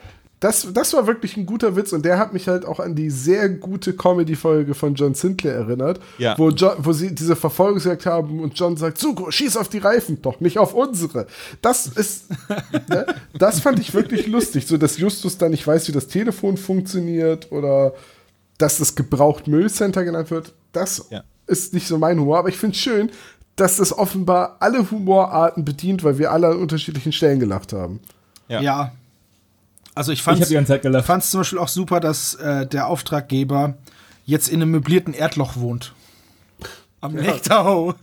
Das, 0.44 0.68
das 0.74 0.92
war 0.92 1.06
wirklich 1.06 1.38
ein 1.38 1.46
guter 1.46 1.74
Witz 1.74 1.94
und 1.94 2.04
der 2.04 2.18
hat 2.18 2.34
mich 2.34 2.48
halt 2.48 2.66
auch 2.66 2.78
an 2.78 2.94
die 2.94 3.08
sehr 3.08 3.48
gute 3.48 3.94
Comedy-Folge 3.96 4.74
von 4.74 4.94
John 4.94 5.14
Sinclair 5.14 5.54
erinnert, 5.54 6.00
Ja. 6.18 6.36
wo, 6.36 6.50
John, 6.50 6.72
wo 6.80 6.92
sie 6.92 7.14
diese 7.14 7.34
Verfolgungsjagd 7.34 8.04
haben 8.04 8.40
und 8.40 8.52
John 8.58 8.76
sagt, 8.76 8.98
Zuko, 8.98 9.30
schieß 9.30 9.56
auf 9.56 9.70
die 9.70 9.78
Reifen, 9.78 10.20
doch 10.20 10.40
nicht 10.40 10.58
auf 10.58 10.74
unsere. 10.74 11.26
Das 11.62 11.86
ist, 11.86 12.26
ne, 12.88 13.06
das 13.38 13.60
fand 13.60 13.78
ich 13.78 13.94
wirklich 13.94 14.26
lustig, 14.26 14.66
so 14.66 14.76
dass 14.76 14.98
Justus 14.98 15.38
dann 15.38 15.50
nicht 15.52 15.66
weiß, 15.66 15.88
wie 15.88 15.92
das 15.92 16.08
Telefon 16.08 16.58
funktioniert 16.58 17.50
oder 17.50 17.94
dass 18.58 18.76
das 18.76 18.94
gebraucht 18.96 19.46
Müllcenter 19.46 20.04
genannt 20.04 20.30
wird. 20.30 20.52
Das 20.72 21.06
Ja. 21.08 21.22
ist 21.46 21.72
nicht 21.72 21.86
so 21.88 21.96
mein 21.96 22.20
Humor, 22.20 22.38
aber 22.38 22.50
ich 22.50 22.58
finde 22.58 22.74
es 22.76 22.82
schön, 22.82 23.10
dass 23.56 23.78
das 23.78 23.96
offenbar 23.96 24.56
alle 24.60 24.90
Humorarten 24.90 25.64
bedient, 25.64 26.04
weil 26.04 26.18
wir 26.18 26.32
alle 26.32 26.48
an 26.48 26.58
unterschiedlichen 26.58 27.12
Stellen 27.12 27.40
gelacht 27.40 27.72
haben. 27.72 28.00
Ja. 28.48 28.60
Ja. 28.60 28.92
Also 29.94 30.12
ich 30.12 30.22
fand 30.22 31.22
es 31.22 31.30
zum 31.30 31.40
Beispiel 31.40 31.58
auch 31.58 31.68
super, 31.68 32.00
dass 32.00 32.34
äh, 32.34 32.66
der 32.66 32.88
Auftraggeber 32.88 33.74
jetzt 34.26 34.48
in 34.48 34.60
einem 34.60 34.72
möblierten 34.72 35.14
Erdloch 35.14 35.56
wohnt. 35.56 35.94
Am 37.00 37.14
Nektau. 37.14 37.94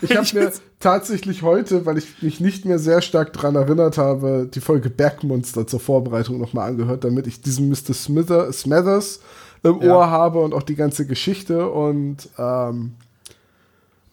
Ich 0.00 0.16
habe 0.16 0.26
mir 0.32 0.52
tatsächlich 0.80 1.42
heute, 1.42 1.84
weil 1.84 1.98
ich 1.98 2.22
mich 2.22 2.40
nicht 2.40 2.64
mehr 2.64 2.78
sehr 2.78 3.02
stark 3.02 3.32
daran 3.34 3.56
erinnert 3.56 3.98
habe, 3.98 4.48
die 4.52 4.60
Folge 4.60 4.90
Bergmonster 4.90 5.66
zur 5.66 5.80
Vorbereitung 5.80 6.38
nochmal 6.38 6.70
angehört, 6.70 7.04
damit 7.04 7.26
ich 7.26 7.42
diesen 7.42 7.68
Mr. 7.68 7.92
Smither, 7.92 8.52
Smathers 8.52 9.20
im 9.62 9.80
Ja. 9.82 9.94
Ohr 9.94 10.10
habe 10.10 10.40
und 10.40 10.54
auch 10.54 10.62
die 10.62 10.76
ganze 10.76 11.06
Geschichte. 11.06 11.68
Und 11.70 12.28
ähm, 12.38 12.94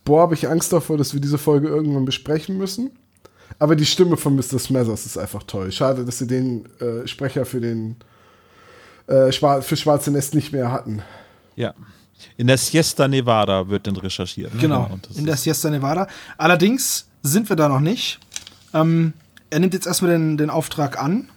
boah, 0.04 0.22
habe 0.22 0.36
ich 0.36 0.50
Angst 0.50 0.74
davor, 0.74 0.98
dass 0.98 1.14
wir 1.14 1.22
diese 1.22 1.38
Folge 1.38 1.70
irgendwann 1.70 2.06
besprechen 2.06 2.58
müssen. 2.58 2.92
Aber 3.58 3.76
die 3.76 3.86
Stimme 3.86 4.16
von 4.18 4.36
Mr. 4.36 4.60
Smathers 4.60 5.06
ist 5.06 5.18
einfach 5.18 5.44
toll. 5.44 5.72
Schade, 5.72 6.06
dass 6.06 6.20
sie 6.20 6.28
den 6.28 6.66
äh, 6.80 7.08
Sprecher 7.08 7.46
für 7.46 7.60
den 7.60 7.96
äh, 9.08 9.32
Schwar 9.32 9.62
für 9.62 9.76
Schwarze 9.76 10.12
Nest 10.12 10.36
nicht 10.36 10.52
mehr 10.54 10.72
hatten. 10.72 11.02
Ja. 11.56 11.74
In 12.38 12.48
der 12.48 12.58
Siesta 12.58 13.08
Nevada 13.08 13.70
wird 13.70 13.88
dann 13.88 13.96
recherchiert. 13.96 14.54
ne? 14.54 14.62
Genau, 14.62 14.90
Und 14.92 15.10
das 15.10 15.18
in 15.18 15.26
der 15.26 15.38
Siesta 15.38 15.70
Nevada. 15.70 16.08
Allerdings 16.38 17.08
sind 17.24 17.50
wir 17.50 17.56
da 17.56 17.68
noch 17.70 17.80
nicht. 17.80 18.20
Ähm, 18.74 19.14
er 19.50 19.60
nimmt 19.60 19.74
jetzt 19.74 19.88
erstmal 19.88 20.12
den, 20.12 20.38
den 20.38 20.50
Auftrag 20.50 21.02
an. 21.02 21.30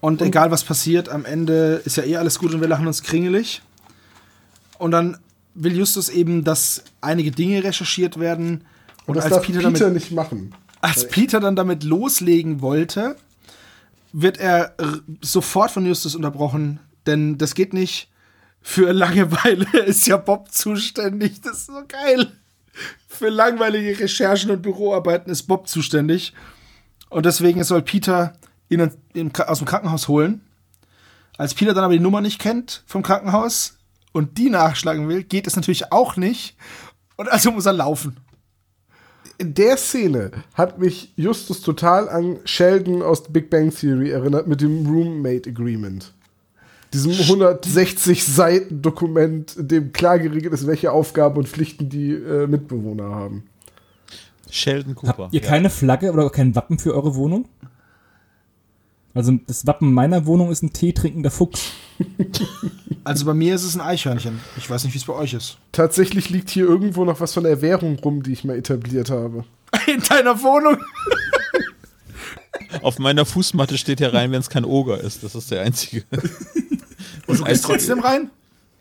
Und 0.00 0.20
egal 0.20 0.50
was 0.50 0.62
passiert, 0.64 1.08
am 1.08 1.24
Ende 1.24 1.80
ist 1.84 1.96
ja 1.96 2.04
eh 2.04 2.16
alles 2.16 2.38
gut 2.38 2.52
und 2.52 2.60
wir 2.60 2.68
lachen 2.68 2.86
uns 2.86 3.02
kringelig. 3.02 3.62
Und 4.78 4.90
dann 4.90 5.16
will 5.54 5.74
Justus 5.74 6.10
eben, 6.10 6.44
dass 6.44 6.84
einige 7.00 7.30
Dinge 7.30 7.64
recherchiert 7.64 8.20
werden. 8.20 8.66
Und 9.06 9.08
Und 9.08 9.16
das 9.16 9.24
als 9.24 9.34
darf 9.34 9.46
Peter, 9.46 9.60
Peter, 9.60 9.86
damit, 9.86 9.94
nicht 9.94 10.12
machen. 10.12 10.54
Als 10.84 11.08
Peter 11.08 11.40
dann 11.40 11.56
damit 11.56 11.82
loslegen 11.82 12.60
wollte, 12.60 13.16
wird 14.12 14.36
er 14.36 14.74
sofort 15.22 15.70
von 15.70 15.86
Justus 15.86 16.14
unterbrochen. 16.14 16.78
Denn 17.06 17.38
das 17.38 17.54
geht 17.54 17.72
nicht. 17.72 18.10
Für 18.60 18.92
Langeweile 18.92 19.66
ist 19.86 20.06
ja 20.06 20.18
Bob 20.18 20.52
zuständig. 20.52 21.40
Das 21.40 21.60
ist 21.60 21.66
so 21.68 21.82
geil. 21.88 22.32
Für 23.08 23.30
langweilige 23.30 23.98
Recherchen 23.98 24.50
und 24.50 24.60
Büroarbeiten 24.60 25.32
ist 25.32 25.44
Bob 25.44 25.68
zuständig. 25.68 26.34
Und 27.08 27.24
deswegen 27.24 27.64
soll 27.64 27.80
Peter 27.80 28.34
ihn 28.68 28.82
aus 28.82 29.58
dem 29.58 29.66
Krankenhaus 29.66 30.08
holen. 30.08 30.42
Als 31.38 31.54
Peter 31.54 31.72
dann 31.72 31.84
aber 31.84 31.94
die 31.94 32.00
Nummer 32.00 32.20
nicht 32.20 32.38
kennt 32.38 32.82
vom 32.84 33.02
Krankenhaus 33.02 33.78
und 34.12 34.36
die 34.36 34.50
nachschlagen 34.50 35.08
will, 35.08 35.22
geht 35.22 35.46
es 35.46 35.56
natürlich 35.56 35.92
auch 35.92 36.16
nicht. 36.16 36.56
Und 37.16 37.32
also 37.32 37.52
muss 37.52 37.64
er 37.64 37.72
laufen. 37.72 38.18
In 39.38 39.54
der 39.54 39.76
Szene 39.76 40.30
hat 40.54 40.78
mich 40.78 41.12
Justus 41.16 41.60
total 41.60 42.08
an 42.08 42.38
Sheldon 42.44 43.02
aus 43.02 43.24
Big 43.24 43.50
Bang 43.50 43.74
Theory 43.74 44.10
erinnert 44.10 44.46
mit 44.46 44.60
dem 44.60 44.86
Roommate 44.86 45.50
Agreement. 45.50 46.12
Diesem 46.92 47.12
160 47.12 48.24
Seiten 48.24 48.80
Dokument, 48.80 49.56
in 49.56 49.68
dem 49.68 49.92
klar 49.92 50.18
geregelt 50.18 50.54
ist, 50.54 50.66
welche 50.66 50.92
Aufgaben 50.92 51.38
und 51.38 51.48
Pflichten 51.48 51.88
die 51.88 52.12
äh, 52.12 52.46
Mitbewohner 52.46 53.10
haben. 53.10 53.44
Sheldon 54.48 54.94
Cooper. 54.94 55.24
Habt 55.24 55.34
ihr 55.34 55.40
keine 55.40 55.70
Flagge 55.70 56.12
oder 56.12 56.30
kein 56.30 56.54
Wappen 56.54 56.78
für 56.78 56.94
eure 56.94 57.16
Wohnung? 57.16 57.48
Also 59.12 59.38
das 59.46 59.66
Wappen 59.66 59.92
meiner 59.92 60.26
Wohnung 60.26 60.50
ist 60.50 60.62
ein 60.62 60.72
teetrinkender 60.72 61.30
Fuchs. 61.30 61.72
Also 63.04 63.26
bei 63.26 63.34
mir 63.34 63.54
ist 63.54 63.64
es 63.64 63.74
ein 63.74 63.82
Eichhörnchen. 63.82 64.40
Ich 64.56 64.68
weiß 64.68 64.84
nicht, 64.84 64.94
wie 64.94 64.98
es 64.98 65.04
bei 65.04 65.12
euch 65.12 65.34
ist. 65.34 65.58
Tatsächlich 65.72 66.30
liegt 66.30 66.48
hier 66.48 66.64
irgendwo 66.64 67.04
noch 67.04 67.20
was 67.20 67.34
von 67.34 67.44
der 67.44 67.60
Währung 67.60 67.98
rum, 67.98 68.22
die 68.22 68.32
ich 68.32 68.44
mal 68.44 68.56
etabliert 68.56 69.10
habe. 69.10 69.44
In 69.86 70.02
deiner 70.08 70.42
Wohnung? 70.42 70.78
Auf 72.80 72.98
meiner 72.98 73.26
Fußmatte 73.26 73.76
steht 73.76 74.00
ja 74.00 74.08
rein, 74.08 74.32
wenn 74.32 74.40
es 74.40 74.48
kein 74.48 74.64
Oger 74.64 74.98
ist. 74.98 75.22
Das 75.22 75.34
ist 75.34 75.50
der 75.50 75.60
einzige. 75.60 76.04
Und 77.26 77.40
du 77.40 77.44
gehst 77.44 77.64
trotzdem 77.64 78.00
rein? 78.00 78.30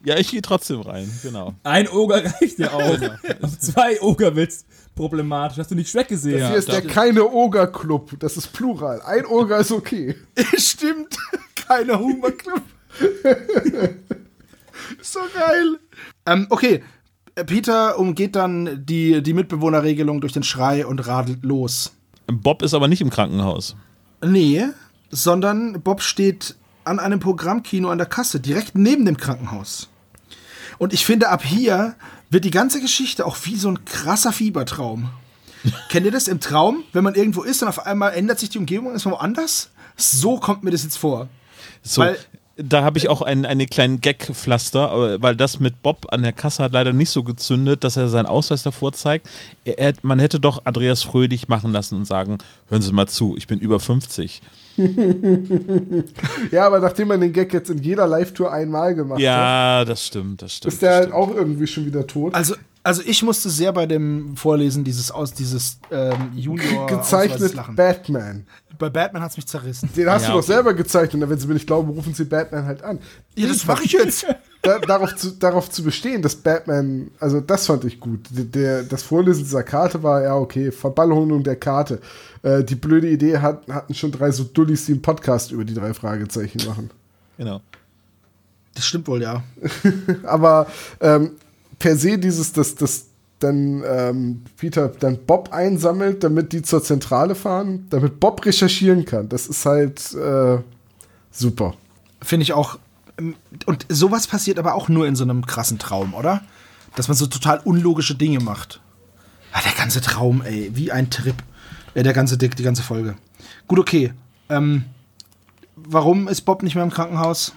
Ja, 0.05 0.17
ich 0.17 0.31
gehe 0.31 0.41
trotzdem 0.41 0.81
rein, 0.81 1.09
genau. 1.21 1.53
Ein 1.63 1.89
Oger 1.89 2.23
reicht 2.23 2.59
ja 2.59 2.71
auch. 2.71 2.99
Auf 3.41 3.59
zwei 3.59 4.01
Oger 4.01 4.35
willst 4.35 4.65
problematisch. 4.95 5.57
Hast 5.57 5.71
du 5.71 5.75
nicht 5.75 5.89
Schreck 5.89 6.07
gesehen? 6.07 6.45
Hier 6.47 6.55
ist 6.57 6.69
der 6.69 6.81
keine 6.81 7.29
Oger-Club. 7.29 8.19
Das 8.19 8.37
ist 8.37 8.51
Plural. 8.53 9.01
Ein 9.01 9.25
Oger 9.25 9.57
ist 9.59 9.71
okay. 9.71 10.15
Stimmt. 10.57 11.17
Keine 11.55 11.97
Humorclub. 11.97 12.61
so 15.01 15.19
geil. 15.33 15.79
Ähm, 16.25 16.47
okay. 16.49 16.83
Peter 17.47 17.97
umgeht 17.97 18.35
dann 18.35 18.85
die, 18.85 19.23
die 19.23 19.33
Mitbewohnerregelung 19.33 20.21
durch 20.21 20.33
den 20.33 20.43
Schrei 20.43 20.85
und 20.85 21.07
radelt 21.07 21.43
los. 21.43 21.93
Bob 22.27 22.61
ist 22.61 22.75
aber 22.75 22.87
nicht 22.87 23.01
im 23.01 23.09
Krankenhaus. 23.09 23.75
Nee, 24.23 24.65
sondern 25.09 25.81
Bob 25.81 26.01
steht 26.01 26.55
an 26.83 26.99
einem 26.99 27.19
Programmkino 27.19 27.89
an 27.89 27.97
der 27.97 28.07
Kasse, 28.07 28.39
direkt 28.39 28.75
neben 28.75 29.05
dem 29.05 29.17
Krankenhaus. 29.17 29.89
Und 30.77 30.93
ich 30.93 31.05
finde, 31.05 31.29
ab 31.29 31.43
hier 31.43 31.95
wird 32.29 32.45
die 32.45 32.51
ganze 32.51 32.81
Geschichte 32.81 33.25
auch 33.25 33.37
wie 33.43 33.55
so 33.55 33.69
ein 33.69 33.85
krasser 33.85 34.31
Fiebertraum. 34.31 35.09
Kennt 35.89 36.05
ihr 36.05 36.11
das 36.11 36.27
im 36.27 36.39
Traum, 36.39 36.83
wenn 36.93 37.03
man 37.03 37.15
irgendwo 37.15 37.43
ist 37.43 37.61
und 37.63 37.69
auf 37.69 37.85
einmal 37.85 38.13
ändert 38.13 38.39
sich 38.39 38.49
die 38.49 38.57
Umgebung 38.57 38.89
und 38.89 38.95
ist 38.95 39.05
man 39.05 39.13
woanders? 39.13 39.69
So 39.95 40.37
kommt 40.37 40.63
mir 40.63 40.71
das 40.71 40.83
jetzt 40.83 40.97
vor. 40.97 41.29
So, 41.83 42.01
Weil- 42.01 42.17
da 42.55 42.83
habe 42.83 42.97
ich 42.99 43.09
auch 43.09 43.21
einen, 43.23 43.45
einen 43.45 43.67
kleinen 43.67 43.99
Gag-Pflaster, 43.99 45.21
weil 45.21 45.35
das 45.35 45.59
mit 45.59 45.81
Bob 45.81 46.05
an 46.11 46.21
der 46.21 46.33
Kasse 46.33 46.63
hat 46.63 46.73
leider 46.73 46.93
nicht 46.93 47.09
so 47.09 47.23
gezündet, 47.23 47.83
dass 47.83 47.97
er 47.97 48.09
seinen 48.09 48.27
Ausweis 48.27 48.61
davor 48.63 48.93
zeigt. 48.93 49.27
Er, 49.65 49.79
er, 49.79 49.93
man 50.03 50.19
hätte 50.19 50.39
doch 50.39 50.65
Andreas 50.65 51.01
Fröhlich 51.03 51.47
machen 51.47 51.71
lassen 51.71 51.95
und 51.95 52.05
sagen, 52.05 52.37
hören 52.69 52.81
Sie 52.83 52.91
mal 52.91 53.07
zu, 53.07 53.35
ich 53.37 53.47
bin 53.47 53.59
über 53.59 53.79
50. 53.79 54.41
Ja, 56.51 56.65
aber 56.67 56.79
nachdem 56.79 57.07
man 57.09 57.21
den 57.21 57.33
Gag 57.33 57.53
jetzt 57.53 57.69
in 57.69 57.79
jeder 57.79 58.07
Live-Tour 58.07 58.51
einmal 58.51 58.95
gemacht 58.95 59.17
hat, 59.17 59.23
Ja, 59.23 59.85
das 59.85 60.05
stimmt, 60.05 60.41
das 60.41 60.55
stimmt. 60.57 60.73
ist 60.73 60.81
der 60.81 60.91
halt 60.93 61.03
stimmt. 61.09 61.15
auch 61.15 61.33
irgendwie 61.33 61.67
schon 61.67 61.85
wieder 61.85 62.05
tot. 62.07 62.33
Also, 62.33 62.55
also 62.83 63.01
ich 63.05 63.23
musste 63.23 63.49
sehr 63.49 63.71
bei 63.71 63.85
dem 63.85 64.35
Vorlesen 64.35 64.83
dieses 64.83 65.09
aus 65.11 65.33
dieses 65.33 65.79
ähm, 65.91 66.31
Junior 66.35 66.85
gezeichnet. 66.87 67.53
Batman. 67.75 68.45
Bei 68.79 68.89
Batman 68.89 69.21
hat 69.21 69.31
es 69.31 69.37
mich 69.37 69.45
zerrissen. 69.47 69.89
Den 69.95 70.09
hast 70.09 70.23
Ja, 70.23 70.27
du 70.29 70.33
doch 70.33 70.39
okay. 70.39 70.53
selber 70.53 70.73
gezeichnet. 70.73 71.21
Und 71.23 71.29
wenn 71.29 71.37
sie 71.37 71.47
mir 71.47 71.53
nicht 71.53 71.67
glauben, 71.67 71.89
rufen 71.89 72.13
sie 72.13 72.25
Batman 72.25 72.65
halt 72.65 72.83
an. 72.83 72.99
Ja, 73.35 73.47
das 73.47 73.65
mache 73.65 73.83
ich 73.83 73.91
jetzt. 73.91 74.25
Da, 74.61 74.79
darauf, 74.79 75.15
zu, 75.15 75.31
darauf 75.31 75.69
zu 75.69 75.83
bestehen, 75.83 76.21
dass 76.21 76.35
Batman, 76.35 77.11
also 77.19 77.41
das 77.41 77.67
fand 77.67 77.83
ich 77.83 77.99
gut. 77.99 78.21
Der, 78.31 78.45
der, 78.45 78.83
das 78.83 79.03
Vorlesen 79.03 79.43
dieser 79.43 79.63
Karte 79.63 80.01
war, 80.03 80.21
ja, 80.23 80.35
okay, 80.35 80.71
Verballhornung 80.71 81.43
der 81.43 81.57
Karte. 81.57 81.99
Äh, 82.41 82.63
die 82.63 82.75
blöde 82.75 83.09
Idee 83.09 83.39
hat, 83.39 83.67
hatten 83.67 83.93
schon 83.93 84.11
drei 84.11 84.31
so 84.31 84.43
Dullis, 84.45 84.85
die 84.85 84.93
einen 84.93 85.01
Podcast 85.01 85.51
über 85.51 85.65
die 85.65 85.73
drei 85.73 85.93
Fragezeichen 85.93 86.65
machen. 86.65 86.89
Genau. 87.37 87.61
Das 88.73 88.85
stimmt 88.85 89.07
wohl, 89.07 89.21
ja. 89.21 89.43
Aber 90.23 90.67
ähm, 91.01 91.31
per 91.77 91.95
se 91.97 92.17
dieses, 92.17 92.53
dass 92.53 92.73
das 92.75 93.05
dann 93.43 93.83
ähm, 93.85 94.43
Peter 94.57 94.87
dann 94.89 95.25
Bob 95.25 95.51
einsammelt, 95.51 96.23
damit 96.23 96.53
die 96.53 96.61
zur 96.61 96.83
Zentrale 96.83 97.35
fahren, 97.35 97.85
damit 97.89 98.19
Bob 98.19 98.45
recherchieren 98.45 99.05
kann. 99.05 99.29
Das 99.29 99.47
ist 99.47 99.65
halt 99.65 100.13
äh, 100.13 100.59
super. 101.31 101.73
Finde 102.21 102.43
ich 102.43 102.53
auch. 102.53 102.79
ähm, 103.19 103.35
Und 103.65 103.85
sowas 103.89 104.27
passiert 104.27 104.57
aber 104.59 104.75
auch 104.75 104.89
nur 104.89 105.05
in 105.07 105.15
so 105.15 105.23
einem 105.23 105.45
krassen 105.45 105.79
Traum, 105.79 106.13
oder? 106.13 106.41
Dass 106.95 107.07
man 107.07 107.17
so 107.17 107.27
total 107.27 107.59
unlogische 107.59 108.15
Dinge 108.15 108.39
macht. 108.39 108.79
Ja, 109.53 109.61
der 109.61 109.73
ganze 109.73 110.01
Traum, 110.01 110.41
ey, 110.41 110.71
wie 110.73 110.91
ein 110.91 111.09
Trip. 111.09 111.35
Äh, 111.93 112.03
der 112.03 112.13
ganze 112.13 112.37
Dick, 112.37 112.55
die 112.55 112.63
ganze 112.63 112.83
Folge. 112.83 113.15
Gut, 113.67 113.79
okay. 113.79 114.13
Ähm, 114.49 114.85
warum 115.75 116.27
ist 116.27 116.41
Bob 116.41 116.63
nicht 116.63 116.75
mehr 116.75 116.83
im 116.83 116.89
Krankenhaus? 116.91 117.53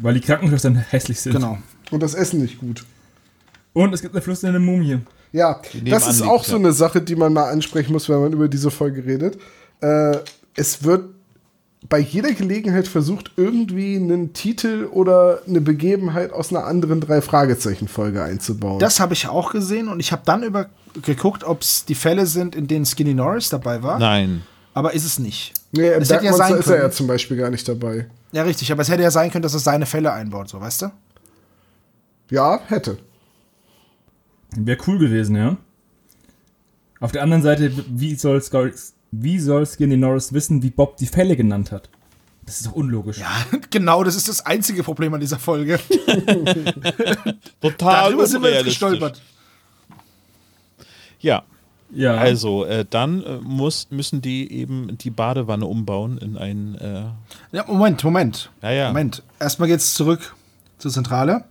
Weil 0.00 0.14
die 0.14 0.20
Krankenschwestern 0.20 0.76
hässlich 0.90 1.20
sind. 1.20 1.32
Genau. 1.32 1.58
Und 1.90 2.02
das 2.02 2.14
Essen 2.14 2.40
nicht 2.42 2.58
gut. 2.58 2.84
Und 3.78 3.94
es 3.94 4.02
gibt 4.02 4.14
eine 4.14 4.22
flüsternde 4.22 4.58
Mumie. 4.58 4.98
Ja, 5.30 5.60
das 5.84 6.08
ist 6.08 6.22
auch 6.22 6.42
so 6.42 6.56
eine 6.56 6.72
Sache, 6.72 7.00
die 7.00 7.14
man 7.14 7.32
mal 7.32 7.50
ansprechen 7.50 7.92
muss, 7.92 8.08
wenn 8.08 8.20
man 8.20 8.32
über 8.32 8.48
diese 8.48 8.70
Folge 8.70 9.04
redet. 9.04 9.38
Äh, 9.80 10.16
es 10.56 10.82
wird 10.82 11.04
bei 11.88 12.00
jeder 12.00 12.32
Gelegenheit 12.32 12.88
versucht, 12.88 13.30
irgendwie 13.36 13.94
einen 13.94 14.32
Titel 14.32 14.88
oder 14.90 15.42
eine 15.46 15.60
Begebenheit 15.60 16.32
aus 16.32 16.50
einer 16.50 16.64
anderen 16.64 17.00
drei 17.00 17.22
Fragezeichen-Folge 17.22 18.20
einzubauen. 18.22 18.80
Das 18.80 18.98
habe 18.98 19.14
ich 19.14 19.28
auch 19.28 19.52
gesehen 19.52 19.88
und 19.88 20.00
ich 20.00 20.10
habe 20.10 20.22
dann 20.24 20.42
über 20.42 20.70
geguckt, 21.02 21.44
ob 21.44 21.62
es 21.62 21.84
die 21.84 21.94
Fälle 21.94 22.26
sind, 22.26 22.56
in 22.56 22.66
denen 22.66 22.84
Skinny 22.84 23.14
Norris 23.14 23.48
dabei 23.48 23.82
war. 23.82 24.00
Nein. 24.00 24.42
Aber 24.74 24.92
ist 24.92 25.04
es 25.04 25.20
nicht. 25.20 25.54
nee, 25.70 25.92
im 25.92 26.00
das 26.00 26.10
hätte 26.10 26.24
ja 26.24 26.32
sein 26.32 26.56
ist 26.56 26.66
er 26.66 26.74
ja 26.74 26.80
können. 26.82 26.92
zum 26.92 27.06
Beispiel 27.06 27.36
gar 27.36 27.50
nicht 27.50 27.68
dabei. 27.68 28.08
Ja, 28.32 28.42
richtig. 28.42 28.72
Aber 28.72 28.82
es 28.82 28.88
hätte 28.88 29.02
ja 29.02 29.12
sein 29.12 29.30
können, 29.30 29.42
dass 29.42 29.54
er 29.54 29.60
seine 29.60 29.86
Fälle 29.86 30.12
einbaut, 30.12 30.48
so, 30.48 30.60
weißt 30.60 30.82
du? 30.82 30.90
Ja, 32.30 32.60
hätte. 32.66 32.98
Wäre 34.56 34.78
cool 34.86 34.98
gewesen, 34.98 35.36
ja. 35.36 35.56
Auf 37.00 37.12
der 37.12 37.22
anderen 37.22 37.42
Seite, 37.42 37.72
wie 37.88 38.14
soll, 38.14 38.42
wie 39.12 39.38
soll 39.38 39.66
Skinny 39.66 39.96
Norris 39.96 40.32
wissen, 40.32 40.62
wie 40.62 40.70
Bob 40.70 40.96
die 40.96 41.06
Fälle 41.06 41.36
genannt 41.36 41.70
hat? 41.70 41.88
Das 42.44 42.56
ist 42.56 42.66
doch 42.66 42.72
unlogisch. 42.72 43.18
Ja, 43.18 43.30
genau, 43.70 44.02
das 44.04 44.16
ist 44.16 44.26
das 44.28 44.44
einzige 44.46 44.82
Problem 44.82 45.12
an 45.14 45.20
dieser 45.20 45.38
Folge. 45.38 45.78
Total 47.60 48.04
Darüber 48.04 48.26
sind 48.26 48.42
wir 48.42 48.52
jetzt 48.52 48.64
gestolpert. 48.64 49.20
Ja, 51.20 51.42
Ja. 51.92 52.14
also 52.14 52.64
äh, 52.64 52.84
dann 52.88 53.22
äh, 53.22 53.38
muss, 53.42 53.88
müssen 53.90 54.22
die 54.22 54.50
eben 54.52 54.96
die 54.98 55.10
Badewanne 55.10 55.66
umbauen 55.66 56.16
in 56.18 56.36
ein. 56.38 56.74
Äh, 56.76 57.04
Ja, 57.52 57.64
Moment, 57.66 58.02
Moment. 58.02 58.50
Ja, 58.62 58.70
ja. 58.70 58.88
Moment. 58.88 59.22
Erstmal 59.38 59.68
geht's 59.68 59.94
zurück 59.94 60.34
zur 60.78 60.90
Zentrale. 60.90 61.44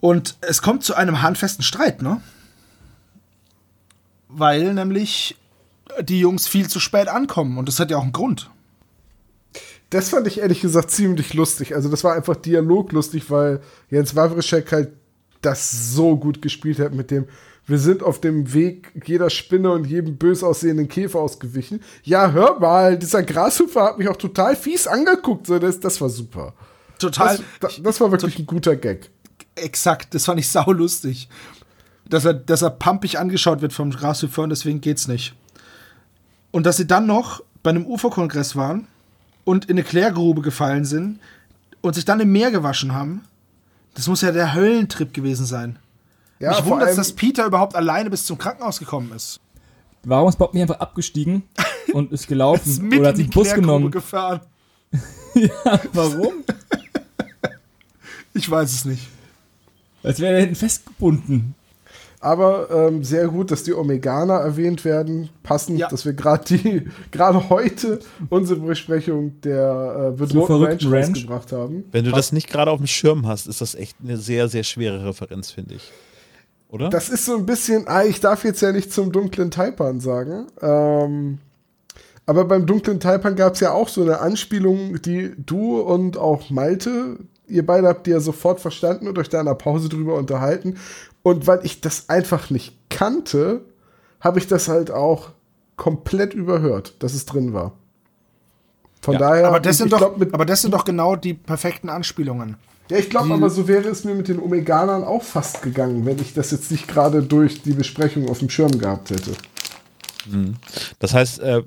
Und 0.00 0.36
es 0.40 0.62
kommt 0.62 0.82
zu 0.82 0.94
einem 0.94 1.22
handfesten 1.22 1.62
Streit, 1.62 2.02
ne? 2.02 2.20
Weil 4.28 4.74
nämlich 4.74 5.36
die 6.00 6.20
Jungs 6.20 6.46
viel 6.46 6.68
zu 6.68 6.80
spät 6.80 7.08
ankommen. 7.08 7.58
Und 7.58 7.68
das 7.68 7.80
hat 7.80 7.90
ja 7.90 7.98
auch 7.98 8.02
einen 8.02 8.12
Grund. 8.12 8.50
Das 9.90 10.10
fand 10.10 10.26
ich 10.28 10.38
ehrlich 10.38 10.60
gesagt 10.60 10.90
ziemlich 10.90 11.34
lustig. 11.34 11.74
Also 11.74 11.88
das 11.88 12.04
war 12.04 12.14
einfach 12.14 12.36
dialoglustig, 12.36 13.30
weil 13.30 13.60
Jens 13.90 14.14
Wawrischek 14.14 14.70
halt 14.70 14.92
das 15.42 15.94
so 15.94 16.16
gut 16.16 16.42
gespielt 16.42 16.78
hat 16.78 16.94
mit 16.94 17.10
dem 17.10 17.26
wir 17.70 17.78
sind 17.78 18.02
auf 18.02 18.20
dem 18.20 18.52
Weg 18.52 18.90
jeder 19.04 19.30
Spinne 19.30 19.70
und 19.70 19.86
jedem 19.86 20.16
bös 20.16 20.42
aussehenden 20.42 20.88
Käfer 20.88 21.20
ausgewichen. 21.20 21.80
Ja, 22.02 22.32
hör 22.32 22.58
mal, 22.58 22.98
dieser 22.98 23.22
Grashüpfer 23.22 23.84
hat 23.84 23.98
mich 23.98 24.08
auch 24.08 24.16
total 24.16 24.56
fies 24.56 24.88
angeguckt. 24.88 25.46
So, 25.46 25.58
das, 25.58 25.78
das 25.78 26.00
war 26.00 26.08
super. 26.08 26.54
Total. 26.98 27.36
Das, 27.36 27.44
das, 27.60 27.82
das 27.82 28.00
war 28.00 28.10
wirklich 28.10 28.38
ein 28.40 28.46
guter 28.46 28.74
Gag. 28.74 29.10
Exakt, 29.60 30.14
das 30.14 30.24
fand 30.24 30.40
ich 30.40 30.48
saulustig. 30.48 31.28
Dass 32.08 32.24
er, 32.24 32.34
dass 32.34 32.62
er 32.62 32.70
pumpig 32.70 33.18
angeschaut 33.18 33.60
wird 33.60 33.72
vom 33.72 33.90
Grashüpfer 33.90 34.42
und 34.42 34.50
deswegen 34.50 34.80
geht's 34.80 35.06
nicht. 35.06 35.34
Und 36.50 36.66
dass 36.66 36.76
sie 36.76 36.86
dann 36.86 37.06
noch 37.06 37.42
bei 37.62 37.70
einem 37.70 37.86
UFO-Kongress 37.86 38.56
waren 38.56 38.88
und 39.44 39.66
in 39.66 39.72
eine 39.72 39.84
Klärgrube 39.84 40.42
gefallen 40.42 40.84
sind 40.84 41.20
und 41.82 41.94
sich 41.94 42.04
dann 42.04 42.18
im 42.20 42.32
Meer 42.32 42.50
gewaschen 42.50 42.92
haben, 42.92 43.22
das 43.94 44.08
muss 44.08 44.22
ja 44.22 44.32
der 44.32 44.54
Höllentrip 44.54 45.14
gewesen 45.14 45.46
sein. 45.46 45.78
Ja, 46.40 46.50
Mich 46.50 46.64
wundert, 46.64 46.96
dass 46.96 47.12
Peter 47.12 47.44
überhaupt 47.46 47.76
alleine 47.76 48.10
bis 48.10 48.24
zum 48.24 48.38
Krankenhaus 48.38 48.78
gekommen 48.78 49.12
ist. 49.12 49.38
Warum 50.02 50.28
ist 50.28 50.38
Bob 50.38 50.54
nicht 50.54 50.62
einfach 50.62 50.80
abgestiegen 50.80 51.42
und 51.92 52.10
ist 52.12 52.22
Ist 52.22 52.28
gelaufen 52.28 52.88
mit 52.88 52.98
oder 53.00 53.10
hat 53.10 53.18
den 53.18 53.28
Bus 53.30 53.44
Klärgrube 53.48 53.66
genommen? 53.66 53.90
gefahren. 53.90 54.40
Warum? 55.92 56.32
Ich 58.32 58.48
weiß 58.48 58.72
es 58.72 58.84
nicht. 58.84 59.08
Als 60.02 60.20
wäre 60.20 60.34
er 60.34 60.40
hinten 60.40 60.54
festgebunden. 60.56 61.54
aber 62.20 62.68
ähm, 62.70 63.02
sehr 63.04 63.28
gut, 63.28 63.50
dass 63.50 63.62
die 63.62 63.72
Omeganer 63.74 64.34
erwähnt 64.34 64.84
werden. 64.84 65.30
Passend, 65.42 65.78
Ja. 65.78 65.88
dass 65.88 66.04
wir 66.04 66.12
gerade 66.12 66.44
die 66.56 66.86
gerade 67.10 67.48
heute 67.48 68.00
unsere 68.28 68.60
Besprechung 68.60 69.40
der 69.42 70.12
äh, 70.14 70.16
bedrohten 70.18 70.64
Ranch, 70.64 70.86
rausgebracht 70.86 71.52
haben. 71.52 71.84
wenn 71.92 72.04
du 72.04 72.10
das 72.12 72.32
nicht 72.32 72.48
gerade 72.48 72.70
auf 72.70 72.78
dem 72.78 72.86
Schirm 72.86 73.26
hast, 73.26 73.46
ist 73.46 73.60
das 73.60 73.74
echt 73.74 73.96
eine 74.04 74.16
sehr, 74.16 74.48
sehr 74.48 74.64
schwere 74.64 75.04
Referenz, 75.04 75.50
finde 75.50 75.74
ich. 75.76 75.90
Oder? 76.68 76.88
Das 76.88 77.08
ist 77.08 77.24
so 77.24 77.36
ein 77.36 77.46
bisschen, 77.46 77.88
ah, 77.88 78.04
ich 78.04 78.20
darf 78.20 78.44
jetzt 78.44 78.60
ja 78.60 78.70
nicht 78.70 78.92
zum 78.92 79.10
dunklen 79.12 79.50
Taipan 79.50 79.98
sagen. 80.00 80.46
Ähm, 80.62 81.38
Aber 82.26 82.44
beim 82.44 82.64
dunklen 82.64 83.00
Taipan 83.00 83.34
gab 83.34 83.54
es 83.54 83.60
ja 83.60 83.72
auch 83.72 83.88
so 83.88 84.02
eine 84.02 84.20
Anspielung, 84.20 85.02
die 85.02 85.32
du 85.36 85.80
und 85.80 86.16
auch 86.16 86.48
Malte, 86.50 87.16
ihr 87.50 87.66
beide 87.66 87.88
habt 87.88 88.06
die 88.06 88.10
ja 88.10 88.20
sofort 88.20 88.60
verstanden 88.60 89.08
und 89.08 89.18
euch 89.18 89.28
da 89.28 89.40
in 89.40 89.46
der 89.46 89.54
Pause 89.54 89.88
drüber 89.88 90.14
unterhalten. 90.14 90.78
Und 91.22 91.46
weil 91.46 91.60
ich 91.64 91.80
das 91.80 92.08
einfach 92.08 92.50
nicht 92.50 92.76
kannte, 92.88 93.62
habe 94.20 94.38
ich 94.38 94.46
das 94.46 94.68
halt 94.68 94.90
auch 94.90 95.30
komplett 95.76 96.34
überhört, 96.34 96.94
dass 97.02 97.14
es 97.14 97.26
drin 97.26 97.52
war. 97.52 97.72
Von 99.02 99.14
Ja, 99.14 99.20
daher, 99.20 99.48
Aber 99.48 99.60
das, 99.60 99.78
sind 99.78 99.92
doch, 99.92 99.98
glaub, 99.98 100.18
mit, 100.18 100.34
aber 100.34 100.44
das 100.44 100.62
sind 100.62 100.72
doch 100.74 100.84
genau 100.84 101.16
die 101.16 101.34
perfekten 101.34 101.88
Anspielungen. 101.88 102.56
ja, 102.90 102.98
ich 102.98 103.08
glaube 103.08 103.32
aber, 103.32 103.48
so 103.48 103.66
wäre 103.66 103.88
es 103.88 104.04
mir 104.04 104.14
mit 104.14 104.28
den 104.28 104.38
Omeganern 104.40 105.04
auch 105.04 105.22
fast 105.22 105.62
gegangen, 105.62 106.04
wenn 106.04 106.18
ich 106.18 106.34
das 106.34 106.50
jetzt 106.50 106.70
nicht 106.70 106.86
gerade 106.86 107.22
durch 107.22 107.62
die 107.62 107.72
Besprechung 107.72 108.28
auf 108.28 108.40
dem 108.40 108.50
Schirm 108.50 108.78
gehabt 108.78 109.10
hätte. 109.10 109.32
Das 110.98 111.14
heißt, 111.14 111.40
äh, 111.40 111.62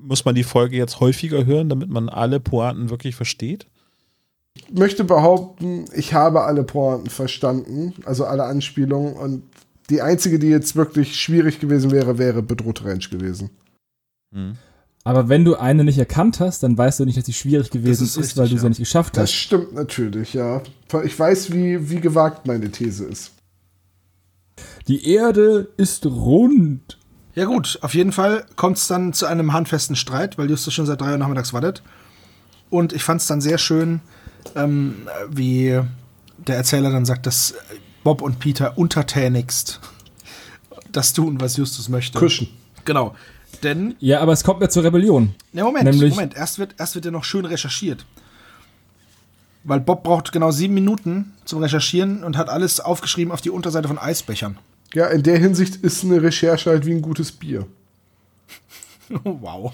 muss 0.00 0.24
man 0.24 0.34
die 0.34 0.44
Folge 0.44 0.76
jetzt 0.76 1.00
häufiger 1.00 1.44
hören, 1.44 1.68
damit 1.68 1.90
man 1.90 2.08
alle 2.08 2.40
Pointen 2.40 2.88
wirklich 2.88 3.14
versteht? 3.14 3.66
Ich 4.66 4.78
möchte 4.78 5.04
behaupten, 5.04 5.86
ich 5.94 6.14
habe 6.14 6.42
alle 6.42 6.64
Pointen 6.64 7.10
verstanden, 7.10 7.94
also 8.04 8.24
alle 8.24 8.44
Anspielungen 8.44 9.14
und 9.14 9.42
die 9.90 10.02
einzige, 10.02 10.38
die 10.38 10.48
jetzt 10.48 10.76
wirklich 10.76 11.18
schwierig 11.20 11.60
gewesen 11.60 11.90
wäre, 11.90 12.18
wäre 12.18 12.42
bedrohte 12.42 12.84
Ranch 12.84 13.10
gewesen. 13.10 13.50
Aber 15.04 15.28
wenn 15.30 15.44
du 15.44 15.54
eine 15.56 15.84
nicht 15.84 15.98
erkannt 15.98 16.40
hast, 16.40 16.62
dann 16.62 16.76
weißt 16.76 17.00
du 17.00 17.06
nicht, 17.06 17.16
dass 17.16 17.24
sie 17.24 17.32
schwierig 17.32 17.70
gewesen 17.70 18.04
ist 18.04 18.10
ist, 18.10 18.18
richtig, 18.18 18.36
weil 18.36 18.48
du 18.48 18.50
sie 18.50 18.56
ja. 18.56 18.62
ja 18.64 18.68
nicht 18.68 18.78
geschafft 18.78 19.16
Das 19.16 19.22
hast. 19.30 19.34
stimmt 19.34 19.74
natürlich, 19.74 20.34
ja. 20.34 20.60
Ich 21.04 21.18
weiß, 21.18 21.52
wie, 21.52 21.88
wie 21.88 22.00
gewagt 22.00 22.46
meine 22.46 22.70
These 22.70 23.06
ist. 23.06 23.32
Die 24.86 25.10
Erde 25.10 25.68
ist 25.76 26.04
rund. 26.04 26.98
Ja 27.34 27.44
gut, 27.44 27.78
auf 27.82 27.94
jeden 27.94 28.12
Fall 28.12 28.44
kommt 28.56 28.78
es 28.78 28.88
dann 28.88 29.12
zu 29.12 29.26
einem 29.26 29.52
handfesten 29.52 29.96
Streit, 29.96 30.36
weil 30.36 30.50
Justus 30.50 30.74
schon 30.74 30.86
seit 30.86 31.00
drei 31.00 31.12
Uhr 31.12 31.18
nachmittags 31.18 31.52
wartet. 31.52 31.82
Und 32.68 32.92
ich 32.92 33.02
fand 33.02 33.20
es 33.20 33.26
dann 33.26 33.40
sehr 33.40 33.58
schön, 33.58 34.00
ähm, 34.56 35.08
wie 35.30 35.80
der 36.38 36.56
Erzähler 36.56 36.90
dann 36.90 37.04
sagt, 37.04 37.26
dass 37.26 37.54
Bob 38.04 38.22
und 38.22 38.38
Peter 38.38 38.78
untertänigst 38.78 39.80
das 40.92 41.12
tun, 41.12 41.40
was 41.40 41.56
Justus 41.56 41.88
möchte. 41.88 42.18
Kuschen. 42.18 42.48
Genau. 42.84 43.14
Denn, 43.62 43.96
Ja, 43.98 44.20
aber 44.20 44.32
es 44.32 44.44
kommt 44.44 44.60
ja 44.62 44.68
zur 44.68 44.84
Rebellion. 44.84 45.34
ne 45.52 45.62
Moment, 45.64 45.84
Nämlich- 45.84 46.10
Moment, 46.14 46.36
erst 46.36 46.58
wird, 46.58 46.74
erst 46.78 46.94
wird 46.94 47.04
ja 47.04 47.10
noch 47.10 47.24
schön 47.24 47.44
recherchiert. 47.44 48.04
Weil 49.64 49.80
Bob 49.80 50.04
braucht 50.04 50.32
genau 50.32 50.50
sieben 50.50 50.74
Minuten 50.74 51.34
zum 51.44 51.60
Recherchieren 51.62 52.22
und 52.24 52.36
hat 52.36 52.48
alles 52.48 52.80
aufgeschrieben 52.80 53.32
auf 53.32 53.40
die 53.40 53.50
Unterseite 53.50 53.88
von 53.88 53.98
Eisbechern. 53.98 54.58
Ja, 54.94 55.06
in 55.08 55.22
der 55.22 55.38
Hinsicht 55.38 55.76
ist 55.76 56.04
eine 56.04 56.22
Recherche 56.22 56.70
halt 56.70 56.86
wie 56.86 56.92
ein 56.92 57.02
gutes 57.02 57.32
Bier. 57.32 57.66
wow. 59.24 59.72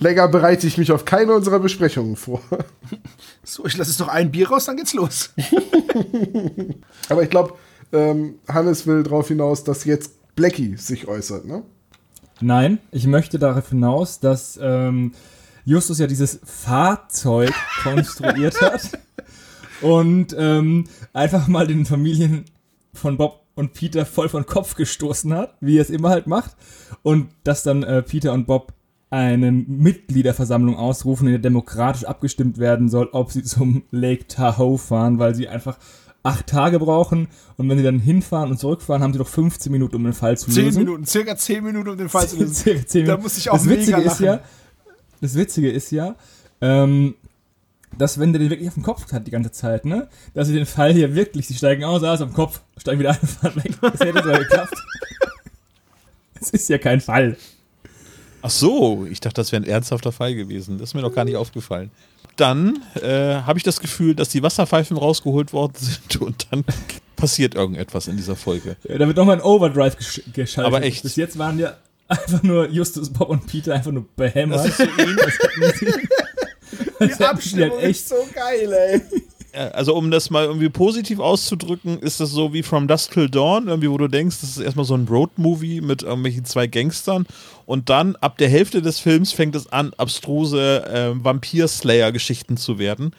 Länger 0.00 0.28
bereite 0.28 0.66
ich 0.66 0.78
mich 0.78 0.92
auf 0.92 1.04
keine 1.04 1.34
unserer 1.34 1.58
Besprechungen 1.58 2.16
vor. 2.16 2.40
So, 3.42 3.64
ich 3.66 3.76
lasse 3.76 3.90
jetzt 3.90 4.00
noch 4.00 4.08
ein 4.08 4.30
Bier 4.30 4.48
raus, 4.48 4.66
dann 4.66 4.76
geht's 4.76 4.94
los. 4.94 5.30
Aber 7.08 7.22
ich 7.22 7.30
glaube, 7.30 7.54
ähm, 7.92 8.34
Hannes 8.48 8.86
will 8.86 9.02
darauf 9.02 9.28
hinaus, 9.28 9.64
dass 9.64 9.84
jetzt 9.84 10.34
Blackie 10.36 10.76
sich 10.76 11.08
äußert, 11.08 11.46
ne? 11.46 11.62
Nein, 12.40 12.78
ich 12.92 13.06
möchte 13.06 13.38
darauf 13.38 13.70
hinaus, 13.70 14.20
dass 14.20 14.58
ähm, 14.62 15.12
Justus 15.64 15.98
ja 15.98 16.06
dieses 16.06 16.38
Fahrzeug 16.44 17.52
konstruiert 17.82 18.60
hat 18.60 18.92
und 19.82 20.36
ähm, 20.38 20.84
einfach 21.12 21.48
mal 21.48 21.66
den 21.66 21.84
Familien 21.84 22.44
von 22.94 23.16
Bob 23.16 23.47
und 23.58 23.74
Peter 23.74 24.06
voll 24.06 24.28
von 24.28 24.46
Kopf 24.46 24.74
gestoßen 24.76 25.34
hat, 25.34 25.54
wie 25.60 25.78
er 25.78 25.82
es 25.82 25.90
immer 25.90 26.08
halt 26.10 26.26
macht. 26.26 26.56
Und 27.02 27.28
dass 27.44 27.62
dann 27.62 27.82
äh, 27.82 28.02
Peter 28.02 28.32
und 28.32 28.46
Bob 28.46 28.72
eine 29.10 29.50
Mitgliederversammlung 29.52 30.76
ausrufen, 30.76 31.26
in 31.26 31.32
der 31.32 31.40
demokratisch 31.40 32.04
abgestimmt 32.04 32.58
werden 32.58 32.88
soll, 32.88 33.08
ob 33.12 33.32
sie 33.32 33.42
zum 33.42 33.82
Lake 33.90 34.26
Tahoe 34.28 34.78
fahren, 34.78 35.18
weil 35.18 35.34
sie 35.34 35.48
einfach 35.48 35.78
acht 36.22 36.46
Tage 36.46 36.78
brauchen 36.78 37.28
und 37.56 37.68
wenn 37.70 37.78
sie 37.78 37.84
dann 37.84 38.00
hinfahren 38.00 38.50
und 38.50 38.58
zurückfahren, 38.58 39.02
haben 39.02 39.12
sie 39.12 39.18
noch 39.18 39.28
15 39.28 39.72
Minuten, 39.72 39.96
um 39.96 40.04
den 40.04 40.12
Fall 40.12 40.36
zu 40.36 40.50
Zehn 40.50 40.66
lösen. 40.66 40.78
Minuten, 40.80 41.06
circa 41.06 41.36
zehn 41.36 41.64
Minuten, 41.64 41.88
um 41.90 41.96
den 41.96 42.08
Fall 42.08 42.28
zu 42.28 42.36
lösen. 42.36 42.54
Circa 42.54 42.86
zehn 42.86 43.04
Da 43.06 43.12
Minuten. 43.12 43.22
muss 43.22 43.38
ich 43.38 43.48
auch 43.50 43.54
das 43.56 43.68
Witzige 43.68 44.00
ist 44.02 44.20
ja, 44.20 44.40
das 45.20 45.34
Witzige 45.36 45.70
ist 45.70 45.90
ja, 45.90 46.16
ähm, 46.60 47.14
dass 47.96 48.18
wenn 48.18 48.32
der 48.32 48.40
den 48.40 48.50
wirklich 48.50 48.68
auf 48.68 48.74
dem 48.74 48.82
Kopf 48.82 49.10
hat 49.12 49.26
die 49.26 49.30
ganze 49.30 49.50
Zeit, 49.52 49.84
ne, 49.84 50.08
dass 50.34 50.48
sie 50.48 50.54
den 50.54 50.66
Fall 50.66 50.92
hier 50.92 51.14
wirklich, 51.14 51.46
sie 51.46 51.54
steigen 51.54 51.84
aus, 51.84 52.02
aus 52.02 52.20
am 52.20 52.32
Kopf, 52.32 52.60
steigen 52.76 53.00
wieder 53.00 53.10
ein, 53.20 53.26
fahren 53.26 53.56
weg. 53.56 53.72
Das 53.80 54.00
hätte 54.00 54.22
so 54.22 54.32
geklappt. 54.32 54.74
Es 56.40 56.50
ist 56.50 56.68
ja 56.68 56.78
kein 56.78 57.00
Fall. 57.00 57.36
Ach 58.42 58.50
so, 58.50 59.06
ich 59.10 59.18
dachte, 59.18 59.34
das 59.34 59.50
wäre 59.50 59.62
ein 59.62 59.68
ernsthafter 59.68 60.12
Fall 60.12 60.36
gewesen. 60.36 60.78
Das 60.78 60.90
ist 60.90 60.94
mir 60.94 61.00
noch 61.02 61.12
gar 61.12 61.24
nicht 61.24 61.34
aufgefallen. 61.36 61.90
Dann 62.36 62.80
äh, 63.02 63.42
habe 63.42 63.58
ich 63.58 63.64
das 63.64 63.80
Gefühl, 63.80 64.14
dass 64.14 64.28
die 64.28 64.42
Wasserpfeifen 64.42 64.96
rausgeholt 64.96 65.52
worden 65.52 65.72
sind 65.76 66.22
und 66.22 66.46
dann 66.50 66.64
passiert 67.16 67.56
irgendetwas 67.56 68.06
in 68.06 68.16
dieser 68.16 68.36
Folge. 68.36 68.76
Ja, 68.88 68.98
Da 68.98 69.06
wird 69.08 69.16
nochmal 69.16 69.36
ein 69.36 69.42
Overdrive 69.42 69.96
gesch 69.96 70.22
geschaltet. 70.32 70.72
Aber 70.72 70.84
echt. 70.84 71.02
Bis 71.02 71.16
jetzt 71.16 71.36
waren 71.38 71.58
ja 71.58 71.76
einfach 72.06 72.44
nur 72.44 72.68
Justus, 72.70 73.10
Bob 73.10 73.28
und 73.30 73.46
Peter 73.46 73.74
einfach 73.74 73.90
nur 73.90 74.06
behämmert. 74.16 74.60
Das 74.60 74.66
ist 74.66 74.78
so. 74.78 74.84
Die 77.00 77.12
Abstimmung 77.24 77.78
echt 77.78 78.08
so 78.08 78.16
geil, 78.34 78.72
ey. 78.72 79.00
Ja, 79.54 79.68
Also 79.68 79.94
um 79.94 80.10
das 80.10 80.30
mal 80.30 80.44
irgendwie 80.44 80.68
positiv 80.68 81.20
auszudrücken, 81.20 81.98
ist 81.98 82.20
das 82.20 82.30
so 82.30 82.52
wie 82.52 82.62
From 82.62 82.86
Dusk 82.86 83.12
Till 83.12 83.30
Dawn, 83.30 83.68
irgendwie, 83.68 83.90
wo 83.90 83.98
du 83.98 84.08
denkst, 84.08 84.36
das 84.40 84.50
ist 84.50 84.58
erstmal 84.58 84.84
so 84.84 84.94
ein 84.94 85.06
Road-Movie 85.08 85.80
mit 85.80 86.02
irgendwelchen 86.02 86.44
zwei 86.44 86.66
Gangstern 86.66 87.26
und 87.66 87.88
dann 87.88 88.16
ab 88.16 88.38
der 88.38 88.48
Hälfte 88.48 88.82
des 88.82 88.98
Films 88.98 89.32
fängt 89.32 89.54
es 89.54 89.72
an, 89.72 89.92
abstruse 89.96 90.84
äh, 90.86 91.12
Vampir-Slayer-Geschichten 91.24 92.56
zu 92.56 92.78
werden. 92.78 93.12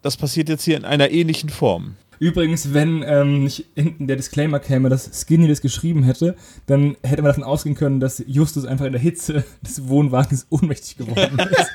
Das 0.00 0.16
passiert 0.16 0.48
jetzt 0.48 0.64
hier 0.64 0.76
in 0.76 0.84
einer 0.84 1.10
ähnlichen 1.10 1.48
Form. 1.50 1.96
Übrigens, 2.18 2.72
wenn 2.72 3.02
ähm, 3.04 3.42
nicht 3.42 3.66
hinten 3.74 4.06
der 4.06 4.14
Disclaimer 4.14 4.60
käme, 4.60 4.88
dass 4.88 5.10
Skinny 5.12 5.48
das 5.48 5.60
geschrieben 5.60 6.04
hätte, 6.04 6.36
dann 6.66 6.96
hätte 7.02 7.20
man 7.20 7.30
davon 7.30 7.42
ausgehen 7.42 7.74
können, 7.74 7.98
dass 7.98 8.22
Justus 8.28 8.64
einfach 8.64 8.84
in 8.86 8.92
der 8.92 9.00
Hitze 9.00 9.42
des 9.62 9.88
Wohnwagens 9.88 10.46
ohnmächtig 10.48 10.98
geworden 10.98 11.36
ist. 11.50 11.72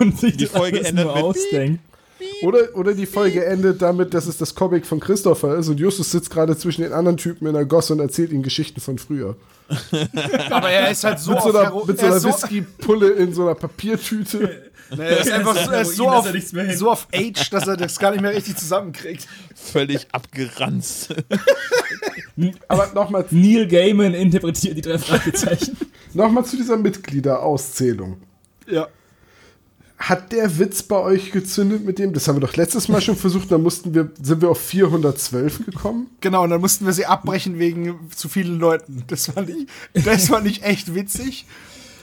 Und 0.00 0.18
sich 0.18 0.36
Die 0.36 0.44
das 0.44 0.52
Folge 0.52 0.78
alles 0.78 0.88
endet 0.90 1.04
nur 1.06 1.14
mit 1.14 1.24
ausdenkt. 1.24 1.80
Oder, 2.42 2.74
oder 2.74 2.94
die 2.94 3.06
Folge 3.06 3.44
endet 3.44 3.80
damit, 3.80 4.12
dass 4.12 4.26
es 4.26 4.36
das 4.38 4.54
Comic 4.54 4.86
von 4.86 4.98
Christopher 4.98 5.56
ist 5.56 5.68
und 5.68 5.78
Justus 5.78 6.10
sitzt 6.10 6.30
gerade 6.30 6.56
zwischen 6.56 6.82
den 6.82 6.92
anderen 6.92 7.16
Typen 7.16 7.46
in 7.46 7.54
der 7.54 7.64
Gosse 7.64 7.92
und 7.92 8.00
erzählt 8.00 8.32
ihnen 8.32 8.42
Geschichten 8.42 8.80
von 8.80 8.98
früher. 8.98 9.36
Aber 10.50 10.70
er 10.70 10.90
ist 10.90 11.04
halt 11.04 11.20
so 11.20 11.32
Mit 11.32 11.42
so 11.42 11.48
auf 11.48 11.56
einer, 11.56 11.84
mit 11.86 11.98
so 11.98 12.06
er 12.06 12.12
einer 12.12 12.20
so, 12.20 12.28
Whisky-Pulle 12.28 13.10
in 13.10 13.32
so 13.32 13.42
einer 13.42 13.54
Papiertüte. 13.54 14.62
Nee, 14.90 15.02
er 15.02 15.20
ist 15.20 15.30
einfach 15.30 15.54
so, 15.54 15.70
er 15.70 15.82
ist 15.82 15.96
so, 15.96 16.08
auf, 16.08 16.26
so 16.76 16.90
auf 16.90 17.08
Age, 17.12 17.50
dass 17.50 17.68
er 17.68 17.76
das 17.76 17.98
gar 17.98 18.10
nicht 18.12 18.22
mehr 18.22 18.34
richtig 18.34 18.56
zusammenkriegt. 18.56 19.28
Völlig 19.54 20.06
abgeranzt. 20.12 21.14
Aber 22.68 22.90
nochmal 22.94 23.26
Neil 23.30 23.68
Gaiman 23.68 24.14
interpretiert 24.14 24.78
die 24.78 24.80
drei 24.80 24.96
Fragezeichen. 24.96 25.76
noch 26.14 26.30
mal 26.30 26.42
zu 26.42 26.56
dieser 26.56 26.78
Mitgliederauszählung. 26.78 28.16
Ja. 28.66 28.88
Hat 29.98 30.30
der 30.30 30.58
Witz 30.58 30.84
bei 30.84 30.96
euch 30.96 31.32
gezündet 31.32 31.84
mit 31.84 31.98
dem? 31.98 32.12
Das 32.12 32.28
haben 32.28 32.36
wir 32.36 32.40
doch 32.40 32.54
letztes 32.54 32.88
Mal 32.88 33.00
schon 33.00 33.16
versucht, 33.16 33.50
da 33.50 33.58
mussten 33.58 33.94
wir, 33.94 34.10
sind 34.22 34.40
wir 34.40 34.50
auf 34.50 34.60
412 34.60 35.66
gekommen. 35.66 36.06
Genau, 36.20 36.44
und 36.44 36.50
dann 36.50 36.60
mussten 36.60 36.86
wir 36.86 36.92
sie 36.92 37.04
abbrechen 37.04 37.58
wegen 37.58 37.98
zu 38.14 38.28
vielen 38.28 38.60
Leuten. 38.60 39.02
Das 39.08 39.26
fand 39.26 39.50
ich, 39.50 39.66
das 40.04 40.28
fand 40.28 40.46
ich 40.46 40.62
echt 40.62 40.94
witzig. 40.94 41.46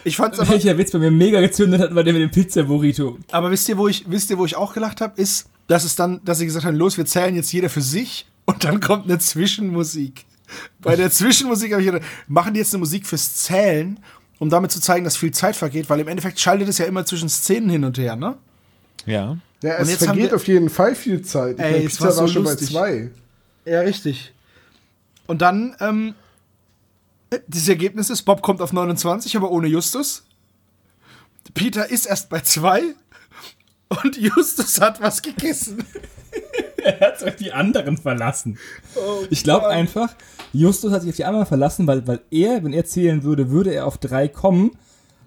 Ich 0.04 0.18
fand's 0.18 0.40
aber, 0.40 0.50
Welcher 0.52 0.78
Witz 0.78 0.92
bei 0.92 1.00
mir 1.00 1.10
mega 1.10 1.40
gezündet 1.40 1.82
hat, 1.82 1.96
war 1.96 2.04
der 2.04 2.14
mit 2.14 2.22
dem 2.22 2.32
Pizza-Burrito. 2.32 3.18
aber 3.32 3.50
wisst 3.50 3.68
ihr, 3.70 3.78
wo 3.78 3.88
ich, 3.88 4.06
wisst 4.08 4.30
ihr, 4.30 4.38
wo 4.38 4.46
ich 4.46 4.56
auch 4.56 4.74
gelacht 4.74 5.02
habe, 5.02 5.20
ist, 5.20 5.48
dass 5.68 5.84
es 5.84 5.96
dann, 5.96 6.24
dass 6.24 6.38
sie 6.38 6.46
gesagt 6.46 6.66
haben, 6.66 6.76
los, 6.76 6.98
wir 6.98 7.06
zählen 7.06 7.36
jetzt 7.36 7.52
jeder 7.54 7.70
für 7.70 7.82
sich 7.82 8.28
und 8.46 8.64
dann 8.66 8.82
kommt 8.82 9.06
eine 9.06 9.18
Zwischenmusik. 9.20 10.26
Bei 10.80 10.96
der 10.96 11.10
Zwischenmusik 11.10 11.72
habe 11.72 11.82
ich 11.82 11.92
gedacht, 11.92 12.08
machen 12.28 12.54
die 12.54 12.60
jetzt 12.60 12.74
eine 12.74 12.82
Musik 12.82 13.08
fürs 13.08 13.36
Zählen, 13.36 14.00
um 14.40 14.50
damit 14.50 14.72
zu 14.72 14.80
zeigen, 14.82 15.06
dass 15.06 15.18
viel 15.18 15.32
Zeit 15.32 15.56
vergeht, 15.56 15.90
weil 15.90 16.00
im 16.00 16.08
Endeffekt 16.08 16.40
schaltet 16.40 16.68
es 16.70 16.78
ja 16.78 16.86
immer 16.86 17.06
zwischen 17.06 17.30
Szenen 17.30 17.70
hin 17.70 17.84
und 17.86 17.98
her, 17.98 18.16
ne? 18.16 18.38
Ja. 19.06 19.38
Ja, 19.64 19.78
Und 19.80 19.88
es 19.90 19.96
vergeht 20.04 20.30
wir- 20.32 20.36
auf 20.36 20.48
jeden 20.48 20.70
Fall 20.70 20.96
viel 20.96 21.22
Zeit. 21.24 21.56
Ich 21.58 21.64
Ey, 21.64 21.72
meine, 21.72 21.84
Pizza 21.86 22.02
war 22.02 22.08
war, 22.08 22.14
so 22.14 22.28
schon 22.28 22.44
lustig. 22.44 22.74
bei 22.74 22.74
zwei. 22.74 23.12
Ja, 23.72 23.80
richtig. 23.82 24.34
Und 25.28 25.42
dann, 25.42 25.76
ähm, 25.80 26.14
das 27.48 27.68
Ergebnis 27.68 28.10
ist, 28.10 28.24
Bob 28.24 28.42
kommt 28.42 28.62
auf 28.62 28.74
29, 28.74 29.36
aber 29.38 29.50
ohne 29.52 29.68
Justus. 29.68 30.24
Peter 31.54 31.90
ist 31.90 32.06
erst 32.06 32.30
bei 32.30 32.42
2 32.42 32.84
und 34.04 34.18
Justus 34.18 34.80
hat 34.82 35.02
was 35.02 35.22
gegessen. 35.22 35.84
Er 37.00 37.00
hat 37.00 37.20
sich 37.20 37.28
auf 37.30 37.36
die 37.36 37.52
anderen 37.52 37.98
verlassen. 37.98 38.60
ich 39.32 39.44
glaube 39.44 39.68
einfach, 39.68 40.16
Justus 40.54 40.92
hat 40.92 41.02
sich 41.02 41.10
auf 41.10 41.16
die 41.16 41.26
anderen 41.26 41.48
verlassen, 41.48 41.88
weil, 41.88 42.06
weil 42.06 42.22
er, 42.30 42.64
wenn 42.64 42.74
er 42.74 42.86
zählen 42.86 43.24
würde, 43.24 43.50
würde 43.50 43.74
er 43.74 43.88
auf 43.88 43.98
drei 43.98 44.28
kommen. 44.28 44.72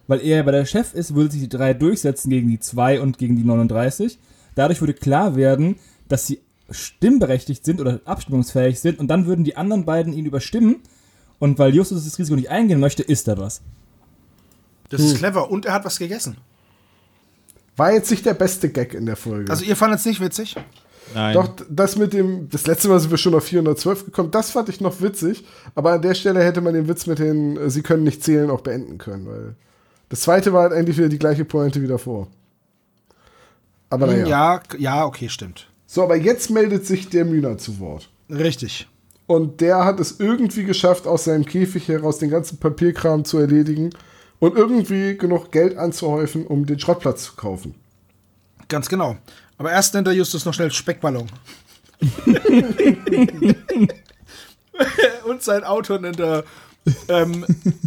Weil 0.07 0.25
er 0.25 0.43
bei 0.45 0.53
der 0.53 0.65
Chef 0.65 0.95
ist, 0.95 1.15
würde 1.15 1.33
sich 1.33 1.43
die 1.43 1.49
drei 1.49 1.75
durchsetzen 1.75 2.31
gegen 2.31 2.49
die 2.49 2.61
zwei 2.61 3.01
und 3.01 3.19
gegen 3.19 3.37
die 3.37 3.45
39. 3.45 4.19
Dadurch 4.55 4.81
würde 4.81 4.95
klar 4.95 5.37
werden, 5.37 5.77
dass 6.09 6.27
sie 6.27 6.41
stimmberechtigt 6.71 7.65
sind 7.65 7.81
oder 7.81 8.01
abstimmungsfähig 8.05 8.81
sind 8.81 8.99
und 8.99 9.09
dann 9.09 9.27
würden 9.27 9.45
die 9.45 9.57
anderen 9.57 9.85
beiden 9.85 10.13
ihn 10.13 10.27
überstimmen 10.27 10.77
und 11.39 11.59
weil 11.59 11.75
Justus 11.75 12.05
das 12.05 12.19
Risiko 12.19 12.37
nicht 12.37 12.51
eingehen 12.51 12.81
möchte, 12.81 13.03
isst 13.03 13.29
er 13.29 13.39
was. 13.39 13.63
Das 14.91 15.01
ist 15.01 15.19
clever 15.19 15.51
und 15.51 15.67
er 15.67 15.75
hat 15.75 15.85
was 15.85 15.99
gegessen. 15.99 16.39
War 17.77 17.93
jetzt 17.93 18.11
nicht 18.11 18.27
der 18.27 18.35
beste 18.35 18.71
Gag 18.71 18.95
in 18.95 19.07
der 19.07 19.17
Folge. 19.17 19.51
Also 19.51 19.65
ihr 19.65 19.77
fandet 19.77 20.01
es 20.01 20.07
nicht 20.07 20.21
witzig? 20.21 20.57
Nein. 21.15 21.35
Doch, 21.35 21.49
das 21.69 21.97
mit 21.97 22.13
dem, 22.13 22.49
das 22.51 22.67
letzte 22.67 22.89
Mal 22.89 23.01
sind 23.01 23.11
wir 23.11 23.19
schon 23.19 23.35
auf 23.35 23.45
412 23.45 24.07
gekommen, 24.07 24.31
das 24.31 24.51
fand 24.51 24.69
ich 24.69 24.81
noch 24.81 25.01
witzig, 25.01 25.45
aber 25.75 25.93
an 25.93 26.03
der 26.03 26.15
Stelle 26.15 26.43
hätte 26.43 26.61
man 26.61 26.75
den 26.75 26.89
Witz 26.89 27.07
mit 27.07 27.19
den, 27.19 27.57
äh, 27.57 27.71
sie 27.71 27.83
können 27.83 28.05
nicht 28.05 28.23
zählen, 28.23 28.51
auch 28.51 28.61
beenden 28.61 28.99
können, 28.99 29.27
weil 29.27 29.55
das 30.09 30.23
zweite 30.23 30.53
war 30.53 30.63
halt 30.63 30.73
eigentlich 30.73 30.99
wieder 30.99 31.09
die 31.09 31.19
gleiche 31.19 31.45
Pointe 31.45 31.83
wie 31.83 31.87
davor. 31.87 32.29
Aber 33.91 34.07
naja. 34.07 34.27
Ja, 34.27 34.63
ja, 34.79 35.07
okay, 35.07 35.29
stimmt. 35.29 35.69
So, 35.87 36.03
aber 36.03 36.17
jetzt 36.17 36.51
meldet 36.51 36.87
sich 36.87 37.09
der 37.09 37.25
Mühner 37.25 37.57
zu 37.59 37.81
Wort. 37.81 38.11
Richtig. 38.31 38.87
Und 39.27 39.61
der 39.61 39.85
hat 39.85 40.01
es 40.01 40.21
irgendwie 40.21 40.65
geschafft, 40.65 41.07
aus 41.07 41.25
seinem 41.25 41.45
Käfig 41.45 41.89
heraus 41.89 42.19
den 42.19 42.31
ganzen 42.31 42.59
Papierkram 42.59 43.25
zu 43.25 43.39
erledigen 43.39 43.91
und 44.39 44.57
irgendwie 44.57 45.17
genug 45.17 45.51
Geld 45.53 45.77
anzuhäufen, 45.77 46.47
um 46.47 46.67
den 46.67 46.79
Schrottplatz 46.79 47.25
zu 47.25 47.35
kaufen. 47.37 47.75
Ganz 48.69 48.89
genau. 48.89 49.17
Aber 49.59 49.73
erst 49.73 49.93
nennt 49.95 50.07
der 50.07 50.15
Justus 50.15 50.45
noch 50.45 50.55
schnell 50.55 50.71
Speckballon. 50.71 51.29
Und 55.25 55.43
sein 55.43 55.65
Auto 55.65 55.99
nennt 55.99 56.21
er 56.21 56.45
ähm, 57.09 57.45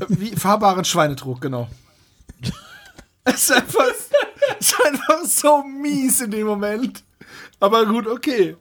wie 0.09 0.35
fahrbaren 0.35 0.85
Schweinetrug, 0.85 1.41
genau. 1.41 1.69
Es 3.23 3.43
ist 3.43 3.51
einfach, 3.51 3.85
ist 4.59 4.75
einfach 4.85 5.25
so 5.25 5.63
mies 5.63 6.21
in 6.21 6.31
dem 6.31 6.47
Moment. 6.47 7.03
Aber 7.59 7.85
gut, 7.85 8.07
okay. 8.07 8.57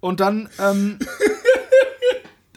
Und 0.00 0.20
dann, 0.20 0.48
ähm, 0.58 0.98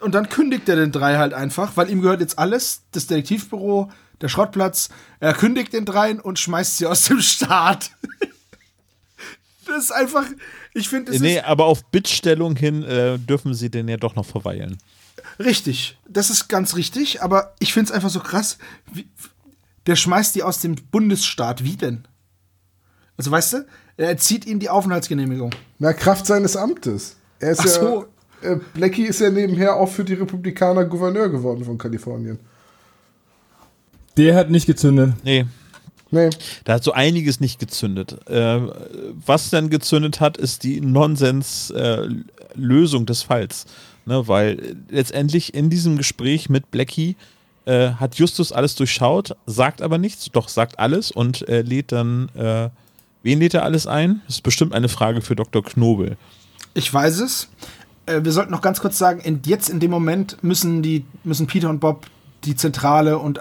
und 0.02 0.14
dann 0.14 0.30
kündigt 0.30 0.68
er 0.70 0.76
den 0.76 0.92
drei 0.92 1.18
halt 1.18 1.34
einfach, 1.34 1.78
weil 1.78 1.90
ihm 1.90 2.02
gehört 2.02 2.22
jetzt 2.22 2.40
alles, 2.40 2.84
das 2.92 3.08
Detektivbüro, 3.08 3.92
der 4.22 4.30
Schrottplatz. 4.30 4.90
Er 5.20 5.34
kündigt 5.34 5.74
den 5.74 5.86
dreien 5.86 6.20
und 6.20 6.40
schmeißt 6.40 6.78
sie 6.78 6.88
aus 6.88 7.06
dem 7.06 7.22
Staat. 7.22 7.92
Das 9.66 9.86
ist 9.86 9.92
einfach, 9.92 10.26
ich 10.74 10.90
finde, 10.90 11.14
es 11.14 11.22
nee, 11.22 11.38
ist 11.38 11.46
aber 11.46 11.66
auf 11.66 11.86
Bittstellung 11.86 12.56
hin 12.56 12.84
äh, 12.84 13.18
dürfen 13.18 13.54
sie 13.54 13.70
denn 13.70 13.88
ja 13.88 13.98
doch 13.98 14.16
noch 14.16 14.26
verweilen. 14.26 14.78
richtig. 15.40 15.98
Das 16.08 16.30
ist 16.30 16.48
ganz 16.48 16.76
richtig, 16.76 17.22
aber 17.22 17.54
ich 17.60 17.74
finde 17.74 17.90
es 17.90 17.96
einfach 17.96 18.10
so 18.10 18.20
krass. 18.20 18.58
Wie, 18.92 19.08
der 19.86 19.96
schmeißt 19.96 20.36
die 20.36 20.44
aus 20.44 20.60
dem 20.60 20.76
Bundesstaat. 20.92 21.64
Wie 21.64 21.76
denn? 21.76 22.08
Also, 23.18 23.32
weißt 23.32 23.54
du, 23.54 23.66
er 23.98 24.18
zieht 24.18 24.46
ihnen 24.46 24.60
die 24.60 24.70
Aufenthaltsgenehmigung. 24.70 25.52
Na, 25.80 25.94
Kraft 25.94 26.26
seines 26.26 26.56
Amtes. 26.56 27.18
Er 27.40 27.52
ist 27.52 27.60
Ach 27.60 27.68
so. 27.68 28.06
ja, 28.42 28.52
äh, 28.52 28.60
Blackie 28.74 29.06
ist 29.06 29.20
ja 29.20 29.30
nebenher 29.30 29.76
auch 29.76 29.90
für 29.90 30.04
die 30.04 30.14
Republikaner 30.14 30.86
Gouverneur 30.86 31.30
geworden 31.30 31.64
von 31.64 31.78
Kalifornien. 31.78 32.40
Der 34.18 34.36
hat 34.36 34.50
nicht 34.50 34.66
gezündet. 34.66 35.14
Nee, 35.24 35.46
Nee, 36.14 36.30
da 36.64 36.74
hat 36.74 36.84
so 36.84 36.92
einiges 36.92 37.40
nicht 37.40 37.58
gezündet. 37.58 38.30
Äh, 38.30 38.60
was 39.26 39.50
dann 39.50 39.72
gezündet 39.72 40.22
hat, 40.22 40.38
ist 40.38 40.62
die 40.62 40.80
Nonsens-Lösung 40.80 43.08
des 43.08 43.24
Falls. 43.24 43.66
Ne, 44.06 44.28
weil 44.28 44.76
letztendlich 44.90 45.56
in 45.56 45.72
diesem 45.72 45.98
Gespräch 45.98 46.50
mit 46.50 46.70
Blackie 46.70 47.16
äh, 47.66 47.94
hat 47.94 48.14
Justus 48.16 48.52
alles 48.52 48.76
durchschaut, 48.76 49.38
sagt 49.48 49.82
aber 49.82 49.98
nichts, 49.98 50.30
doch 50.32 50.50
sagt 50.50 50.78
alles 50.78 51.10
und 51.10 51.50
äh, 51.50 51.62
lädt 51.62 51.94
dann, 51.94 52.30
äh, 52.36 52.70
wen 53.24 53.40
lädt 53.40 53.56
er 53.56 53.64
alles 53.64 53.88
ein? 53.88 54.22
Das 54.28 54.36
ist 54.36 54.44
bestimmt 54.44 54.74
eine 54.74 54.90
Frage 54.90 55.22
für 55.22 55.36
Dr. 55.36 55.64
Knobel. 55.64 56.18
Ich 56.76 56.94
weiß 56.94 57.22
es. 57.22 57.50
Äh, 58.06 58.24
wir 58.24 58.34
sollten 58.34 58.52
noch 58.52 58.62
ganz 58.62 58.82
kurz 58.82 59.00
sagen, 59.00 59.20
in, 59.22 59.42
jetzt 59.46 59.70
in 59.70 59.80
dem 59.80 59.90
Moment 59.90 60.44
müssen 60.44 60.84
die 60.84 61.06
müssen 61.24 61.48
Peter 61.48 61.70
und 61.70 61.80
Bob 61.80 62.06
die 62.44 62.56
Zentrale 62.56 63.18
und 63.18 63.40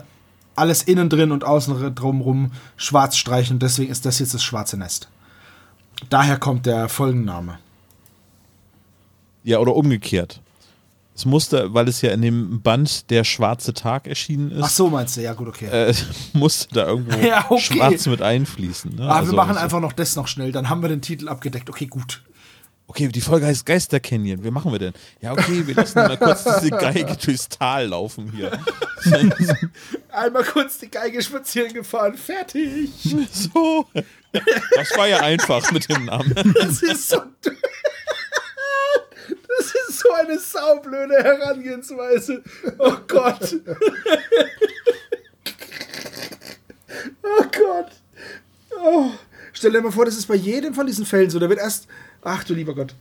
alles 0.62 0.82
innen 0.82 1.08
drin 1.10 1.30
und 1.32 1.44
außen 1.44 1.94
drumherum 1.94 2.52
schwarz 2.76 3.16
streichen. 3.16 3.58
Deswegen 3.58 3.92
ist 3.92 4.06
das 4.06 4.18
jetzt 4.18 4.32
das 4.34 4.42
schwarze 4.42 4.76
Nest. 4.78 5.08
Daher 6.08 6.38
kommt 6.38 6.64
der 6.66 6.88
Folgenname. 6.88 7.58
Ja, 9.44 9.58
oder 9.58 9.74
umgekehrt. 9.76 10.40
Es 11.14 11.26
musste, 11.26 11.74
weil 11.74 11.88
es 11.88 12.00
ja 12.00 12.10
in 12.12 12.22
dem 12.22 12.62
Band 12.62 13.10
Der 13.10 13.22
schwarze 13.24 13.74
Tag 13.74 14.06
erschienen 14.06 14.50
ist, 14.50 14.62
Ach 14.62 14.70
so, 14.70 14.88
meinst 14.88 15.16
du? 15.16 15.20
Ja, 15.20 15.34
gut, 15.34 15.48
okay. 15.48 15.66
äh, 15.66 15.94
musste 16.32 16.74
da 16.74 16.86
irgendwo 16.86 17.18
Ja, 17.26 17.44
okay. 17.50 17.60
schwarz 17.60 18.06
mit 18.06 18.22
einfließen. 18.22 18.96
Ne? 18.96 19.02
ah, 19.08 19.16
Also, 19.18 19.32
wir 19.32 19.36
machen 19.36 19.54
so- 19.54 19.60
einfach 19.60 19.80
noch 19.80 19.92
das 19.92 20.16
noch 20.16 20.26
schnell. 20.26 20.52
Dann 20.52 20.70
haben 20.70 20.80
wir 20.80 20.88
den 20.88 21.02
Titel 21.02 21.28
abgedeckt. 21.28 21.68
Okay, 21.68 21.86
gut. 21.86 22.22
Okay, 22.92 23.08
die 23.08 23.22
Folge 23.22 23.46
heißt 23.46 23.64
Geister 23.64 24.00
Canyon. 24.00 24.44
Wie 24.44 24.50
machen 24.50 24.70
wir 24.70 24.78
denn? 24.78 24.92
Ja, 25.22 25.32
okay, 25.32 25.66
wir 25.66 25.74
lassen 25.74 25.98
mal 25.98 26.18
kurz 26.18 26.44
diese 26.44 26.68
Geige 26.68 27.16
durchs 27.24 27.48
Tal 27.48 27.86
laufen 27.86 28.30
hier. 28.32 28.52
Einmal 30.10 30.44
kurz 30.44 30.76
die 30.76 30.90
Geige 30.90 31.22
spazieren 31.22 31.72
gefahren. 31.72 32.18
Fertig. 32.18 32.90
So. 33.32 33.86
Das 34.74 34.94
war 34.94 35.08
ja 35.08 35.20
einfach 35.20 35.72
mit 35.72 35.88
dem 35.88 36.04
Namen. 36.04 36.34
Das 36.54 36.82
ist 36.82 37.08
so. 37.08 37.22
Das 39.24 39.66
ist 39.88 39.98
so 39.98 40.12
eine 40.12 40.38
saublöde 40.38 41.14
Herangehensweise. 41.14 42.42
Oh 42.78 42.96
Gott. 43.08 43.56
Oh 47.22 47.44
Gott. 47.58 47.92
Oh. 48.76 49.12
Stell 49.52 49.72
dir 49.72 49.80
mal 49.82 49.92
vor, 49.92 50.04
das 50.04 50.16
ist 50.16 50.26
bei 50.26 50.34
jedem 50.34 50.74
von 50.74 50.86
diesen 50.86 51.06
Fällen 51.06 51.30
so. 51.30 51.38
Da 51.38 51.48
wird 51.48 51.58
erst. 51.58 51.86
Ach 52.22 52.44
du 52.44 52.54
lieber 52.54 52.74
Gott. 52.74 52.94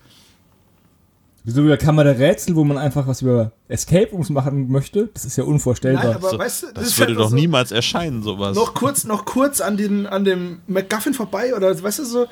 Wieso 1.44 1.62
über 1.62 1.76
Kammer 1.78 2.04
der 2.04 2.20
Rätsel, 2.20 2.56
wo 2.56 2.64
man 2.64 2.78
einfach 2.78 3.08
was 3.08 3.24
über 3.24 3.52
Escape 3.68 4.12
Rooms 4.12 4.30
machen 4.30 4.70
möchte? 4.70 5.10
Das 5.14 5.26
ist 5.26 5.38
ja 5.38 5.44
unvorstellbar. 5.44 6.04
Nein, 6.06 6.16
aber 6.16 6.30
So, 6.30 6.38
weißt 6.38 6.64
du, 6.64 6.68
das 6.74 6.88
ist 6.88 7.00
würde 7.00 7.14
einfach 7.14 7.24
doch 7.24 7.30
so, 7.32 7.36
niemals 7.36 7.72
erscheinen, 7.72 8.22
sowas. 8.22 8.56
Noch 8.56 8.76
kurz, 8.76 9.06
noch 9.06 9.26
kurz 9.26 9.60
an, 9.60 9.76
den, 9.76 10.06
an 10.06 10.24
dem 10.24 10.60
McGuffin 10.68 11.16
vorbei 11.16 11.56
oder 11.56 11.82
weißt 11.82 12.00
du 12.00 12.06
so. 12.06 12.28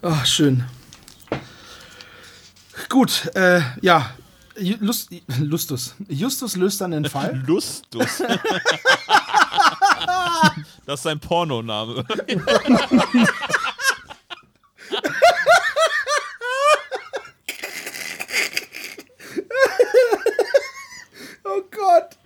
Ach, 0.00 0.24
schön. 0.24 0.64
Gut, 2.88 3.30
äh, 3.34 3.60
ja. 3.82 4.10
Lust, 4.80 5.10
Lustus. 5.40 5.94
Justus 6.08 6.56
löst 6.56 6.80
dann 6.80 6.92
den 6.92 7.04
Fall. 7.04 7.42
Lustus. 7.46 8.22
das 10.86 11.00
ist 11.00 11.04
sein 11.04 11.20
Pornoname. 11.20 12.04
Oh 21.44 21.60
Gott. 21.70 22.16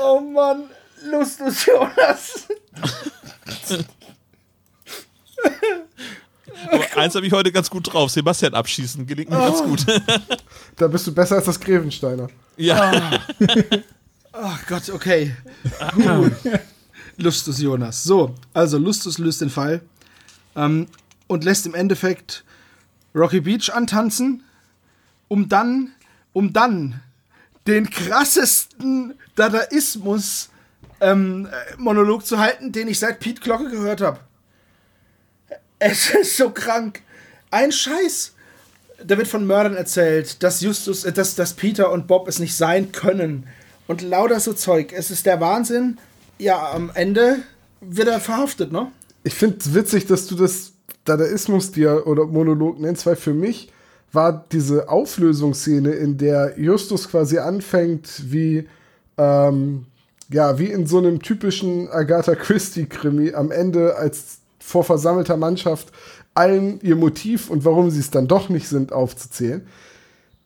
Oh 0.00 0.20
Mann. 0.20 0.70
Lustus 1.04 1.66
Jonas. 1.66 2.48
Aber 6.70 6.96
eins 6.96 7.14
habe 7.14 7.26
ich 7.26 7.32
heute 7.32 7.52
ganz 7.52 7.70
gut 7.70 7.92
drauf. 7.92 8.10
Sebastian 8.10 8.54
abschießen 8.54 9.06
gelingt 9.06 9.30
mir 9.30 9.36
ganz 9.38 9.62
gut. 9.62 9.86
da 10.76 10.88
bist 10.88 11.06
du 11.06 11.14
besser 11.14 11.36
als 11.36 11.44
das 11.46 11.60
Grevensteiner. 11.60 12.28
ja. 12.56 13.20
Ach 14.32 14.66
Gott, 14.66 14.88
okay. 14.90 15.34
Puh. 15.92 16.30
Lustus 17.18 17.60
Jonas. 17.60 18.04
So, 18.04 18.34
also 18.54 18.78
Lustus 18.78 19.18
löst 19.18 19.40
den 19.40 19.50
Fall 19.50 19.82
ähm, 20.56 20.86
und 21.26 21.44
lässt 21.44 21.66
im 21.66 21.74
Endeffekt 21.74 22.44
Rocky 23.14 23.40
Beach 23.40 23.70
antanzen, 23.72 24.44
um 25.26 25.48
dann, 25.48 25.92
um 26.32 26.52
dann 26.52 27.00
den 27.66 27.90
krassesten 27.90 29.14
Dadaismus 29.34 30.48
ähm, 31.00 31.46
äh, 31.46 31.76
Monolog 31.76 32.24
zu 32.24 32.38
halten, 32.38 32.72
den 32.72 32.88
ich 32.88 32.98
seit 32.98 33.20
Pete 33.20 33.40
Glocke 33.40 33.70
gehört 33.70 34.00
habe. 34.00 34.20
Es 35.78 36.10
ist 36.10 36.36
so 36.36 36.50
krank. 36.50 37.02
Ein 37.50 37.72
Scheiß. 37.72 38.34
Da 39.04 39.16
wird 39.16 39.28
von 39.28 39.46
Mördern 39.46 39.76
erzählt, 39.76 40.42
dass 40.42 40.60
Justus, 40.60 41.04
äh, 41.04 41.12
dass, 41.12 41.34
dass 41.34 41.54
Peter 41.54 41.90
und 41.90 42.06
Bob 42.06 42.28
es 42.28 42.38
nicht 42.38 42.56
sein 42.56 42.92
können. 42.92 43.46
Und 43.86 44.02
lauter 44.02 44.38
so 44.40 44.52
Zeug. 44.52 44.92
Es 44.92 45.10
ist 45.10 45.26
der 45.26 45.40
Wahnsinn. 45.40 45.98
Ja, 46.38 46.72
am 46.72 46.90
Ende 46.94 47.38
wird 47.80 48.08
er 48.08 48.20
verhaftet, 48.20 48.72
ne? 48.72 48.92
Ich 49.24 49.34
finde 49.34 49.58
es 49.58 49.74
witzig, 49.74 50.06
dass 50.06 50.26
du 50.26 50.36
das 50.36 50.72
Dadaismus 51.04 51.72
dir 51.72 52.06
oder 52.06 52.26
Monolog 52.26 52.78
nennst, 52.78 53.06
weil 53.06 53.16
für 53.16 53.34
mich 53.34 53.72
war 54.12 54.46
diese 54.52 54.88
Auflösungsszene, 54.88 55.90
in 55.90 56.16
der 56.16 56.58
Justus 56.58 57.10
quasi 57.10 57.38
anfängt, 57.38 58.32
wie, 58.32 58.68
ähm, 59.18 59.86
ja, 60.30 60.58
wie 60.58 60.66
in 60.66 60.86
so 60.86 60.98
einem 60.98 61.20
typischen 61.20 61.88
Agatha 61.90 62.34
Christie-Krimi 62.34 63.34
am 63.34 63.50
Ende 63.50 63.96
als 63.96 64.38
vor 64.60 64.84
versammelter 64.84 65.36
Mannschaft 65.36 65.92
allen 66.34 66.80
ihr 66.82 66.96
Motiv 66.96 67.50
und 67.50 67.64
warum 67.64 67.90
sie 67.90 68.00
es 68.00 68.10
dann 68.10 68.28
doch 68.28 68.48
nicht 68.48 68.68
sind, 68.68 68.92
aufzuzählen. 68.92 69.66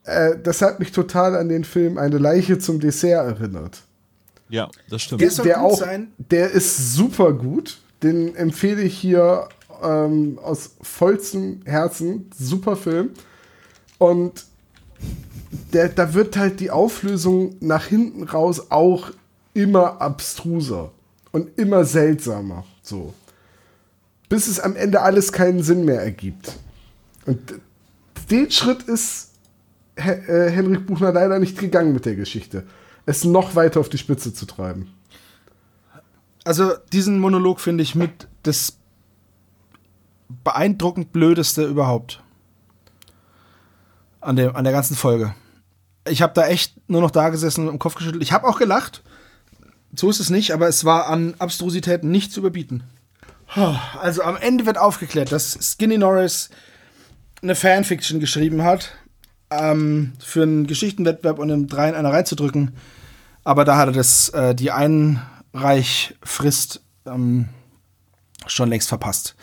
Äh, 0.05 0.36
das 0.43 0.62
hat 0.62 0.80
mich 0.80 0.93
total 0.93 1.36
an 1.36 1.49
den 1.49 1.64
Film 1.64 1.99
Eine 1.99 2.18
Leiche 2.18 2.59
zum 2.59 2.80
Dessert 2.80 3.26
erinnert 3.26 3.82
ja, 4.53 4.68
das 4.90 5.03
stimmt. 5.03 5.22
Der 5.22 5.30
soll 5.30 5.46
der 5.46 5.55
gut 5.55 5.64
auch, 5.64 5.78
sein. 5.78 6.12
der 6.18 6.50
ist 6.50 6.92
super 6.92 7.32
gut. 7.32 7.78
Den 8.03 8.36
empfehle 8.36 8.82
ich 8.82 8.98
hier 8.98 9.48
ähm, 9.82 10.38
aus 10.42 10.72
vollstem 10.82 11.62
Herzen. 11.64 12.30
Super 12.38 12.76
Film. 12.76 13.11
Und 13.96 14.44
der, 15.72 15.88
da 15.88 16.12
wird 16.12 16.36
halt 16.36 16.61
die 16.61 16.70
Auflösung 16.70 17.57
nach 17.61 17.86
hinten 17.86 18.24
raus 18.24 18.70
auch 18.70 19.11
immer 19.55 20.03
abstruser 20.03 20.92
und 21.30 21.59
immer 21.59 21.86
seltsamer. 21.86 22.66
So. 22.82 23.14
Bis 24.28 24.48
es 24.48 24.61
am 24.61 24.76
Ende 24.76 25.00
alles 25.00 25.32
keinen 25.32 25.62
Sinn 25.62 25.86
mehr 25.86 26.03
ergibt. 26.03 26.59
Und 27.24 27.55
den 28.30 28.50
Schritt 28.50 28.82
ist 28.82 29.30
äh, 29.96 30.50
Henrik 30.50 30.86
Buchner 30.86 31.12
leider 31.12 31.38
nicht 31.38 31.59
gegangen 31.59 31.94
mit 31.94 32.05
der 32.05 32.16
Geschichte. 32.16 32.64
Es 33.07 33.24
noch 33.24 33.55
weiter 33.55 33.80
auf 33.80 33.88
die 33.88 33.98
Spitze 33.98 34.32
zu 34.32 34.46
treiben. 34.46 34.92
Also, 36.44 36.72
diesen 36.92 37.18
Monolog 37.18 37.61
finde 37.61 37.82
ich 37.82 37.94
mit 37.94 38.28
das 38.42 38.78
beeindruckend 40.44 41.12
blödeste 41.12 41.64
überhaupt. 41.64 42.22
An 44.20 44.36
der, 44.36 44.57
an 44.57 44.64
der 44.64 44.72
ganzen 44.72 44.96
Folge. 44.96 45.34
Ich 46.09 46.22
habe 46.22 46.32
da 46.34 46.46
echt 46.46 46.74
nur 46.88 47.00
noch 47.00 47.11
da 47.11 47.28
gesessen 47.28 47.66
und 47.66 47.74
im 47.74 47.78
Kopf 47.78 47.94
geschüttelt. 47.94 48.22
Ich 48.22 48.32
habe 48.32 48.46
auch 48.46 48.59
gelacht. 48.59 49.03
So 49.94 50.09
ist 50.09 50.20
es 50.20 50.30
nicht, 50.30 50.53
aber 50.53 50.68
es 50.68 50.84
war 50.84 51.09
an 51.09 51.34
Abstrusität 51.38 52.03
nicht 52.03 52.32
zu 52.32 52.40
überbieten. 52.40 52.82
Also 54.00 54.22
am 54.22 54.36
Ende 54.36 54.64
wird 54.64 54.78
aufgeklärt, 54.78 55.30
dass 55.30 55.59
Skinny 55.61 55.98
Norris 55.98 56.48
eine 57.42 57.55
Fanfiction 57.55 58.18
geschrieben 58.18 58.62
hat, 58.62 58.92
ähm, 59.61 60.12
für 60.18 60.42
einen 60.42 60.66
Geschichtenwettbewerb 60.66 61.38
und 61.38 61.50
einen 61.50 61.68
3 61.68 61.90
in 61.90 61.94
einer 61.94 62.12
reinzudrücken. 62.12 62.72
Aber 63.44 63.64
da 63.64 63.76
hat 63.76 63.88
er 63.88 63.92
das, 63.92 64.28
äh, 64.30 64.55
die 64.55 64.70
Einreichfrist 64.70 66.82
ähm, 67.07 67.48
schon 68.46 68.68
längst 68.68 68.88
verpasst. 68.88 69.34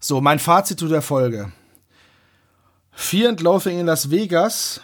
So, 0.00 0.20
mein 0.20 0.38
Fazit 0.38 0.78
zu 0.78 0.88
der 0.88 1.02
Folge. 1.02 1.52
Fear 2.92 3.30
and 3.30 3.40
Loathing 3.40 3.78
in 3.78 3.86
Las 3.86 4.10
Vegas 4.10 4.80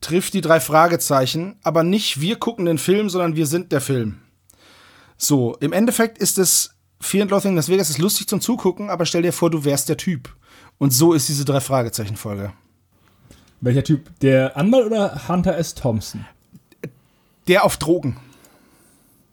trifft 0.00 0.34
die 0.34 0.40
drei 0.40 0.60
Fragezeichen, 0.60 1.58
aber 1.62 1.82
nicht 1.82 2.20
wir 2.20 2.36
gucken 2.36 2.66
den 2.66 2.78
Film, 2.78 3.10
sondern 3.10 3.36
wir 3.36 3.46
sind 3.46 3.72
der 3.72 3.80
Film. 3.80 4.20
So, 5.16 5.56
im 5.60 5.72
Endeffekt 5.72 6.18
ist 6.18 6.38
es 6.38 6.74
Fear 7.00 7.22
and 7.22 7.30
Loathing 7.30 7.52
in 7.52 7.56
Las 7.56 7.68
Vegas 7.68 7.90
ist 7.90 7.98
lustig 7.98 8.28
zum 8.28 8.40
Zugucken, 8.40 8.90
aber 8.90 9.06
stell 9.06 9.22
dir 9.22 9.32
vor, 9.32 9.50
du 9.50 9.64
wärst 9.64 9.88
der 9.88 9.96
Typ. 9.96 10.34
Und 10.78 10.92
so 10.92 11.12
ist 11.12 11.28
diese 11.28 11.44
drei 11.44 11.60
Fragezeichen 11.60 12.16
Folge. 12.16 12.52
Welcher 13.60 13.84
Typ? 13.84 14.18
Der 14.20 14.56
Anwalt 14.56 14.86
oder 14.86 15.28
Hunter 15.28 15.56
S. 15.56 15.74
Thompson? 15.74 16.24
Der 17.48 17.64
auf 17.64 17.76
Drogen. 17.76 18.16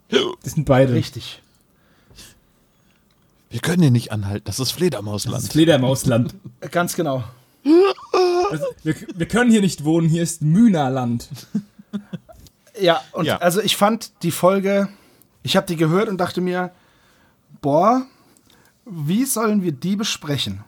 Das 0.10 0.54
sind 0.54 0.66
beide. 0.66 0.94
Richtig. 0.94 1.42
Wir 3.50 3.60
können 3.62 3.82
hier 3.82 3.92
nicht 3.92 4.12
anhalten, 4.12 4.44
das 4.46 4.60
ist 4.60 4.72
Fledermausland. 4.72 5.38
Das 5.38 5.44
ist 5.44 5.52
Fledermausland. 5.54 6.36
Ganz 6.72 6.96
genau. 6.96 7.24
Also, 8.52 8.66
wir, 8.84 8.96
wir 9.16 9.28
können 9.28 9.52
hier 9.52 9.62
nicht 9.62 9.84
wohnen, 9.86 10.10
hier 10.10 10.24
ist 10.24 10.42
Mühnerland. 10.42 11.30
Ja, 12.80 13.02
und 13.14 13.26
Ja. 13.26 13.38
also 13.38 13.62
ich 13.62 13.78
fand 13.78 14.12
die 14.24 14.32
Folge, 14.32 14.90
ich 15.44 15.56
habe 15.56 15.66
die 15.66 15.76
gehört 15.78 16.10
und 16.10 16.18
dachte 16.18 16.42
mir, 16.42 16.72
boah, 17.62 18.06
wie 18.86 19.26
sollen 19.26 19.64
wir 19.64 19.72
die 19.72 19.96
besprechen? 19.96 20.64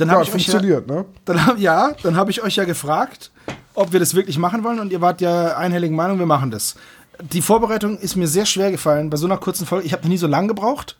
Dann 0.00 0.08
Ja, 0.08 0.14
habe 0.14 0.24
ich 0.24 0.34
euch 0.34 0.46
ja, 0.46 0.52
funktioniert, 0.52 0.86
ne? 0.86 1.04
dann 1.26 1.46
hab, 1.46 1.58
ja, 1.58 1.92
dann 2.02 2.16
habe 2.16 2.30
ich 2.30 2.42
euch 2.42 2.56
ja 2.56 2.64
gefragt, 2.64 3.30
ob 3.74 3.92
wir 3.92 4.00
das 4.00 4.14
wirklich 4.14 4.38
machen 4.38 4.64
wollen 4.64 4.80
und 4.80 4.90
ihr 4.92 5.00
wart 5.00 5.20
ja 5.20 5.56
einhelligen 5.56 5.94
Meinung, 5.94 6.18
wir 6.18 6.26
machen 6.26 6.50
das. 6.50 6.74
Die 7.20 7.42
Vorbereitung 7.42 7.98
ist 7.98 8.16
mir 8.16 8.26
sehr 8.26 8.46
schwer 8.46 8.70
gefallen 8.70 9.10
bei 9.10 9.18
so 9.18 9.26
einer 9.26 9.36
kurzen 9.36 9.66
Folge. 9.66 9.84
Ich 9.86 9.92
habe 9.92 10.02
noch 10.02 10.08
nie 10.08 10.16
so 10.16 10.26
lang 10.26 10.48
gebraucht, 10.48 10.98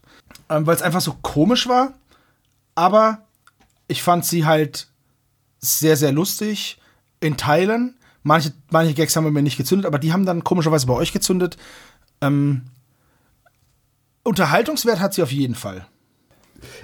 ähm, 0.50 0.66
weil 0.66 0.76
es 0.76 0.82
einfach 0.82 1.00
so 1.00 1.16
komisch 1.22 1.66
war. 1.66 1.94
Aber 2.74 3.22
ich 3.88 4.02
fand 4.02 4.26
sie 4.26 4.44
halt 4.44 4.88
sehr, 5.60 5.96
sehr 5.96 6.12
lustig 6.12 6.78
in 7.20 7.36
Teilen. 7.36 7.96
Manche, 8.22 8.52
manche 8.70 8.92
Gags 8.92 9.16
haben 9.16 9.32
mir 9.32 9.42
nicht 9.42 9.56
gezündet, 9.56 9.86
aber 9.86 9.98
die 9.98 10.12
haben 10.12 10.26
dann 10.26 10.44
komischerweise 10.44 10.86
bei 10.86 10.94
euch 10.94 11.12
gezündet. 11.12 11.56
Ähm, 12.20 12.62
Unterhaltungswert 14.24 15.00
hat 15.00 15.14
sie 15.14 15.22
auf 15.22 15.32
jeden 15.32 15.54
Fall. 15.54 15.86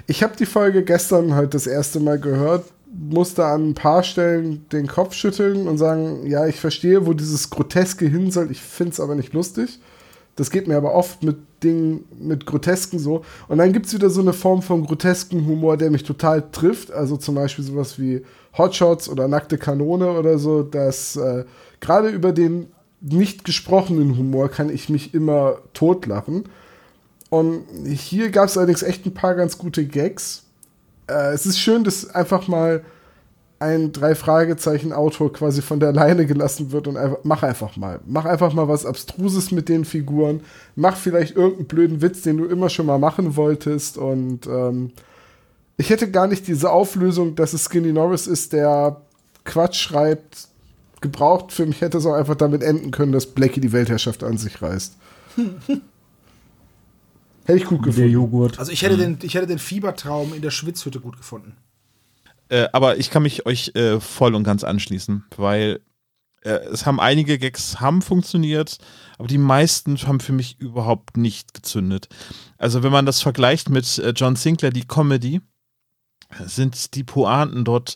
Ich 0.09 0.23
habe 0.23 0.37
die 0.37 0.45
Folge 0.45 0.83
gestern 0.83 1.35
halt 1.35 1.53
das 1.53 1.67
erste 1.67 1.99
Mal 1.99 2.17
gehört, 2.17 2.65
musste 2.89 3.45
an 3.45 3.69
ein 3.69 3.73
paar 3.73 4.03
Stellen 4.03 4.65
den 4.71 4.87
Kopf 4.87 5.13
schütteln 5.13 5.67
und 5.67 5.77
sagen, 5.77 6.25
ja, 6.25 6.47
ich 6.47 6.61
verstehe, 6.61 7.05
wo 7.05 7.11
dieses 7.11 7.49
Groteske 7.49 8.07
hin 8.07 8.31
soll, 8.31 8.49
ich 8.49 8.61
finde 8.61 8.93
es 8.93 8.99
aber 9.01 9.15
nicht 9.15 9.33
lustig. 9.33 9.79
Das 10.37 10.49
geht 10.49 10.67
mir 10.67 10.77
aber 10.77 10.93
oft 10.93 11.23
mit 11.23 11.37
Dingen, 11.61 12.05
mit 12.17 12.45
Grotesken 12.45 12.99
so. 12.99 13.25
Und 13.49 13.57
dann 13.57 13.73
gibt 13.73 13.87
es 13.87 13.93
wieder 13.93 14.09
so 14.09 14.21
eine 14.21 14.33
Form 14.33 14.61
von 14.61 14.85
grotesken 14.85 15.45
Humor, 15.45 15.75
der 15.75 15.91
mich 15.91 16.03
total 16.03 16.43
trifft. 16.51 16.91
Also 16.91 17.17
zum 17.17 17.35
Beispiel 17.35 17.65
sowas 17.65 17.99
wie 17.99 18.23
Hotshots 18.57 19.09
oder 19.09 19.27
Nackte 19.27 19.57
Kanone 19.57 20.11
oder 20.11 20.37
so, 20.37 20.61
dass 20.61 21.15
äh, 21.15 21.43
gerade 21.81 22.09
über 22.09 22.31
den 22.31 22.67
nicht 23.01 23.43
gesprochenen 23.43 24.17
Humor 24.17 24.49
kann 24.49 24.69
ich 24.69 24.89
mich 24.89 25.13
immer 25.13 25.57
totlachen. 25.73 26.45
Und 27.29 27.65
hier 27.87 28.29
gab 28.29 28.45
es 28.45 28.57
allerdings 28.57 28.83
echt 28.83 29.05
ein 29.05 29.13
paar 29.13 29.35
ganz 29.35 29.57
gute 29.57 29.85
Gags. 29.85 30.43
Äh, 31.07 31.33
es 31.33 31.45
ist 31.45 31.59
schön, 31.59 31.83
dass 31.83 32.13
einfach 32.13 32.47
mal 32.47 32.83
ein 33.59 33.91
Drei-Fragezeichen-Autor 33.91 35.33
quasi 35.33 35.61
von 35.61 35.79
der 35.79 35.91
Leine 35.91 36.25
gelassen 36.25 36.71
wird 36.71 36.87
und 36.87 36.95
einfach, 36.95 37.17
mach 37.23 37.43
einfach 37.43 37.75
mal. 37.75 37.99
Mach 38.05 38.25
einfach 38.25 38.53
mal 38.53 38.67
was 38.67 38.85
Abstruses 38.85 39.51
mit 39.51 39.67
den 39.67 39.83
Figuren. 39.83 40.41
Mach 40.75 40.95
vielleicht 40.95 41.35
irgendeinen 41.35 41.67
blöden 41.67 42.01
Witz, 42.01 42.21
den 42.21 42.37
du 42.37 42.45
immer 42.45 42.69
schon 42.69 42.85
mal 42.85 42.99
machen 42.99 43.35
wolltest. 43.35 43.97
Und 43.97 44.45
ähm, 44.45 44.91
ich 45.77 45.89
hätte 45.89 46.11
gar 46.11 46.27
nicht 46.27 46.47
diese 46.47 46.69
Auflösung, 46.69 47.35
dass 47.35 47.53
es 47.53 47.65
Skinny 47.65 47.91
Norris 47.91 48.27
ist, 48.27 48.53
der 48.53 49.01
Quatsch 49.43 49.79
schreibt, 49.81 50.49
gebraucht. 51.01 51.51
Für 51.51 51.65
mich 51.65 51.81
hätte 51.81 51.97
es 51.97 52.05
auch 52.05 52.13
einfach 52.13 52.35
damit 52.35 52.61
enden 52.61 52.91
können, 52.91 53.11
dass 53.11 53.25
Blackie 53.25 53.61
die 53.61 53.71
Weltherrschaft 53.71 54.23
an 54.23 54.37
sich 54.37 54.61
reißt. 54.61 54.97
hätte 57.47 57.59
ich 57.59 57.65
gut 57.65 57.79
Der 57.79 57.85
gefunden. 57.87 58.11
Joghurt. 58.11 58.59
Also 58.59 58.71
ich 58.71 58.81
hätte, 58.81 58.97
den, 58.97 59.17
ich 59.21 59.33
hätte 59.33 59.47
den 59.47 59.59
Fiebertraum 59.59 60.33
in 60.33 60.41
der 60.41 60.51
Schwitzhütte 60.51 60.99
gut 60.99 61.17
gefunden. 61.17 61.55
Äh, 62.49 62.67
aber 62.73 62.97
ich 62.97 63.09
kann 63.09 63.23
mich 63.23 63.45
euch 63.45 63.71
äh, 63.75 63.99
voll 63.99 64.35
und 64.35 64.43
ganz 64.43 64.63
anschließen, 64.63 65.25
weil 65.35 65.81
äh, 66.41 66.59
es 66.71 66.85
haben 66.85 66.99
einige 66.99 67.39
Gags 67.39 67.79
haben 67.79 68.01
funktioniert, 68.01 68.77
aber 69.17 69.27
die 69.27 69.37
meisten 69.37 69.97
haben 69.97 70.19
für 70.19 70.33
mich 70.33 70.59
überhaupt 70.59 71.17
nicht 71.17 71.53
gezündet. 71.53 72.09
Also 72.57 72.83
wenn 72.83 72.91
man 72.91 73.05
das 73.05 73.21
vergleicht 73.21 73.69
mit 73.69 73.97
äh, 73.97 74.11
John 74.15 74.35
Sinclair, 74.35 74.71
die 74.71 74.85
Comedy, 74.85 75.41
sind 76.45 76.95
die 76.95 77.05
Pointen 77.05 77.63
dort 77.63 77.95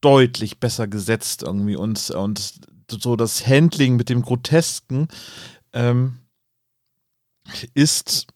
deutlich 0.00 0.60
besser 0.60 0.86
gesetzt 0.86 1.42
irgendwie 1.42 1.74
und, 1.74 2.10
und 2.10 2.60
so 2.88 3.16
das 3.16 3.46
Handling 3.46 3.96
mit 3.96 4.08
dem 4.08 4.22
Grotesken 4.22 5.08
ähm, 5.72 6.18
ist 7.74 8.31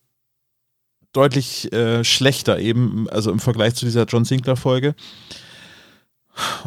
deutlich 1.17 1.73
äh, 1.73 2.05
schlechter 2.05 2.59
eben, 2.59 3.09
also 3.09 3.31
im 3.31 3.41
Vergleich 3.41 3.75
zu 3.75 3.87
dieser 3.87 4.05
John 4.05 4.25
Sinclair 4.25 4.57
Folge. 4.57 4.95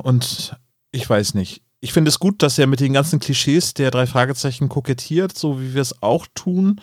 Und 0.01 0.55
ich 0.91 1.07
weiß 1.07 1.35
nicht. 1.35 1.61
Ich 1.81 1.93
finde 1.93 2.09
es 2.09 2.19
gut, 2.19 2.41
dass 2.43 2.57
er 2.57 2.67
mit 2.67 2.79
den 2.79 2.93
ganzen 2.93 3.19
Klischees 3.19 3.73
der 3.73 3.91
drei 3.91 4.05
Fragezeichen 4.05 4.67
kokettiert, 4.67 5.37
so 5.37 5.61
wie 5.61 5.73
wir 5.73 5.81
es 5.81 6.01
auch 6.01 6.25
tun. 6.33 6.81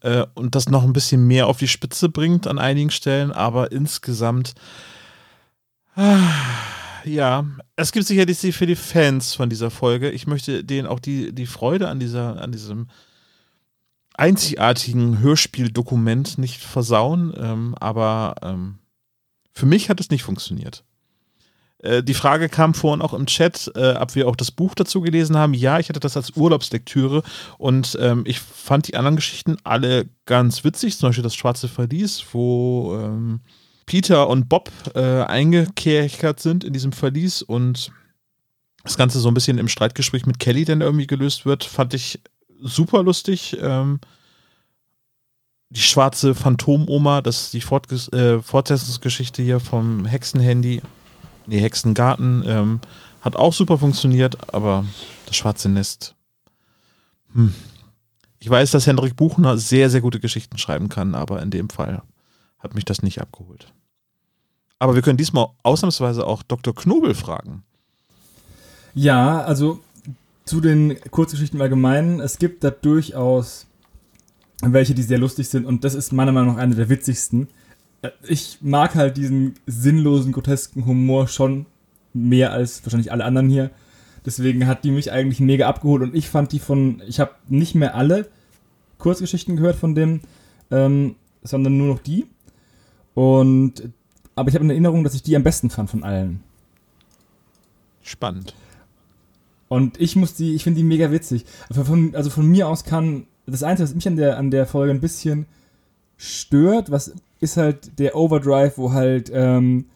Äh, 0.00 0.26
und 0.34 0.54
das 0.54 0.68
noch 0.68 0.84
ein 0.84 0.92
bisschen 0.92 1.26
mehr 1.26 1.46
auf 1.46 1.58
die 1.58 1.66
Spitze 1.66 2.08
bringt 2.08 2.46
an 2.46 2.58
einigen 2.58 2.90
Stellen. 2.90 3.32
Aber 3.32 3.72
insgesamt, 3.72 4.54
ah, 5.96 6.18
ja, 7.04 7.46
es 7.74 7.90
gibt 7.90 8.06
sicherlich 8.06 8.38
für 8.54 8.66
die 8.66 8.76
Fans 8.76 9.34
von 9.34 9.48
dieser 9.48 9.70
Folge. 9.70 10.10
Ich 10.10 10.26
möchte 10.26 10.62
denen 10.62 10.86
auch 10.86 11.00
die, 11.00 11.32
die 11.32 11.46
Freude 11.46 11.88
an, 11.88 11.98
dieser, 11.98 12.40
an 12.40 12.52
diesem 12.52 12.88
einzigartigen 14.18 15.20
Hörspieldokument 15.20 16.38
nicht 16.38 16.60
versauen. 16.60 17.32
Ähm, 17.36 17.74
aber 17.78 18.34
ähm, 18.42 18.78
für 19.52 19.66
mich 19.66 19.88
hat 19.88 20.00
es 20.00 20.10
nicht 20.10 20.22
funktioniert. 20.22 20.84
Äh, 21.78 22.02
die 22.02 22.14
Frage 22.14 22.48
kam 22.48 22.74
vorhin 22.74 23.02
auch 23.02 23.14
im 23.14 23.26
Chat, 23.26 23.70
äh, 23.74 23.94
ob 23.94 24.14
wir 24.14 24.28
auch 24.28 24.36
das 24.36 24.50
Buch 24.50 24.74
dazu 24.74 25.00
gelesen 25.00 25.36
haben. 25.36 25.54
Ja, 25.54 25.78
ich 25.78 25.88
hatte 25.88 26.00
das 26.00 26.16
als 26.16 26.36
Urlaubslektüre 26.36 27.22
und 27.56 27.96
ähm, 28.00 28.24
ich 28.26 28.40
fand 28.40 28.88
die 28.88 28.96
anderen 28.96 29.16
Geschichten 29.16 29.56
alle 29.64 30.08
ganz 30.26 30.64
witzig. 30.64 30.98
Zum 30.98 31.08
Beispiel 31.08 31.24
das 31.24 31.34
Schwarze 31.34 31.68
Verlies, 31.68 32.24
wo 32.32 32.96
ähm, 33.00 33.40
Peter 33.86 34.28
und 34.28 34.48
Bob 34.48 34.70
äh, 34.94 35.22
eingekerkert 35.22 36.40
sind 36.40 36.64
in 36.64 36.72
diesem 36.72 36.92
Verlies 36.92 37.42
und 37.42 37.92
das 38.82 38.96
Ganze 38.96 39.20
so 39.20 39.28
ein 39.28 39.34
bisschen 39.34 39.58
im 39.58 39.68
Streitgespräch 39.68 40.26
mit 40.26 40.38
Kelly 40.38 40.64
dann 40.64 40.80
irgendwie 40.80 41.06
gelöst 41.06 41.46
wird, 41.46 41.64
fand 41.64 41.94
ich 41.94 42.20
super 42.60 43.02
lustig. 43.02 43.56
Ähm, 43.60 44.00
die 45.70 45.80
schwarze 45.80 46.34
Phantomoma, 46.34 47.20
das 47.20 47.42
ist 47.42 47.52
die 47.52 47.60
Fortges 47.60 48.10
äh, 48.12 48.40
Fortsetzungsgeschichte 48.40 49.42
hier 49.42 49.60
vom 49.60 50.06
Hexenhandy 50.06 50.80
nee, 51.48 51.60
Hexengarten 51.60 52.44
ähm, 52.46 52.80
hat 53.20 53.34
auch 53.34 53.52
super 53.52 53.78
funktioniert, 53.78 54.54
aber 54.54 54.84
das 55.26 55.36
schwarze 55.36 55.68
Nest. 55.68 56.14
Hm. 57.32 57.54
Ich 58.38 58.48
weiß, 58.48 58.70
dass 58.70 58.86
Hendrik 58.86 59.16
Buchner 59.16 59.58
sehr, 59.58 59.90
sehr 59.90 60.00
gute 60.00 60.20
Geschichten 60.20 60.58
schreiben 60.58 60.88
kann, 60.88 61.16
aber 61.16 61.42
in 61.42 61.50
dem 61.50 61.68
Fall 61.68 62.02
hat 62.60 62.74
mich 62.74 62.84
das 62.84 63.02
nicht 63.02 63.20
abgeholt. 63.20 63.72
Aber 64.78 64.94
wir 64.94 65.02
können 65.02 65.16
diesmal 65.16 65.48
ausnahmsweise 65.64 66.24
auch 66.24 66.44
Dr. 66.44 66.74
Knobel 66.74 67.14
fragen. 67.14 67.64
Ja, 68.94 69.42
also 69.42 69.80
zu 70.48 70.60
den 70.60 70.98
Kurzgeschichten 71.10 71.58
im 71.58 71.62
Allgemeinen. 71.62 72.20
Es 72.20 72.38
gibt 72.38 72.64
da 72.64 72.70
durchaus 72.70 73.66
welche, 74.62 74.94
die 74.94 75.02
sehr 75.02 75.18
lustig 75.18 75.48
sind 75.48 75.66
und 75.66 75.84
das 75.84 75.94
ist 75.94 76.12
meiner 76.12 76.32
Meinung 76.32 76.54
nach 76.54 76.62
eine 76.62 76.74
der 76.74 76.88
witzigsten. 76.88 77.48
Äh, 78.02 78.10
Ich 78.26 78.58
mag 78.60 78.94
halt 78.94 79.16
diesen 79.16 79.54
sinnlosen, 79.66 80.32
grotesken 80.32 80.86
Humor 80.86 81.28
schon 81.28 81.66
mehr 82.12 82.52
als 82.52 82.84
wahrscheinlich 82.84 83.12
alle 83.12 83.24
anderen 83.24 83.48
hier. 83.48 83.70
Deswegen 84.26 84.66
hat 84.66 84.84
die 84.84 84.90
mich 84.90 85.12
eigentlich 85.12 85.40
mega 85.40 85.68
abgeholt 85.68 86.02
und 86.02 86.14
ich 86.14 86.28
fand 86.28 86.50
die 86.52 86.58
von, 86.58 87.02
ich 87.06 87.20
habe 87.20 87.32
nicht 87.48 87.74
mehr 87.74 87.94
alle 87.94 88.28
Kurzgeschichten 88.98 89.56
gehört 89.56 89.76
von 89.76 89.94
dem, 89.94 90.20
ähm, 90.70 91.14
sondern 91.42 91.78
nur 91.78 91.86
noch 91.86 92.00
die. 92.00 92.26
Und 93.14 93.90
aber 94.34 94.48
ich 94.48 94.54
habe 94.54 94.64
in 94.64 94.70
Erinnerung, 94.70 95.04
dass 95.04 95.14
ich 95.14 95.22
die 95.22 95.36
am 95.36 95.42
besten 95.42 95.70
fand 95.70 95.90
von 95.90 96.04
allen. 96.04 96.42
Spannend. 98.02 98.54
Und 99.68 100.00
ich 100.00 100.16
muss 100.16 100.34
die, 100.34 100.54
ich 100.54 100.64
finde 100.64 100.78
die 100.78 100.84
mega 100.84 101.10
witzig. 101.10 101.44
Aber 101.68 101.84
Von, 101.84 102.14
also 102.14 102.30
von 102.30 102.46
mir 102.46 102.68
aus 102.68 102.84
kann, 102.84 103.26
das 103.46 103.62
Einzige, 103.62 103.88
was 103.88 103.94
mich 103.94 104.08
an 104.08 104.16
der, 104.16 104.38
an 104.38 104.50
der 104.50 104.66
Folge 104.66 104.92
ein 104.92 105.00
bisschen 105.00 105.46
stört, 106.16 106.90
was 106.90 107.14
ist 107.40 107.56
halt 107.56 107.98
der 107.98 108.16
Overdrive, 108.16 108.78
wo 108.78 108.92
halt, 108.92 109.30
ähm, 109.32 109.86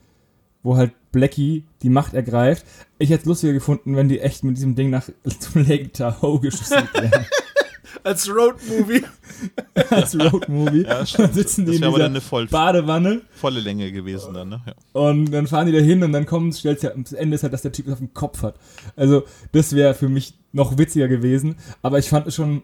wo 0.62 0.76
halt 0.76 0.92
Blackie 1.10 1.64
die 1.82 1.90
Macht 1.90 2.14
ergreift. 2.14 2.64
Ich 2.98 3.10
hätte 3.10 3.22
es 3.22 3.26
lustiger 3.26 3.52
gefunden, 3.52 3.96
wenn 3.96 4.08
die 4.08 4.20
echt 4.20 4.44
mit 4.44 4.56
diesem 4.56 4.74
Ding 4.74 4.90
nach 4.90 5.08
zum 5.38 5.66
Lake 5.66 5.92
Tahoe 5.92 6.40
geschossen 6.40 6.88
wären. 6.94 7.26
Als 8.04 8.28
Roadmovie. 8.28 9.04
als 9.90 10.18
Roadmovie. 10.18 10.82
Ja, 10.82 10.94
Dann 10.98 11.06
stimmt. 11.06 11.34
sitzen 11.34 11.64
die 11.66 11.72
Das 11.72 11.76
in 11.76 11.82
dieser 11.82 11.98
dann 11.98 12.12
eine 12.12 12.20
voll, 12.20 12.46
Badewanne 12.46 13.22
volle 13.34 13.60
Länge 13.60 13.92
gewesen 13.92 14.34
dann, 14.34 14.48
ne? 14.48 14.60
Ja. 14.66 14.74
und 14.92 15.30
dann 15.30 15.46
fahren 15.46 15.66
die 15.66 15.72
da 15.72 15.78
hin 15.78 16.02
und 16.02 16.12
dann 16.12 16.26
kommt, 16.26 16.56
stellt 16.56 16.80
sich 16.80 16.90
halt, 16.90 17.04
das 17.04 17.12
Ende 17.12 17.34
ist 17.36 17.42
halt, 17.42 17.52
dass 17.52 17.62
der 17.62 17.72
Typ 17.72 17.86
das 17.86 17.94
auf 17.94 17.98
dem 18.00 18.12
Kopf 18.14 18.42
hat. 18.42 18.56
Also, 18.96 19.24
das 19.52 19.74
wäre 19.74 19.94
für 19.94 20.08
mich 20.08 20.34
noch 20.52 20.78
witziger 20.78 21.08
gewesen, 21.08 21.56
aber 21.82 21.98
ich 21.98 22.08
fand 22.08 22.26
es 22.26 22.34
schon, 22.34 22.62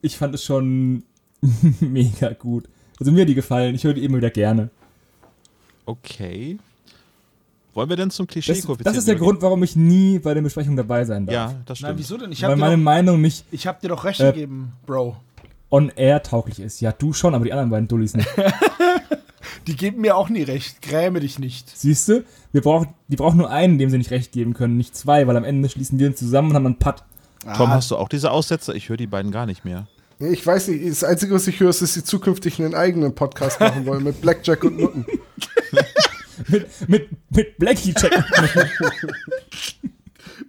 ich 0.00 0.16
fand 0.16 0.34
es 0.34 0.44
schon 0.44 1.04
mega 1.80 2.30
gut. 2.32 2.68
Also 3.00 3.10
mir 3.12 3.22
hat 3.22 3.28
die 3.28 3.34
gefallen, 3.34 3.74
ich 3.74 3.84
höre 3.84 3.94
die 3.94 4.04
immer 4.04 4.18
wieder 4.18 4.30
gerne. 4.30 4.70
Okay. 5.86 6.58
Wollen 7.74 7.88
wir 7.88 7.96
denn 7.96 8.10
zum 8.10 8.26
klischee 8.26 8.52
Das, 8.52 8.66
das 8.82 8.96
ist 8.98 9.08
der 9.08 9.14
Grund, 9.16 9.40
warum 9.40 9.62
ich 9.62 9.76
nie 9.76 10.18
bei 10.18 10.34
den 10.34 10.44
Besprechungen 10.44 10.76
dabei 10.76 11.04
sein 11.04 11.24
darf. 11.26 11.34
Ja, 11.34 11.46
das 11.64 11.80
Nein, 11.80 11.88
stimmt. 11.88 11.98
wieso 11.98 12.16
denn? 12.18 12.32
Ich 12.32 12.42
Weil 12.42 12.50
hab, 12.50 12.56
dir 12.56 12.60
meine 12.60 12.76
doch, 12.76 12.82
Meinung 12.82 13.20
nicht 13.20 13.44
ich 13.50 13.66
hab 13.66 13.80
dir 13.80 13.88
doch 13.88 14.04
recht 14.04 14.20
Äh, 14.20 14.32
gegeben, 14.32 14.72
Bro. 14.86 15.16
on-air 15.70 16.22
tauglich 16.22 16.60
ist. 16.60 16.80
Ja, 16.82 16.92
du 16.92 17.12
schon, 17.14 17.34
aber 17.34 17.44
die 17.46 17.52
anderen 17.52 17.70
beiden 17.70 17.88
Dullis 17.88 18.14
nicht. 18.14 18.28
Die 19.66 19.76
geben 19.76 20.00
mir 20.00 20.16
auch 20.16 20.28
nie 20.28 20.42
recht. 20.42 20.82
Gräme 20.82 21.20
dich 21.20 21.38
nicht. 21.38 21.68
Siehst 21.76 22.08
du? 22.08 22.24
Wir 22.50 22.62
brauchen, 22.62 22.88
die 23.06 23.14
brauchen 23.16 23.36
nur 23.38 23.48
einen, 23.50 23.78
dem 23.78 23.90
sie 23.90 23.98
nicht 23.98 24.10
recht 24.10 24.32
geben 24.32 24.54
können, 24.54 24.76
nicht 24.76 24.96
zwei, 24.96 25.26
weil 25.28 25.36
am 25.36 25.44
Ende 25.44 25.68
schließen 25.68 26.00
wir 26.00 26.08
uns 26.08 26.18
zusammen 26.18 26.50
und 26.50 26.56
haben 26.56 26.66
einen 26.66 26.78
Putt. 26.80 26.96
Tom, 27.56 27.70
Ah, 27.70 27.74
hast 27.74 27.90
du 27.92 27.96
auch 27.96 28.08
diese 28.08 28.32
Aussätze? 28.32 28.74
Ich 28.74 28.88
höre 28.88 28.96
die 28.96 29.06
beiden 29.06 29.30
gar 29.30 29.46
nicht 29.46 29.64
mehr. 29.64 29.86
Nee, 30.18 30.30
ich 30.30 30.44
weiß 30.44 30.68
nicht, 30.68 30.88
das 30.88 31.04
Einzige, 31.04 31.34
was 31.34 31.46
ich 31.46 31.60
höre, 31.60 31.70
ist, 31.70 31.80
dass 31.80 31.94
sie 31.94 32.02
zukünftig 32.02 32.60
einen 32.60 32.74
eigenen 32.74 33.14
Podcast 33.14 33.60
machen 33.60 33.86
wollen 33.86 34.02
mit 34.04 34.20
Blackjack 34.20 34.64
und 34.64 34.78
Nutten. 34.80 35.06
Mit, 36.48 36.88
mit, 36.88 37.08
mit 37.30 37.58
Blackie 37.58 37.94
checken. 37.94 38.24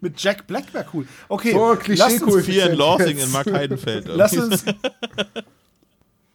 mit 0.01 0.21
Jack 0.21 0.47
Black 0.47 0.73
wäre 0.73 0.85
cool. 0.93 1.07
Okay, 1.29 1.51
So, 1.51 1.77
lass, 1.87 2.21
uns, 2.21 2.47
in 2.47 2.73
Lorsing 2.73 3.17
jetzt. 3.17 3.25
in 3.25 3.31
Mark 3.31 3.51
Heidenfeld. 3.51 4.07
lass 4.07 4.35
uns 4.35 4.65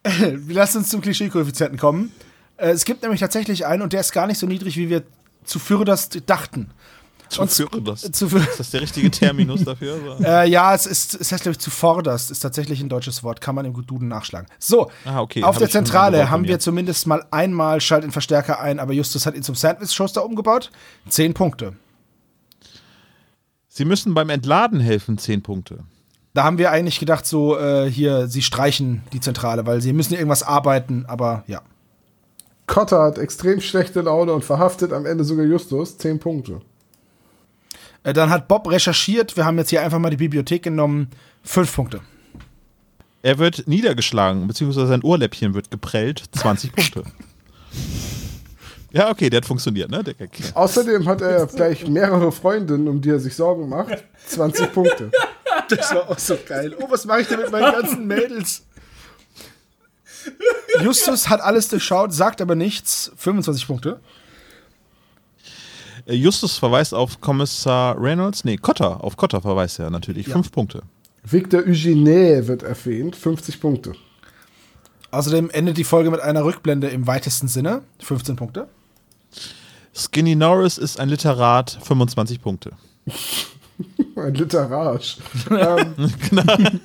Lass 0.47 0.75
uns 0.75 0.89
zum 0.89 1.01
Klischee-Koeffizienten 1.01 1.77
kommen. 1.77 2.11
Äh, 2.57 2.71
es 2.71 2.85
gibt 2.85 3.01
nämlich 3.01 3.19
tatsächlich 3.19 3.65
einen 3.65 3.81
und 3.81 3.93
der 3.93 4.01
ist 4.01 4.11
gar 4.11 4.27
nicht 4.27 4.37
so 4.39 4.47
niedrig, 4.47 4.77
wie 4.77 4.89
wir 4.89 5.03
zu 5.43 5.59
Fürderst 5.59 6.21
dachten. 6.25 6.71
Zu 7.29 7.41
und- 7.41 7.51
führen 7.51 7.85
das. 7.85 8.01
Zu, 8.11 8.25
Ist 8.27 8.59
das 8.59 8.71
der 8.71 8.81
richtige 8.81 9.09
Terminus 9.11 9.63
dafür? 9.63 10.17
Äh, 10.21 10.49
ja, 10.49 10.73
es, 10.73 10.85
ist, 10.85 11.13
es 11.19 11.31
heißt, 11.31 11.43
glaube 11.43 11.53
ich, 11.53 11.59
zuvorderst 11.59 12.31
ist 12.31 12.39
tatsächlich 12.39 12.81
ein 12.81 12.89
deutsches 12.89 13.23
Wort, 13.23 13.39
kann 13.41 13.55
man 13.55 13.65
im 13.65 13.73
Duden 13.85 14.07
nachschlagen. 14.07 14.47
So, 14.59 14.89
Ah, 15.05 15.21
okay. 15.21 15.43
auf 15.43 15.55
hab 15.55 15.59
der 15.59 15.69
Zentrale 15.69 16.29
haben 16.29 16.45
wir 16.47 16.59
zumindest 16.59 17.07
mal 17.07 17.25
einmal 17.31 17.79
Schalt 17.81 18.03
den 18.03 18.11
Verstärker 18.11 18.59
ein, 18.59 18.79
aber 18.79 18.93
Justus 18.93 19.25
hat 19.25 19.35
ihn 19.35 19.43
zum 19.43 19.55
Sandwich-Schuster 19.55 20.25
umgebaut. 20.25 20.71
Zehn 21.07 21.33
Punkte. 21.33 21.73
Sie 23.67 23.85
müssen 23.85 24.13
beim 24.13 24.29
Entladen 24.29 24.79
helfen, 24.79 25.17
10 25.17 25.41
Punkte. 25.43 25.79
Da 26.33 26.43
haben 26.43 26.57
wir 26.57 26.71
eigentlich 26.71 26.99
gedacht, 26.99 27.25
so, 27.25 27.57
äh, 27.57 27.89
hier, 27.89 28.27
sie 28.27 28.41
streichen 28.41 29.03
die 29.13 29.19
Zentrale, 29.19 29.65
weil 29.65 29.81
sie 29.81 29.93
müssen 29.93 30.13
ja 30.13 30.19
irgendwas 30.19 30.43
arbeiten, 30.43 31.05
aber 31.07 31.43
ja. 31.47 31.61
Cotter 32.67 33.01
hat 33.01 33.17
extrem 33.17 33.61
schlechte 33.61 34.01
Laune 34.01 34.33
und 34.33 34.43
verhaftet 34.45 34.93
am 34.93 35.05
Ende 35.05 35.23
sogar 35.23 35.45
Justus. 35.45 35.97
Zehn 35.97 36.19
Punkte. 36.19 36.61
Äh, 38.03 38.13
dann 38.13 38.29
hat 38.29 38.47
Bob 38.47 38.69
recherchiert, 38.69 39.35
wir 39.37 39.45
haben 39.45 39.57
jetzt 39.57 39.69
hier 39.69 39.81
einfach 39.81 39.99
mal 39.99 40.09
die 40.09 40.17
Bibliothek 40.17 40.63
genommen. 40.63 41.09
Fünf 41.43 41.75
Punkte. 41.75 42.01
Er 43.21 43.37
wird 43.37 43.67
niedergeschlagen, 43.67 44.47
beziehungsweise 44.47 44.87
sein 44.87 45.03
Ohrläppchen 45.03 45.53
wird 45.53 45.71
geprellt, 45.71 46.23
20 46.31 46.73
Punkte. 46.73 47.03
Ja, 48.91 49.11
okay, 49.11 49.29
der 49.29 49.37
hat 49.37 49.45
funktioniert, 49.45 49.91
ne? 49.91 50.03
Der 50.03 50.15
Gag. 50.15 50.31
Außerdem 50.55 51.07
hat 51.07 51.21
er 51.21 51.45
gleich 51.45 51.87
mehrere 51.87 52.31
Freundinnen, 52.31 52.87
um 52.87 52.99
die 53.01 53.11
er 53.11 53.19
sich 53.19 53.35
Sorgen 53.35 53.69
macht. 53.69 54.03
20 54.25 54.73
Punkte. 54.73 55.11
Das 55.69 55.93
war 55.93 56.09
auch 56.09 56.17
so 56.17 56.35
geil. 56.47 56.75
Oh, 56.79 56.89
was 56.89 57.05
mache 57.05 57.21
ich 57.21 57.27
denn 57.27 57.39
mit 57.39 57.51
meinen 57.51 57.71
ganzen 57.71 58.07
Mädels? 58.07 58.63
Justus 60.81 61.29
hat 61.29 61.41
alles 61.41 61.67
durchschaut, 61.67 62.13
sagt 62.13 62.41
aber 62.41 62.55
nichts. 62.55 63.11
25 63.17 63.67
Punkte. 63.67 63.99
Äh, 66.09 66.15
Justus 66.15 66.57
verweist 66.57 66.93
auf 66.93 67.21
Kommissar 67.21 67.95
Reynolds, 68.01 68.43
nee, 68.43 68.57
Cotter, 68.57 69.03
auf 69.03 69.15
Cotter 69.15 69.41
verweist 69.41 69.79
er 69.79 69.89
natürlich, 69.89 70.27
Ja. 70.27 70.33
5 70.33 70.51
Punkte. 70.51 70.81
Victor 71.23 71.61
Eugene 71.61 72.47
wird 72.47 72.63
erwähnt. 72.63 73.15
50 73.15 73.59
Punkte. 73.59 73.93
Außerdem 75.11 75.49
endet 75.49 75.77
die 75.77 75.83
Folge 75.83 76.09
mit 76.11 76.21
einer 76.21 76.43
Rückblende 76.43 76.87
im 76.87 77.07
weitesten 77.07 77.47
Sinne. 77.47 77.81
15 77.99 78.35
Punkte. 78.35 78.67
Skinny 79.93 80.35
Norris 80.35 80.77
ist 80.77 80.99
ein 80.99 81.09
Literat, 81.09 81.77
25 81.83 82.41
Punkte. 82.41 82.71
Ein 84.15 84.33
Literarsch. 84.33 85.17
ähm, 85.49 85.95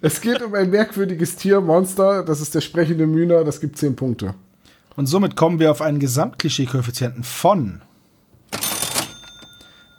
es 0.00 0.20
geht 0.20 0.42
um 0.42 0.52
ein 0.54 0.68
merkwürdiges 0.68 1.36
Tier, 1.36 1.60
Monster. 1.60 2.24
Das 2.24 2.40
ist 2.40 2.56
der 2.56 2.60
sprechende 2.60 3.06
Mühner. 3.06 3.44
Das 3.44 3.60
gibt 3.60 3.78
10 3.78 3.94
Punkte. 3.94 4.34
Und 4.96 5.06
somit 5.06 5.36
kommen 5.36 5.60
wir 5.60 5.70
auf 5.70 5.80
einen 5.80 6.00
Gesamtklischee-Koeffizienten 6.00 7.22
von 7.22 7.82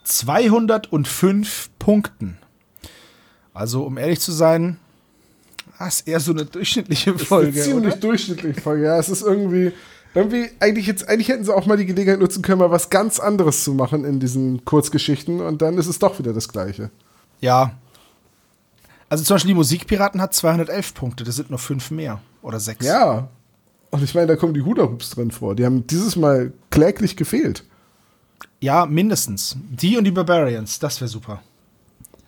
205 0.10 1.70
Punkten. 1.80 2.38
Also, 3.53 3.84
um 3.84 3.97
ehrlich 3.97 4.20
zu 4.20 4.32
sein, 4.32 4.78
das 5.78 6.01
ist 6.01 6.07
eher 6.07 6.20
so 6.20 6.32
eine 6.32 6.45
durchschnittliche 6.45 7.18
Folge. 7.18 7.53
Eine 7.53 7.62
ziemlich 7.62 7.93
oder? 7.93 8.01
durchschnittliche 8.01 8.62
Folge. 8.62 8.86
Ja, 8.86 8.97
es 8.97 9.10
ist 9.10 9.22
irgendwie. 9.22 9.72
Irgendwie, 10.16 10.49
eigentlich, 10.60 10.88
jetzt, 10.88 11.07
eigentlich 11.07 11.28
hätten 11.28 11.43
sie 11.43 11.55
auch 11.55 11.68
mal 11.68 11.78
die 11.78 11.86
Gelegenheit 11.86 12.20
nutzen 12.20 12.41
können, 12.41 12.57
mal 12.60 12.72
was 12.72 12.89
ganz 12.89 13.20
anderes 13.20 13.64
zu 13.64 13.76
machen 13.76 14.05
in 14.05 14.20
diesen 14.20 14.66
Kurzgeschichten 14.66 15.39
und 15.39 15.62
dann 15.62 15.78
ist 15.78 15.86
es 15.86 15.99
doch 15.99 16.18
wieder 16.18 16.34
das 16.34 16.49
Gleiche. 16.49 16.89
Ja. 17.41 17.74
Also 19.07 19.24
zum 19.24 19.36
Beispiel 19.36 19.49
die 19.49 19.55
Musikpiraten 19.55 20.20
hat 20.20 20.34
211 20.34 20.95
Punkte, 20.95 21.24
das 21.24 21.36
sind 21.36 21.51
nur 21.51 21.60
fünf 21.60 21.91
mehr. 21.91 22.22
Oder 22.41 22.60
sechs. 22.60 22.84
Ja. 22.84 23.28
Und 23.91 24.03
ich 24.03 24.16
meine, 24.16 24.26
da 24.26 24.36
kommen 24.36 24.55
die 24.55 24.64
Hula 24.64 24.84
Hoops 24.84 25.12
drin 25.12 25.30
vor. 25.30 25.55
Die 25.55 25.66
haben 25.66 25.86
dieses 25.86 26.16
Mal 26.16 26.53
kläglich 26.72 27.16
gefehlt. 27.16 27.64
Ja, 28.61 28.85
mindestens. 28.85 29.55
Die 29.69 29.97
und 29.97 30.03
die 30.03 30.11
Barbarians, 30.11 30.79
das 30.79 30.99
wäre 31.01 31.07
super. 31.09 31.41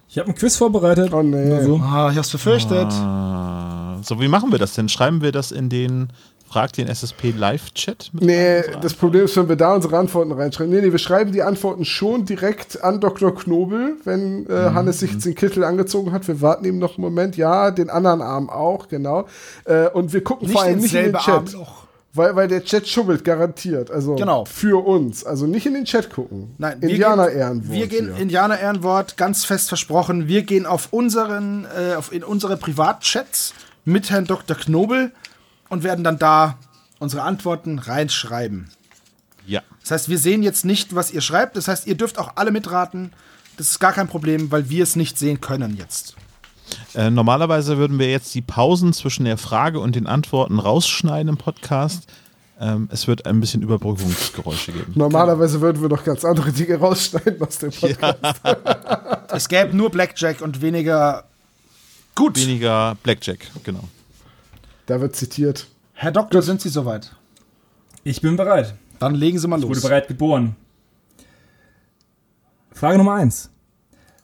Ich 0.09 0.18
habe 0.18 0.28
ein 0.30 0.36
Quiz 0.36 0.57
vorbereitet. 0.57 1.14
Oh, 1.14 1.22
nee. 1.24 1.45
Nur 1.45 1.64
so. 1.64 1.76
Ah, 1.78 2.09
ich 2.12 2.18
hab's 2.18 2.30
befürchtet. 2.32 2.88
Ah, 2.91 3.97
so, 4.03 4.20
wie 4.20 4.28
machen 4.28 4.51
wir 4.51 4.59
das 4.59 4.74
denn? 4.74 4.89
Schreiben 4.89 5.22
wir 5.22 5.32
das 5.32 5.51
in 5.51 5.70
den 5.70 6.09
Frag 6.49 6.74
den 6.74 6.88
SSP 6.89 7.32
Live-Chat? 7.32 8.09
Nee, 8.12 8.62
das 8.82 8.93
Problem 8.93 9.24
ist, 9.24 9.38
wenn 9.38 9.47
wir 9.47 9.55
da 9.55 9.74
unsere 9.74 9.97
Antworten 9.97 10.34
reinschreiben. 10.34 10.74
Nee, 10.74 10.82
nee, 10.82 10.91
wir 10.91 10.99
schreiben 10.99 11.32
die 11.32 11.41
Antworten 11.43 11.86
schon 11.86 12.26
direkt 12.26 12.84
an 12.84 12.99
Dr. 12.99 13.34
Knobel, 13.34 13.95
wenn 14.03 14.45
äh, 14.47 14.70
Mhm. 14.70 14.74
Hannes 14.74 14.99
sich 14.99 15.18
den 15.18 15.34
Kittel 15.34 15.64
angezogen 15.64 16.12
hat. 16.12 16.28
Wir 16.28 16.41
warten 16.41 16.66
eben 16.66 16.78
noch 16.80 16.97
einen 16.97 17.03
Moment. 17.05 17.38
Ja, 17.38 17.72
den 17.72 17.89
anderen 17.89 18.22
Arm 18.22 18.49
auch, 18.49 18.89
genau. 18.89 19.28
Äh, 19.64 19.88
und 19.89 20.12
wir 20.12 20.26
gucken 20.26 20.49
vor 20.49 20.64
allem 20.64 20.80
nicht 20.80 20.93
in 20.93 21.14
den 21.14 21.14
Chat. 21.14 21.55
Armloch. 21.55 21.81
Weil, 22.14 22.36
weil 22.36 22.47
der 22.49 22.64
Chat 22.64 22.88
schubbelt, 22.88 23.24
garantiert. 23.24 23.89
Also 23.89 24.16
Genau. 24.16 24.43
für 24.45 24.86
uns. 24.86 25.24
Also 25.24 25.47
nicht 25.47 25.66
in 25.66 25.74
den 25.74 25.86
Chat 25.86 26.09
gucken. 26.12 26.53
Nein, 26.57 26.82
wir 26.82 26.89
Indianer 26.89 27.30
gehen, 27.30 27.39
Ehrenwort. 27.39 27.72
Wir 27.72 27.88
gehen 27.88 28.14
hier. 28.14 28.22
Indianer 28.22 28.59
Ehrenwort, 28.59 29.16
ganz 29.16 29.45
fest 29.45 29.70
versprochen. 29.70 30.28
Wir 30.28 30.41
gehen 30.43 30.66
auf 30.66 30.89
unseren, 30.91 31.66
äh, 31.66 31.95
auf 31.95 32.12
in 32.12 32.24
unsere 32.26 32.57
Privatchats 32.57 33.53
mit 33.86 34.09
Herrn 34.09 34.26
Dr. 34.26 34.57
Knobel 34.57 35.12
und 35.70 35.84
werden 35.84 36.03
dann 36.03 36.20
da 36.20 36.57
unsere 36.99 37.22
Antworten 37.24 37.80
reinschreiben. 37.80 38.70
Ja. 39.47 39.62
Das 39.82 39.91
heißt, 39.91 40.09
wir 40.09 40.18
sehen 40.18 40.43
jetzt 40.43 40.66
nicht, 40.66 40.93
was 40.93 41.12
ihr 41.12 41.22
schreibt. 41.22 41.55
Das 41.55 41.68
heißt, 41.70 41.88
ihr 41.88 41.95
dürft 41.95 42.20
auch 42.20 42.34
alle 42.36 42.51
mitraten. 42.51 43.14
Das 43.57 43.70
ist 43.70 43.80
gar 43.80 43.93
kein 43.93 44.07
Problem, 44.07 44.51
weil 44.51 44.70
wir 44.70 44.84
es 44.84 44.95
nicht 44.97 45.18
sehen 45.18 45.39
können 45.39 45.78
jetzt. 45.78 46.16
Äh, 46.93 47.09
normalerweise 47.09 47.78
würden 47.78 47.99
wir 47.99 48.09
jetzt 48.09 48.34
die 48.36 48.41
Pausen 48.41 48.93
zwischen 48.93 49.26
der 49.26 49.38
Frage 49.38 49.80
und 49.80 49.95
den 49.95 50.07
Antworten 50.07 50.59
rausschneiden 50.59 51.30
im 51.30 51.38
Podcast. 51.38 52.07
Ähm, 52.59 52.89
es 52.91 53.07
wird 53.07 53.26
ein 53.26 53.39
bisschen 53.39 53.61
Überbrückungsgeräusche 53.61 54.72
geben. 54.72 54.93
Normalerweise 54.95 55.61
würden 55.61 55.82
wir 55.82 55.89
noch 55.89 56.03
ganz 56.03 56.24
andere 56.24 56.51
Dinge 56.51 56.76
rausschneiden 56.78 57.41
aus 57.41 57.57
dem 57.59 57.72
Podcast. 57.72 58.17
Es 59.34 59.47
gäbe 59.47 59.76
nur 59.76 59.89
Blackjack 59.89 60.41
und 60.41 60.61
weniger 60.61 61.24
gut. 62.15 62.36
Weniger 62.38 62.97
Blackjack, 63.01 63.39
genau. 63.63 63.86
Da 64.88 64.99
wird 64.99 65.15
zitiert. 65.15 65.67
Herr 65.93 66.11
Doktor, 66.11 66.41
sind 66.41 66.59
Sie 66.59 66.67
soweit? 66.67 67.15
Ich 68.03 68.19
bin 68.19 68.36
bereit. 68.36 68.74
Dann 68.99 69.15
legen 69.15 69.39
Sie 69.39 69.47
mal 69.47 69.59
Ich 69.59 69.63
wurde 69.63 69.76
los. 69.76 69.84
bereit 69.84 70.07
geboren. 70.09 70.55
Frage 72.74 72.97
Nummer 72.97 73.13
eins. 73.13 73.51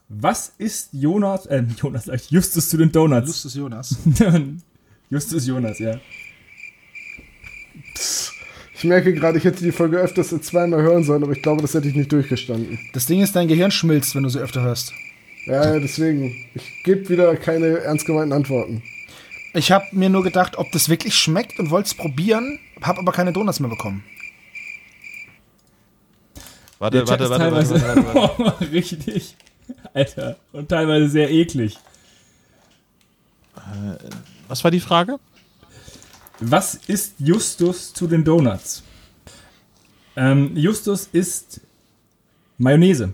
Was 0.10 0.54
ist 0.58 0.90
Jonas, 0.94 1.46
äh, 1.48 1.64
Jonas, 1.78 2.10
Justus 2.30 2.70
zu 2.70 2.78
den 2.78 2.92
Donuts? 2.92 3.28
Justus 3.28 3.56
Jonas. 3.56 3.96
Justus 5.10 5.48
Jonas, 5.48 5.80
ja. 5.80 6.00
Ich 8.74 8.84
merke 8.84 9.14
gerade, 9.14 9.38
ich 9.38 9.44
hätte 9.44 9.64
die 9.64 9.72
Folge 9.72 9.98
öfters 9.98 10.30
zweimal 10.42 10.82
hören 10.82 11.04
sollen, 11.04 11.24
aber 11.24 11.32
ich 11.32 11.42
glaube, 11.42 11.62
das 11.62 11.74
hätte 11.74 11.88
ich 11.88 11.96
nicht 11.96 12.12
durchgestanden. 12.12 12.78
Das 12.94 13.06
Ding 13.06 13.22
ist, 13.22 13.36
dein 13.36 13.48
Gehirn 13.48 13.72
schmilzt, 13.72 14.16
wenn 14.16 14.24
du 14.24 14.30
sie 14.30 14.40
öfter 14.40 14.62
hörst. 14.62 14.94
Ja, 15.46 15.74
ja, 15.74 15.80
deswegen. 15.80 16.46
Ich 16.54 16.84
gebe 16.84 17.10
wieder 17.10 17.36
keine 17.38 17.80
ernst 17.80 18.06
gemeinten 18.06 18.34
Antworten. 18.34 18.84
Ich 19.54 19.72
habe 19.72 19.86
mir 19.92 20.10
nur 20.10 20.24
gedacht, 20.24 20.58
ob 20.58 20.72
das 20.72 20.90
wirklich 20.90 21.16
schmeckt 21.16 21.58
und 21.60 21.72
wollte 21.72 21.88
es 21.88 21.94
probieren, 21.96 22.60
habe 22.82 23.00
aber 23.00 23.12
keine 23.12 23.34
Donuts 23.34 23.60
mehr 23.60 23.70
bekommen. 23.70 24.04
Warte, 26.80 27.08
warte, 27.08 27.10
warte, 27.10 27.30
warte, 27.30 27.44
teilweise 27.44 27.82
warte, 27.82 28.38
warte. 28.38 28.72
richtig. 28.72 29.36
Alter. 29.94 30.38
Und 30.52 30.70
teilweise 30.70 31.10
sehr 31.10 31.32
eklig. 31.32 31.78
Was 34.48 34.64
war 34.64 34.72
die 34.72 34.80
Frage? 34.80 35.20
Was 36.40 36.76
ist 36.76 37.16
Justus 37.20 37.94
zu 37.94 38.08
den 38.08 38.24
Donuts? 38.24 38.84
Ähm, 40.16 40.56
Justus 40.56 41.10
ist 41.12 41.62
Mayonnaise. 42.58 43.14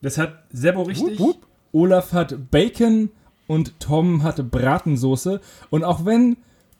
Das 0.00 0.18
hat 0.18 0.44
Sebo 0.52 0.82
richtig. 0.82 1.18
Wup, 1.18 1.36
wup. 1.36 1.46
Olaf 1.72 2.12
hat 2.12 2.50
Bacon 2.50 3.10
und 3.46 3.78
Tom 3.80 4.22
hatte 4.22 4.42
Bratensoße. 4.42 5.40
Und 5.70 5.84
auch 5.84 6.04
wenn, 6.04 6.36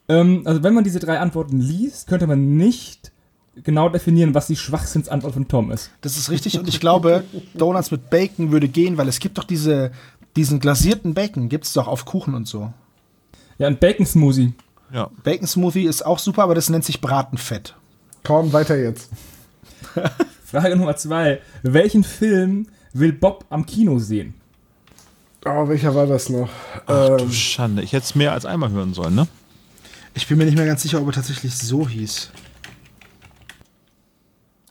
ähm, 0.07 0.43
also 0.45 0.61
wenn 0.63 0.73
man 0.73 0.83
diese 0.83 0.99
drei 0.99 1.19
Antworten 1.19 1.59
liest, 1.59 2.07
könnte 2.07 2.27
man 2.27 2.57
nicht 2.57 3.12
genau 3.55 3.89
definieren, 3.89 4.33
was 4.33 4.47
die 4.47 4.55
Schwachsinnsantwort 4.55 5.33
von 5.33 5.47
Tom 5.47 5.71
ist. 5.71 5.91
Das 6.01 6.17
ist 6.17 6.29
richtig 6.29 6.57
und 6.57 6.67
ich 6.67 6.79
glaube, 6.79 7.23
Donuts 7.53 7.91
mit 7.91 8.09
Bacon 8.09 8.51
würde 8.51 8.67
gehen, 8.67 8.97
weil 8.97 9.07
es 9.07 9.19
gibt 9.19 9.37
doch 9.37 9.43
diese, 9.43 9.91
diesen 10.35 10.59
glasierten 10.59 11.13
Bacon, 11.13 11.49
gibt 11.49 11.65
es 11.65 11.73
doch 11.73 11.87
auf 11.87 12.05
Kuchen 12.05 12.33
und 12.33 12.47
so. 12.47 12.73
Ja, 13.59 13.67
ein 13.67 13.77
Bacon 13.77 14.05
Smoothie. 14.05 14.53
Ja. 14.91 15.09
Bacon 15.23 15.47
Smoothie 15.47 15.83
ist 15.83 16.05
auch 16.05 16.19
super, 16.19 16.43
aber 16.43 16.55
das 16.55 16.69
nennt 16.69 16.85
sich 16.85 17.01
Bratenfett. 17.01 17.75
Komm, 18.23 18.53
weiter 18.53 18.77
jetzt. 18.77 19.09
Frage 20.45 20.75
Nummer 20.75 20.95
zwei. 20.95 21.41
Welchen 21.61 22.03
Film 22.03 22.67
will 22.93 23.13
Bob 23.13 23.45
am 23.49 23.65
Kino 23.65 23.99
sehen? 23.99 24.35
Oh, 25.45 25.67
welcher 25.67 25.93
war 25.93 26.07
das 26.07 26.29
noch? 26.29 26.49
Ach 26.85 27.17
du 27.17 27.23
Ähm, 27.23 27.31
Schande. 27.31 27.81
Ich 27.81 27.91
hätte 27.91 28.05
es 28.05 28.15
mehr 28.15 28.31
als 28.31 28.45
einmal 28.45 28.71
hören 28.71 28.93
sollen, 28.93 29.15
ne? 29.15 29.27
Ich 30.13 30.27
bin 30.27 30.37
mir 30.37 30.45
nicht 30.45 30.55
mehr 30.55 30.65
ganz 30.65 30.83
sicher, 30.83 31.01
ob 31.01 31.07
er 31.07 31.13
tatsächlich 31.13 31.55
so 31.55 31.87
hieß. 31.87 32.31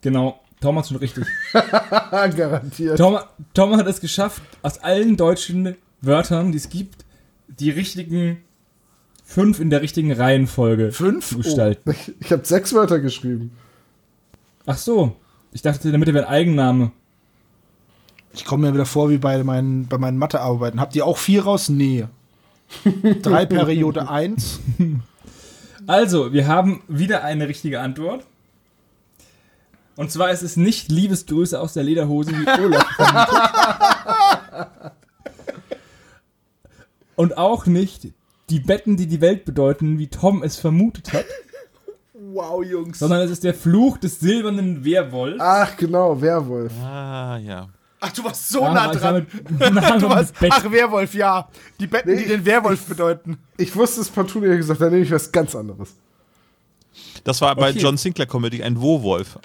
Genau, 0.03 0.41
Tom 0.61 0.79
hat 0.79 0.87
schon 0.87 0.99
richtig. 0.99 1.25
garantiert. 2.11 2.99
Tom, 2.99 3.19
Tom 3.55 3.77
hat 3.77 3.87
es 3.87 4.01
geschafft, 4.01 4.43
aus 4.63 4.79
allen 4.79 5.17
deutschen 5.17 5.77
Wörtern, 6.01 6.53
die 6.53 6.59
es 6.59 6.69
gibt, 6.69 7.05
die 7.49 7.71
richtigen 7.71 8.39
fünf 9.25 9.61
in 9.61 9.71
der 9.71 9.81
richtigen 9.81 10.13
Reihenfolge 10.13 10.93
Fünf? 10.93 11.29
zu 11.29 11.39
gestalten. 11.39 11.91
Ich, 11.91 12.13
ich 12.21 12.33
habe 12.33 12.45
sechs 12.45 12.75
Wörter 12.75 13.01
geschrieben. 13.01 13.53
Ach 14.67 14.77
so, 14.77 15.17
ich 15.53 15.63
dachte, 15.63 15.89
in 15.89 15.93
der 15.93 15.99
Mitte 15.99 16.15
wäre 16.15 16.27
ein 16.29 16.33
Eigenname. 16.35 16.93
Ich 18.35 18.45
komme 18.45 18.67
mir 18.67 18.75
wieder 18.75 18.87
vor 18.87 19.11
wie 19.11 19.19
bei 19.19 19.43
meinen, 19.43 19.87
bei 19.87 19.99
meinen 19.99 20.19
Mathearbeiten. 20.19 20.81
Habt 20.81 20.97
ihr 20.97 21.07
auch 21.07 21.19
vier 21.19 21.45
raus? 21.45 21.69
Nee. 21.69 22.07
Drei 23.23 23.47
Periode 23.47 24.09
eins. 24.09 24.61
Also, 25.89 26.33
wir 26.33 26.47
haben 26.47 26.85
wieder 26.87 27.25
eine 27.25 27.49
richtige 27.49 27.81
Antwort. 27.81 28.25
Und 29.97 30.11
zwar 30.11 30.31
ist 30.31 30.43
es 30.43 30.57
nicht 30.57 30.91
Liebesgrüße 30.91 31.61
aus 31.61 31.75
der 31.75 31.83
Lederhose 31.83 32.31
wie 32.33 32.49
Olaf 32.65 32.87
vermutet. 32.97 34.93
Und 37.17 37.37
auch 37.37 37.67
nicht 37.67 38.09
die 38.51 38.61
Betten, 38.61 38.97
die 38.97 39.07
die 39.07 39.21
Welt 39.21 39.45
bedeuten, 39.45 39.99
wie 39.99 40.09
Tom 40.09 40.43
es 40.43 40.57
vermutet 40.57 41.13
hat, 41.13 41.25
Wow, 42.15 42.65
Jungs. 42.65 42.99
sondern 42.99 43.21
es 43.21 43.31
ist 43.31 43.45
der 43.45 43.53
Fluch 43.55 43.99
des 43.99 44.19
silbernen 44.21 44.85
Werwolfs. 44.85 45.39
Ach, 45.41 45.77
genau, 45.77 46.21
Werwolf. 46.21 46.73
Ah, 46.83 47.39
ja. 47.39 47.69
Ach, 48.01 48.11
du 48.13 48.25
warst 48.25 48.49
so 48.49 48.63
Ja, 48.63 48.73
nah 48.75 48.93
ich 48.93 48.99
dran. 48.99 49.27
mit- 49.51 49.73
nah 49.75 49.97
Du 49.99 50.09
warst, 50.09 50.35
ach, 50.51 50.71
Werwolf, 50.71 51.15
ja. 51.15 51.49
Die 51.79 51.87
Betten, 51.87 52.17
die 52.17 52.23
Nee. 52.23 52.29
den 52.29 52.45
Werwolf 52.47 52.85
bedeuten. 52.87 53.39
Ich 53.59 53.77
wusste 53.77 54.01
es 54.01 54.09
partout 54.09 54.41
nicht 54.41 54.57
gesagt, 54.57 54.81
dann 54.81 54.91
nehme 54.91 55.05
ich 55.05 55.13
was 55.13 55.31
ganz 55.31 55.55
anderes. 55.55 55.91
Das 57.25 57.41
war 57.41 57.55
bei 57.57 57.71
Okay. 57.71 57.79
John 57.79 57.97
Sinclair 57.97 58.27
Comedy 58.27 58.63
ein 58.63 58.81
Wo-Wolf. 58.81 59.39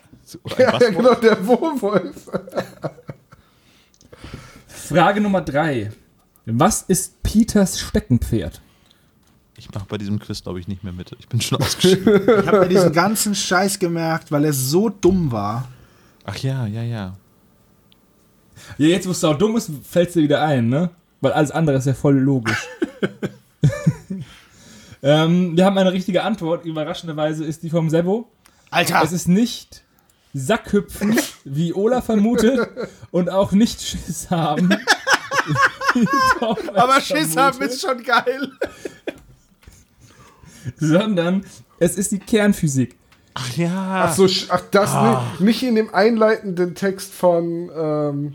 Oder 0.43 0.55
ein 0.57 0.61
Ja, 0.61 0.73
was-Wolf? 0.73 0.95
genau, 0.97 1.13
der 1.15 1.47
Werwolf. 1.47 2.15
Frage 4.67 5.21
Nummer 5.21 5.41
drei. 5.41 5.91
Was 6.45 6.82
ist 6.84 7.21
Peters 7.23 7.80
Steckenpferd? 7.80 8.61
Ich 9.57 9.71
mache 9.73 9.86
bei 9.89 9.97
diesem 9.97 10.19
Quiz, 10.19 10.43
glaube 10.43 10.59
ich, 10.59 10.67
nicht 10.67 10.84
mehr 10.84 10.93
mit. 10.93 11.11
Ich 11.19 11.28
bin 11.28 11.41
schon 11.41 11.57
ausgeschieden. 11.61 12.21
Ich 12.39 12.47
habe 12.47 12.59
mir 12.61 12.67
diesen 12.69 12.93
ganzen 12.93 13.36
Scheiß 13.36 13.80
gemerkt, 13.80 14.32
weil 14.32 14.45
er 14.45 14.53
so 14.53 14.89
dumm 14.89 15.32
war. 15.32 15.67
Ach 16.25 16.38
ja, 16.38 16.65
ja, 16.67 16.84
ja. 16.84 17.17
Ja, 18.78 18.88
jetzt, 18.88 19.07
wo 19.07 19.11
es 19.11 19.19
sau 19.19 19.34
dumm 19.34 19.55
ist, 19.55 19.71
fällt 19.84 20.13
dir 20.15 20.23
wieder 20.23 20.41
ein, 20.41 20.69
ne? 20.69 20.89
Weil 21.21 21.32
alles 21.34 21.51
andere 21.51 21.78
ist 21.78 21.86
ja 21.86 21.93
voll 21.93 22.17
logisch. 22.17 22.67
ähm, 25.03 25.55
wir 25.55 25.65
haben 25.65 25.77
eine 25.77 25.93
richtige 25.93 26.23
Antwort. 26.23 26.65
Überraschenderweise 26.65 27.45
ist 27.45 27.63
die 27.63 27.69
vom 27.69 27.89
Sebo. 27.89 28.31
Alter, 28.69 29.01
Es 29.03 29.11
ist 29.11 29.27
nicht 29.27 29.83
Sackhüpfen, 30.33 31.19
wie 31.45 31.73
Ola 31.73 32.01
vermutet, 32.01 32.69
und 33.11 33.29
auch 33.29 33.51
nicht 33.51 33.81
Schiss 33.81 34.29
haben. 34.29 34.69
aber 36.73 37.01
Schiss 37.01 37.35
haben 37.37 37.57
vermutet, 37.57 37.73
ist 37.73 37.81
schon 37.81 38.03
geil. 38.03 38.51
Sondern 40.77 41.45
es 41.79 41.95
ist 41.95 42.11
die 42.11 42.19
Kernphysik. 42.19 42.97
Ach 43.33 43.55
ja. 43.55 44.05
Ach 44.07 44.13
so, 44.13 44.27
ach, 44.49 44.63
das 44.71 44.93
nicht, 44.93 45.41
nicht 45.41 45.63
in 45.63 45.75
dem 45.75 45.93
einleitenden 45.93 46.75
Text 46.75 47.13
von. 47.13 47.71
Ähm, 47.75 48.33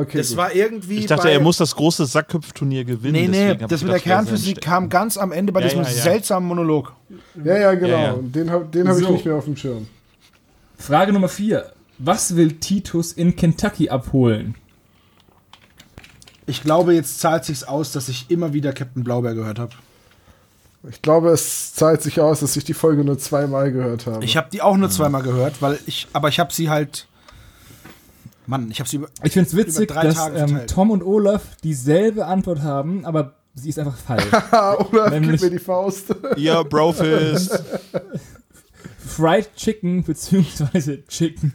okay. 0.00 0.18
Das 0.18 0.28
gut. 0.30 0.36
war 0.38 0.54
irgendwie. 0.54 0.98
ich 0.98 1.06
dachte, 1.06 1.24
bei, 1.24 1.32
er 1.32 1.40
muss 1.40 1.56
das 1.58 1.74
große 1.74 2.06
Sackhüpfturnier 2.06 2.84
gewinnen. 2.84 3.30
Nee, 3.30 3.54
nee, 3.54 3.58
hab 3.60 3.68
das 3.68 3.82
mit 3.82 3.92
der 3.92 4.00
Kernphysik 4.00 4.60
kam 4.60 4.88
ganz 4.88 5.16
am 5.16 5.32
Ende 5.32 5.52
bei 5.52 5.60
Ja, 5.60 5.66
diesem 5.68 5.82
ja, 5.82 5.88
ja. 5.88 5.94
seltsamen 5.94 6.48
Monolog. 6.48 6.92
ja, 7.44 7.56
ja, 7.58 7.74
genau. 7.74 7.88
Ja, 7.88 8.02
ja. 8.04 8.12
Und 8.12 8.34
Den 8.34 8.50
habe 8.50 8.64
den 8.66 8.88
hab 8.88 8.96
ich 8.98 9.04
So. 9.04 9.12
nicht 9.12 9.24
mehr 9.24 9.34
auf 9.36 9.44
dem 9.44 9.56
Schirm. 9.56 9.86
Frage 10.76 11.12
Nummer 11.12 11.28
4. 11.28 11.72
Was 11.98 12.36
will 12.36 12.52
Titus 12.52 13.12
in 13.12 13.34
Kentucky 13.36 13.88
abholen? 13.90 14.54
Ich 16.46 16.62
glaube, 16.62 16.94
jetzt 16.94 17.20
zahlt 17.20 17.44
sich's 17.44 17.64
aus, 17.64 17.92
dass 17.92 18.08
ich 18.08 18.30
immer 18.30 18.52
wieder 18.52 18.72
Captain 18.72 19.04
Blaubeer 19.04 19.34
gehört 19.34 19.58
habe. 19.58 19.72
Ich 20.88 21.02
glaube, 21.02 21.30
es 21.30 21.74
zahlt 21.74 22.02
sich 22.02 22.20
aus, 22.20 22.40
dass 22.40 22.56
ich 22.56 22.64
die 22.64 22.72
Folge 22.72 23.04
nur 23.04 23.18
zweimal 23.18 23.72
gehört 23.72 24.06
habe. 24.06 24.24
Ich 24.24 24.36
habe 24.36 24.48
die 24.52 24.62
auch 24.62 24.76
nur 24.76 24.88
zweimal 24.88 25.22
gehört, 25.22 25.60
weil 25.60 25.78
ich, 25.86 26.06
aber 26.12 26.28
ich 26.28 26.38
habe 26.40 26.52
sie 26.52 26.70
halt. 26.70 27.06
Mann, 28.48 28.70
ich 28.70 28.80
habe 28.80 28.88
sie 28.88 28.96
über. 28.96 29.08
Ich 29.22 29.32
finde 29.34 29.46
es 29.48 29.54
witzig, 29.54 29.88
dass 29.92 30.26
ähm. 30.34 30.62
Tom 30.66 30.90
und 30.90 31.02
Olaf 31.02 31.42
dieselbe 31.62 32.24
Antwort 32.24 32.62
haben, 32.62 33.04
aber 33.04 33.34
sie 33.54 33.68
ist 33.68 33.78
einfach 33.78 33.96
falsch. 33.96 34.24
Olaf, 34.52 34.88
gib 34.90 35.10
Nämlich- 35.20 35.42
mir 35.42 35.50
die 35.50 35.58
Faust. 35.58 36.14
Ja, 36.36 36.62
Brofist. 36.62 37.62
Fried 39.06 39.54
Chicken 39.54 40.02
beziehungsweise 40.02 41.04
Chicken. 41.06 41.52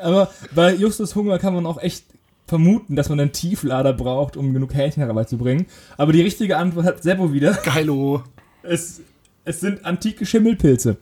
aber 0.00 0.30
bei 0.54 0.74
Justus 0.74 1.14
Hunger 1.14 1.38
kann 1.38 1.54
man 1.54 1.66
auch 1.66 1.80
echt 1.82 2.04
vermuten, 2.46 2.96
dass 2.96 3.10
man 3.10 3.20
einen 3.20 3.32
Tieflader 3.32 3.92
braucht, 3.92 4.38
um 4.38 4.54
genug 4.54 4.72
Hähnchen 4.74 5.02
herbeizubringen. 5.02 5.66
Aber 5.98 6.12
die 6.12 6.22
richtige 6.22 6.56
Antwort 6.56 6.86
hat 6.86 7.02
Seppo 7.02 7.32
wieder. 7.34 7.52
Geilo. 7.64 8.22
Es, 8.62 9.02
es 9.44 9.60
sind 9.60 9.84
antike 9.84 10.24
Schimmelpilze. 10.24 10.96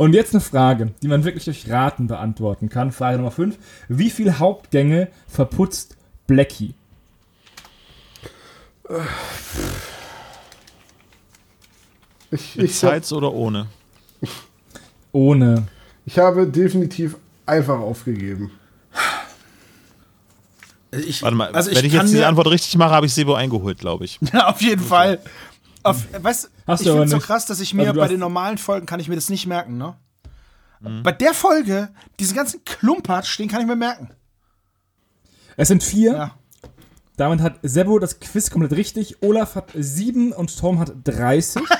Und 0.00 0.14
jetzt 0.14 0.32
eine 0.32 0.40
Frage, 0.40 0.94
die 1.02 1.08
man 1.08 1.24
wirklich 1.24 1.44
durch 1.44 1.68
Raten 1.68 2.06
beantworten 2.06 2.70
kann. 2.70 2.90
Frage 2.90 3.18
Nummer 3.18 3.30
5. 3.30 3.58
Wie 3.88 4.08
viele 4.08 4.38
Hauptgänge 4.38 5.08
verputzt 5.28 5.98
Blackie? 6.26 6.72
Ich, 12.30 12.56
Mit 12.56 12.66
ich, 12.66 12.76
Sides 12.76 13.12
oder 13.12 13.32
ohne? 13.32 13.66
Ohne. 15.12 15.66
ich 16.06 16.18
habe 16.18 16.46
definitiv 16.46 17.16
einfach 17.46 17.80
aufgegeben. 17.80 18.52
Ich, 20.92 21.22
Warte 21.22 21.36
mal, 21.36 21.52
also 21.52 21.70
wenn 21.74 21.84
ich 21.84 21.92
kann 21.92 22.00
jetzt 22.02 22.10
diese 22.12 22.22
mir- 22.22 22.28
Antwort 22.28 22.48
richtig 22.48 22.76
mache, 22.76 22.90
habe 22.90 23.06
ich 23.06 23.14
Sebo 23.14 23.34
eingeholt, 23.34 23.78
glaube 23.78 24.04
ich. 24.04 24.18
Ja, 24.32 24.48
auf 24.50 24.60
jeden 24.60 24.82
Fall. 24.82 25.18
Auf, 25.82 26.06
weißt, 26.12 26.50
Hast 26.66 26.80
ich 26.80 26.88
finde 26.88 27.04
es 27.04 27.10
so 27.10 27.18
krass, 27.18 27.46
dass 27.46 27.60
ich 27.60 27.74
mir 27.74 27.88
Also 27.88 28.00
bei 28.00 28.08
den 28.08 28.20
normalen 28.20 28.58
Folgen 28.58 28.86
kann 28.86 29.00
ich 29.00 29.08
mir 29.08 29.14
das 29.14 29.30
nicht 29.30 29.46
merken, 29.46 29.78
ne? 29.78 29.96
Bei 31.02 31.12
der 31.12 31.34
Folge, 31.34 31.90
diesen 32.18 32.34
ganzen 32.34 32.64
Klumpatsch, 32.64 33.38
den 33.38 33.48
kann 33.48 33.60
ich 33.60 33.66
mir 33.66 33.76
merken. 33.76 34.10
Es 35.56 35.68
sind 35.68 35.82
vier. 35.82 36.12
Ja. 36.12 36.34
Damit 37.18 37.40
hat 37.40 37.58
Sebo 37.62 37.98
das 37.98 38.18
Quiz 38.18 38.50
komplett 38.50 38.72
richtig. 38.72 39.22
Olaf 39.22 39.56
hat 39.56 39.72
sieben 39.74 40.32
und 40.32 40.58
Tom 40.58 40.78
hat 40.78 40.92
30. 41.04 41.62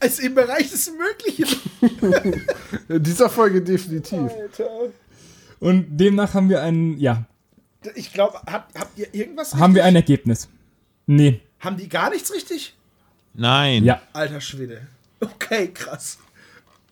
Ist 0.00 0.20
im 0.20 0.36
Bereich 0.36 0.70
des 0.70 0.92
Möglichen. 0.92 1.60
In 2.88 3.02
dieser 3.02 3.28
Folge 3.28 3.62
definitiv. 3.62 4.30
Und 5.58 5.96
demnach 5.96 6.34
haben 6.34 6.48
wir 6.48 6.62
ein, 6.62 6.96
ja, 6.98 7.24
Ich 7.96 8.12
glaube, 8.12 8.38
habt, 8.46 8.78
habt 8.78 8.96
ihr 8.96 9.12
irgendwas 9.12 9.54
haben 9.54 9.74
wir 9.74 9.82
richtig? 9.82 9.88
ein 9.88 9.96
Ergebnis. 9.96 10.48
Nee, 11.10 11.40
Haben 11.60 11.76
die 11.78 11.88
gar 11.88 12.10
nichts 12.10 12.32
richtig? 12.32 12.76
Nein. 13.34 13.82
ja. 13.84 14.00
Alter 14.12 14.40
Schwede. 14.42 14.82
Okay, 15.20 15.68
krass. 15.72 16.18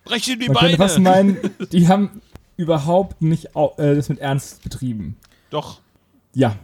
Brech 0.04 0.26
ihm 0.28 0.40
die 0.40 0.46
Man 0.48 0.56
könnte 0.56 0.76
Beine. 0.78 0.88
fast 0.88 0.98
meinen, 1.00 1.36
die 1.72 1.86
haben 1.86 2.22
überhaupt 2.56 3.20
nicht 3.20 3.50
äh, 3.54 3.94
das 3.94 4.08
mit 4.08 4.18
Ernst 4.18 4.62
betrieben. 4.62 5.16
Doch. 5.50 5.80
Ja. 6.32 6.56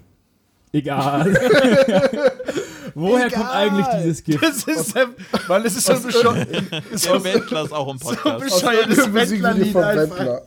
Egal. 0.73 1.27
Woher 2.95 3.31
kommt 3.31 3.45
Egal. 3.45 3.53
eigentlich 3.55 3.87
dieses 3.99 4.25
Gift? 4.25 4.43
Das 4.43 4.65
ist, 4.65 4.97
ähm, 4.97 5.15
weil 5.47 5.67
es 5.67 5.77
ist 5.77 5.87
so 5.87 5.93
bescheuert- 5.93 6.49
ist 6.91 7.05
so 7.05 7.13
Der 7.19 7.25
Wendler 7.25 7.65
ist 7.65 7.73
auch 7.73 7.89
im 7.93 7.99
so 7.99 8.07
Podcast. 8.09 8.45
bescheuertes 8.45 8.97
Musikvideo 9.09 9.15
Wendlerlied 9.15 9.77
einfach. 9.77 10.19
Wendler. 10.19 10.43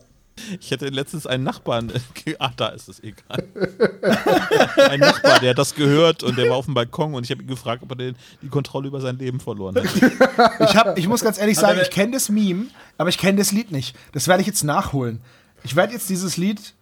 Ich 0.59 0.71
hatte 0.71 0.89
letztens 0.89 1.25
einen 1.25 1.43
Nachbarn. 1.43 1.91
Ach, 2.39 2.51
da 2.55 2.67
ist 2.69 2.89
es 2.89 3.01
egal. 3.01 3.43
Ein 4.89 4.99
Nachbar, 4.99 5.39
der 5.39 5.51
hat 5.51 5.57
das 5.57 5.75
gehört 5.75 6.23
und 6.23 6.37
der 6.37 6.49
war 6.49 6.57
auf 6.57 6.65
dem 6.65 6.73
Balkon 6.73 7.13
und 7.13 7.23
ich 7.23 7.31
habe 7.31 7.41
ihn 7.41 7.47
gefragt, 7.47 7.83
ob 7.83 7.91
er 7.91 7.95
den, 7.95 8.15
die 8.41 8.49
Kontrolle 8.49 8.87
über 8.87 8.99
sein 9.01 9.17
Leben 9.17 9.39
verloren 9.39 9.75
hat. 9.75 9.85
Ich, 10.59 10.75
hab, 10.75 10.97
ich 10.97 11.07
muss 11.07 11.23
ganz 11.23 11.37
ehrlich 11.37 11.57
sagen, 11.57 11.79
ich 11.81 11.89
kenne 11.89 12.13
das 12.13 12.29
Meme, 12.29 12.65
aber 12.97 13.09
ich 13.09 13.17
kenne 13.17 13.37
das 13.37 13.51
Lied 13.51 13.71
nicht. 13.71 13.95
Das 14.11 14.27
werde 14.27 14.41
ich 14.41 14.47
jetzt 14.47 14.63
nachholen. 14.63 15.21
Ich 15.63 15.75
werde 15.75 15.93
jetzt 15.93 16.09
dieses 16.09 16.37
Lied. 16.37 16.73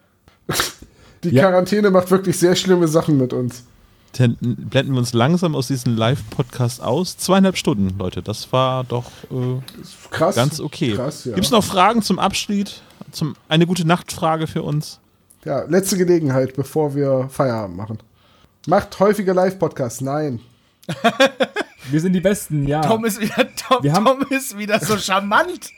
Die 1.24 1.30
Ja. 1.30 1.44
Quarantäne 1.44 1.92
macht 1.92 2.10
wirklich 2.12 2.38
sehr 2.38 2.56
schlimme 2.56 2.88
Sachen 2.88 3.18
mit 3.18 3.34
uns. 3.34 3.64
Blenden 4.18 4.92
wir 4.94 5.00
uns 5.00 5.14
langsam 5.14 5.56
aus 5.56 5.68
diesem 5.68 5.98
Live-Podcast 5.98 6.82
aus. 6.82 7.18
Zweieinhalb 7.18 7.58
Stunden, 7.58 7.98
Leute. 7.98 8.22
Das 8.22 8.52
war 8.54 8.84
doch 8.84 9.06
äh, 9.32 9.60
Krass. 10.12 10.36
ganz 10.36 10.60
okay. 10.60 10.94
Krass, 10.96 11.26
ja. 11.26 11.34
Gibt 11.34 11.46
es 11.46 11.52
noch 11.52 11.64
Fragen 11.64 12.02
zum 12.02 12.20
Abschied? 12.20 12.82
Zum, 13.12 13.36
eine 13.50 13.66
gute 13.68 13.86
Nachtfrage 13.88 14.48
für 14.48 14.62
uns? 14.64 15.00
Ja, 15.46 15.64
letzte 15.64 15.98
Gelegenheit, 15.98 16.56
bevor 16.56 16.96
wir 16.96 17.28
Feierabend 17.30 17.76
machen. 17.78 17.98
Macht 18.68 18.98
häufiger 19.00 19.34
Live-Podcasts. 19.34 20.02
Nein. 20.02 20.40
Wir 21.92 22.00
sind 22.00 22.14
die 22.14 22.22
Besten, 22.22 22.66
ja. 22.66 22.80
Tom 22.82 23.04
ist 23.04 23.20
wieder, 23.20 23.48
Tom, 23.56 23.84
Wir 23.84 23.92
haben- 23.92 24.06
Tom 24.06 24.26
ist 24.30 24.58
wieder 24.58 24.80
so 24.80 24.98
charmant. 24.98 25.70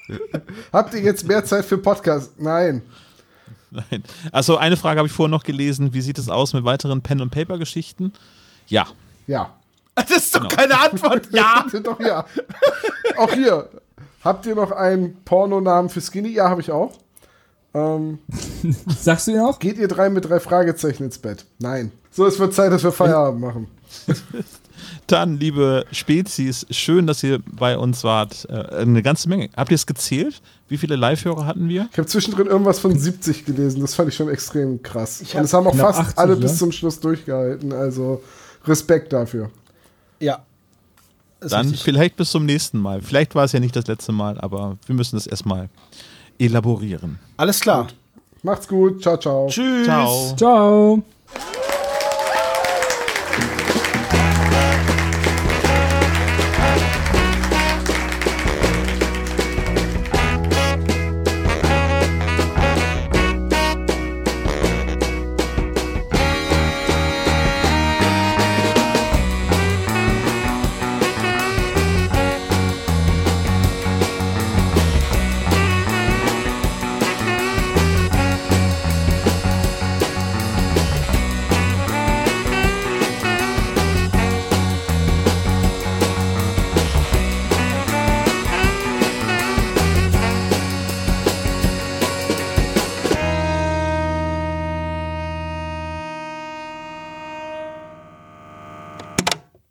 Habt 0.71 0.93
ihr 0.93 1.01
jetzt 1.01 1.27
mehr 1.27 1.43
Zeit 1.43 1.65
für 1.65 1.79
Podcasts? 1.79 2.31
Nein. 2.37 2.83
Nein. 3.75 4.03
Also 4.31 4.57
eine 4.57 4.77
Frage 4.77 4.99
habe 4.99 5.07
ich 5.07 5.13
vorher 5.13 5.31
noch 5.31 5.43
gelesen. 5.43 5.93
Wie 5.93 6.01
sieht 6.01 6.17
es 6.17 6.29
aus 6.29 6.53
mit 6.53 6.63
weiteren 6.63 7.01
Pen-and-Paper-Geschichten? 7.01 8.13
Ja. 8.67 8.85
Ja. 9.27 9.53
Das 9.95 10.11
ist 10.11 10.35
doch 10.35 10.47
keine 10.49 10.77
Antwort. 10.77 11.27
Ja. 11.31 11.65
Doch, 11.81 11.99
ja. 12.01 12.25
auch 13.17 13.31
hier. 13.31 13.69
Habt 14.25 14.45
ihr 14.45 14.53
noch 14.55 14.71
einen 14.71 15.15
Pornonamen 15.23 15.89
für 15.89 16.01
Skinny? 16.01 16.33
Ja, 16.33 16.49
habe 16.49 16.59
ich 16.59 16.69
auch. 16.69 16.91
Ähm, 17.73 18.19
Sagst 18.99 19.27
du 19.27 19.31
ihn 19.31 19.39
auch? 19.39 19.57
geht 19.59 19.77
ihr 19.77 19.87
drei 19.87 20.09
mit 20.09 20.27
drei 20.27 20.39
Fragezeichen 20.39 21.03
ins 21.03 21.17
Bett? 21.17 21.45
Nein. 21.59 21.91
So, 22.11 22.25
es 22.25 22.39
wird 22.39 22.53
Zeit, 22.53 22.71
dass 22.73 22.83
wir 22.83 22.91
Feierabend 22.91 23.39
machen. 23.41 23.67
Dann, 25.07 25.37
liebe 25.37 25.85
Spezies, 25.91 26.65
schön, 26.69 27.07
dass 27.07 27.23
ihr 27.23 27.39
bei 27.51 27.77
uns 27.77 28.03
wart. 28.03 28.47
Äh, 28.49 28.81
eine 28.81 29.03
ganze 29.03 29.29
Menge. 29.29 29.49
Habt 29.55 29.71
ihr 29.71 29.75
es 29.75 29.85
gezählt? 29.85 30.41
Wie 30.67 30.77
viele 30.77 30.95
Live-Hörer 30.95 31.45
hatten 31.45 31.69
wir? 31.69 31.87
Ich 31.91 31.97
habe 31.97 32.07
zwischendrin 32.07 32.47
irgendwas 32.47 32.79
von 32.79 32.97
70 32.97 33.45
gelesen. 33.45 33.81
Das 33.81 33.93
fand 33.93 34.09
ich 34.09 34.15
schon 34.15 34.29
extrem 34.29 34.81
krass. 34.81 35.21
Ich 35.21 35.35
Und 35.35 35.43
es 35.43 35.53
haben 35.53 35.67
auch 35.67 35.75
fast 35.75 35.99
80, 35.99 36.17
alle 36.17 36.33
ja. 36.33 36.39
bis 36.39 36.57
zum 36.57 36.71
Schluss 36.71 36.99
durchgehalten. 36.99 37.71
Also 37.71 38.23
Respekt 38.65 39.13
dafür. 39.13 39.51
Ja. 40.19 40.43
Dann 41.39 41.67
richtig. 41.67 41.83
vielleicht 41.83 42.15
bis 42.15 42.31
zum 42.31 42.45
nächsten 42.45 42.79
Mal. 42.79 43.01
Vielleicht 43.01 43.35
war 43.35 43.43
es 43.43 43.51
ja 43.51 43.59
nicht 43.59 43.75
das 43.75 43.85
letzte 43.87 44.11
Mal, 44.11 44.39
aber 44.39 44.77
wir 44.87 44.95
müssen 44.95 45.17
es 45.17 45.27
erstmal 45.27 45.69
elaborieren. 46.39 47.19
Alles 47.37 47.59
klar. 47.59 47.87
Macht's 48.41 48.67
gut. 48.67 49.01
Ciao, 49.01 49.17
ciao. 49.17 49.47
Tschüss. 49.49 49.85
Ciao. 49.85 50.35
Ciao. 50.35 51.03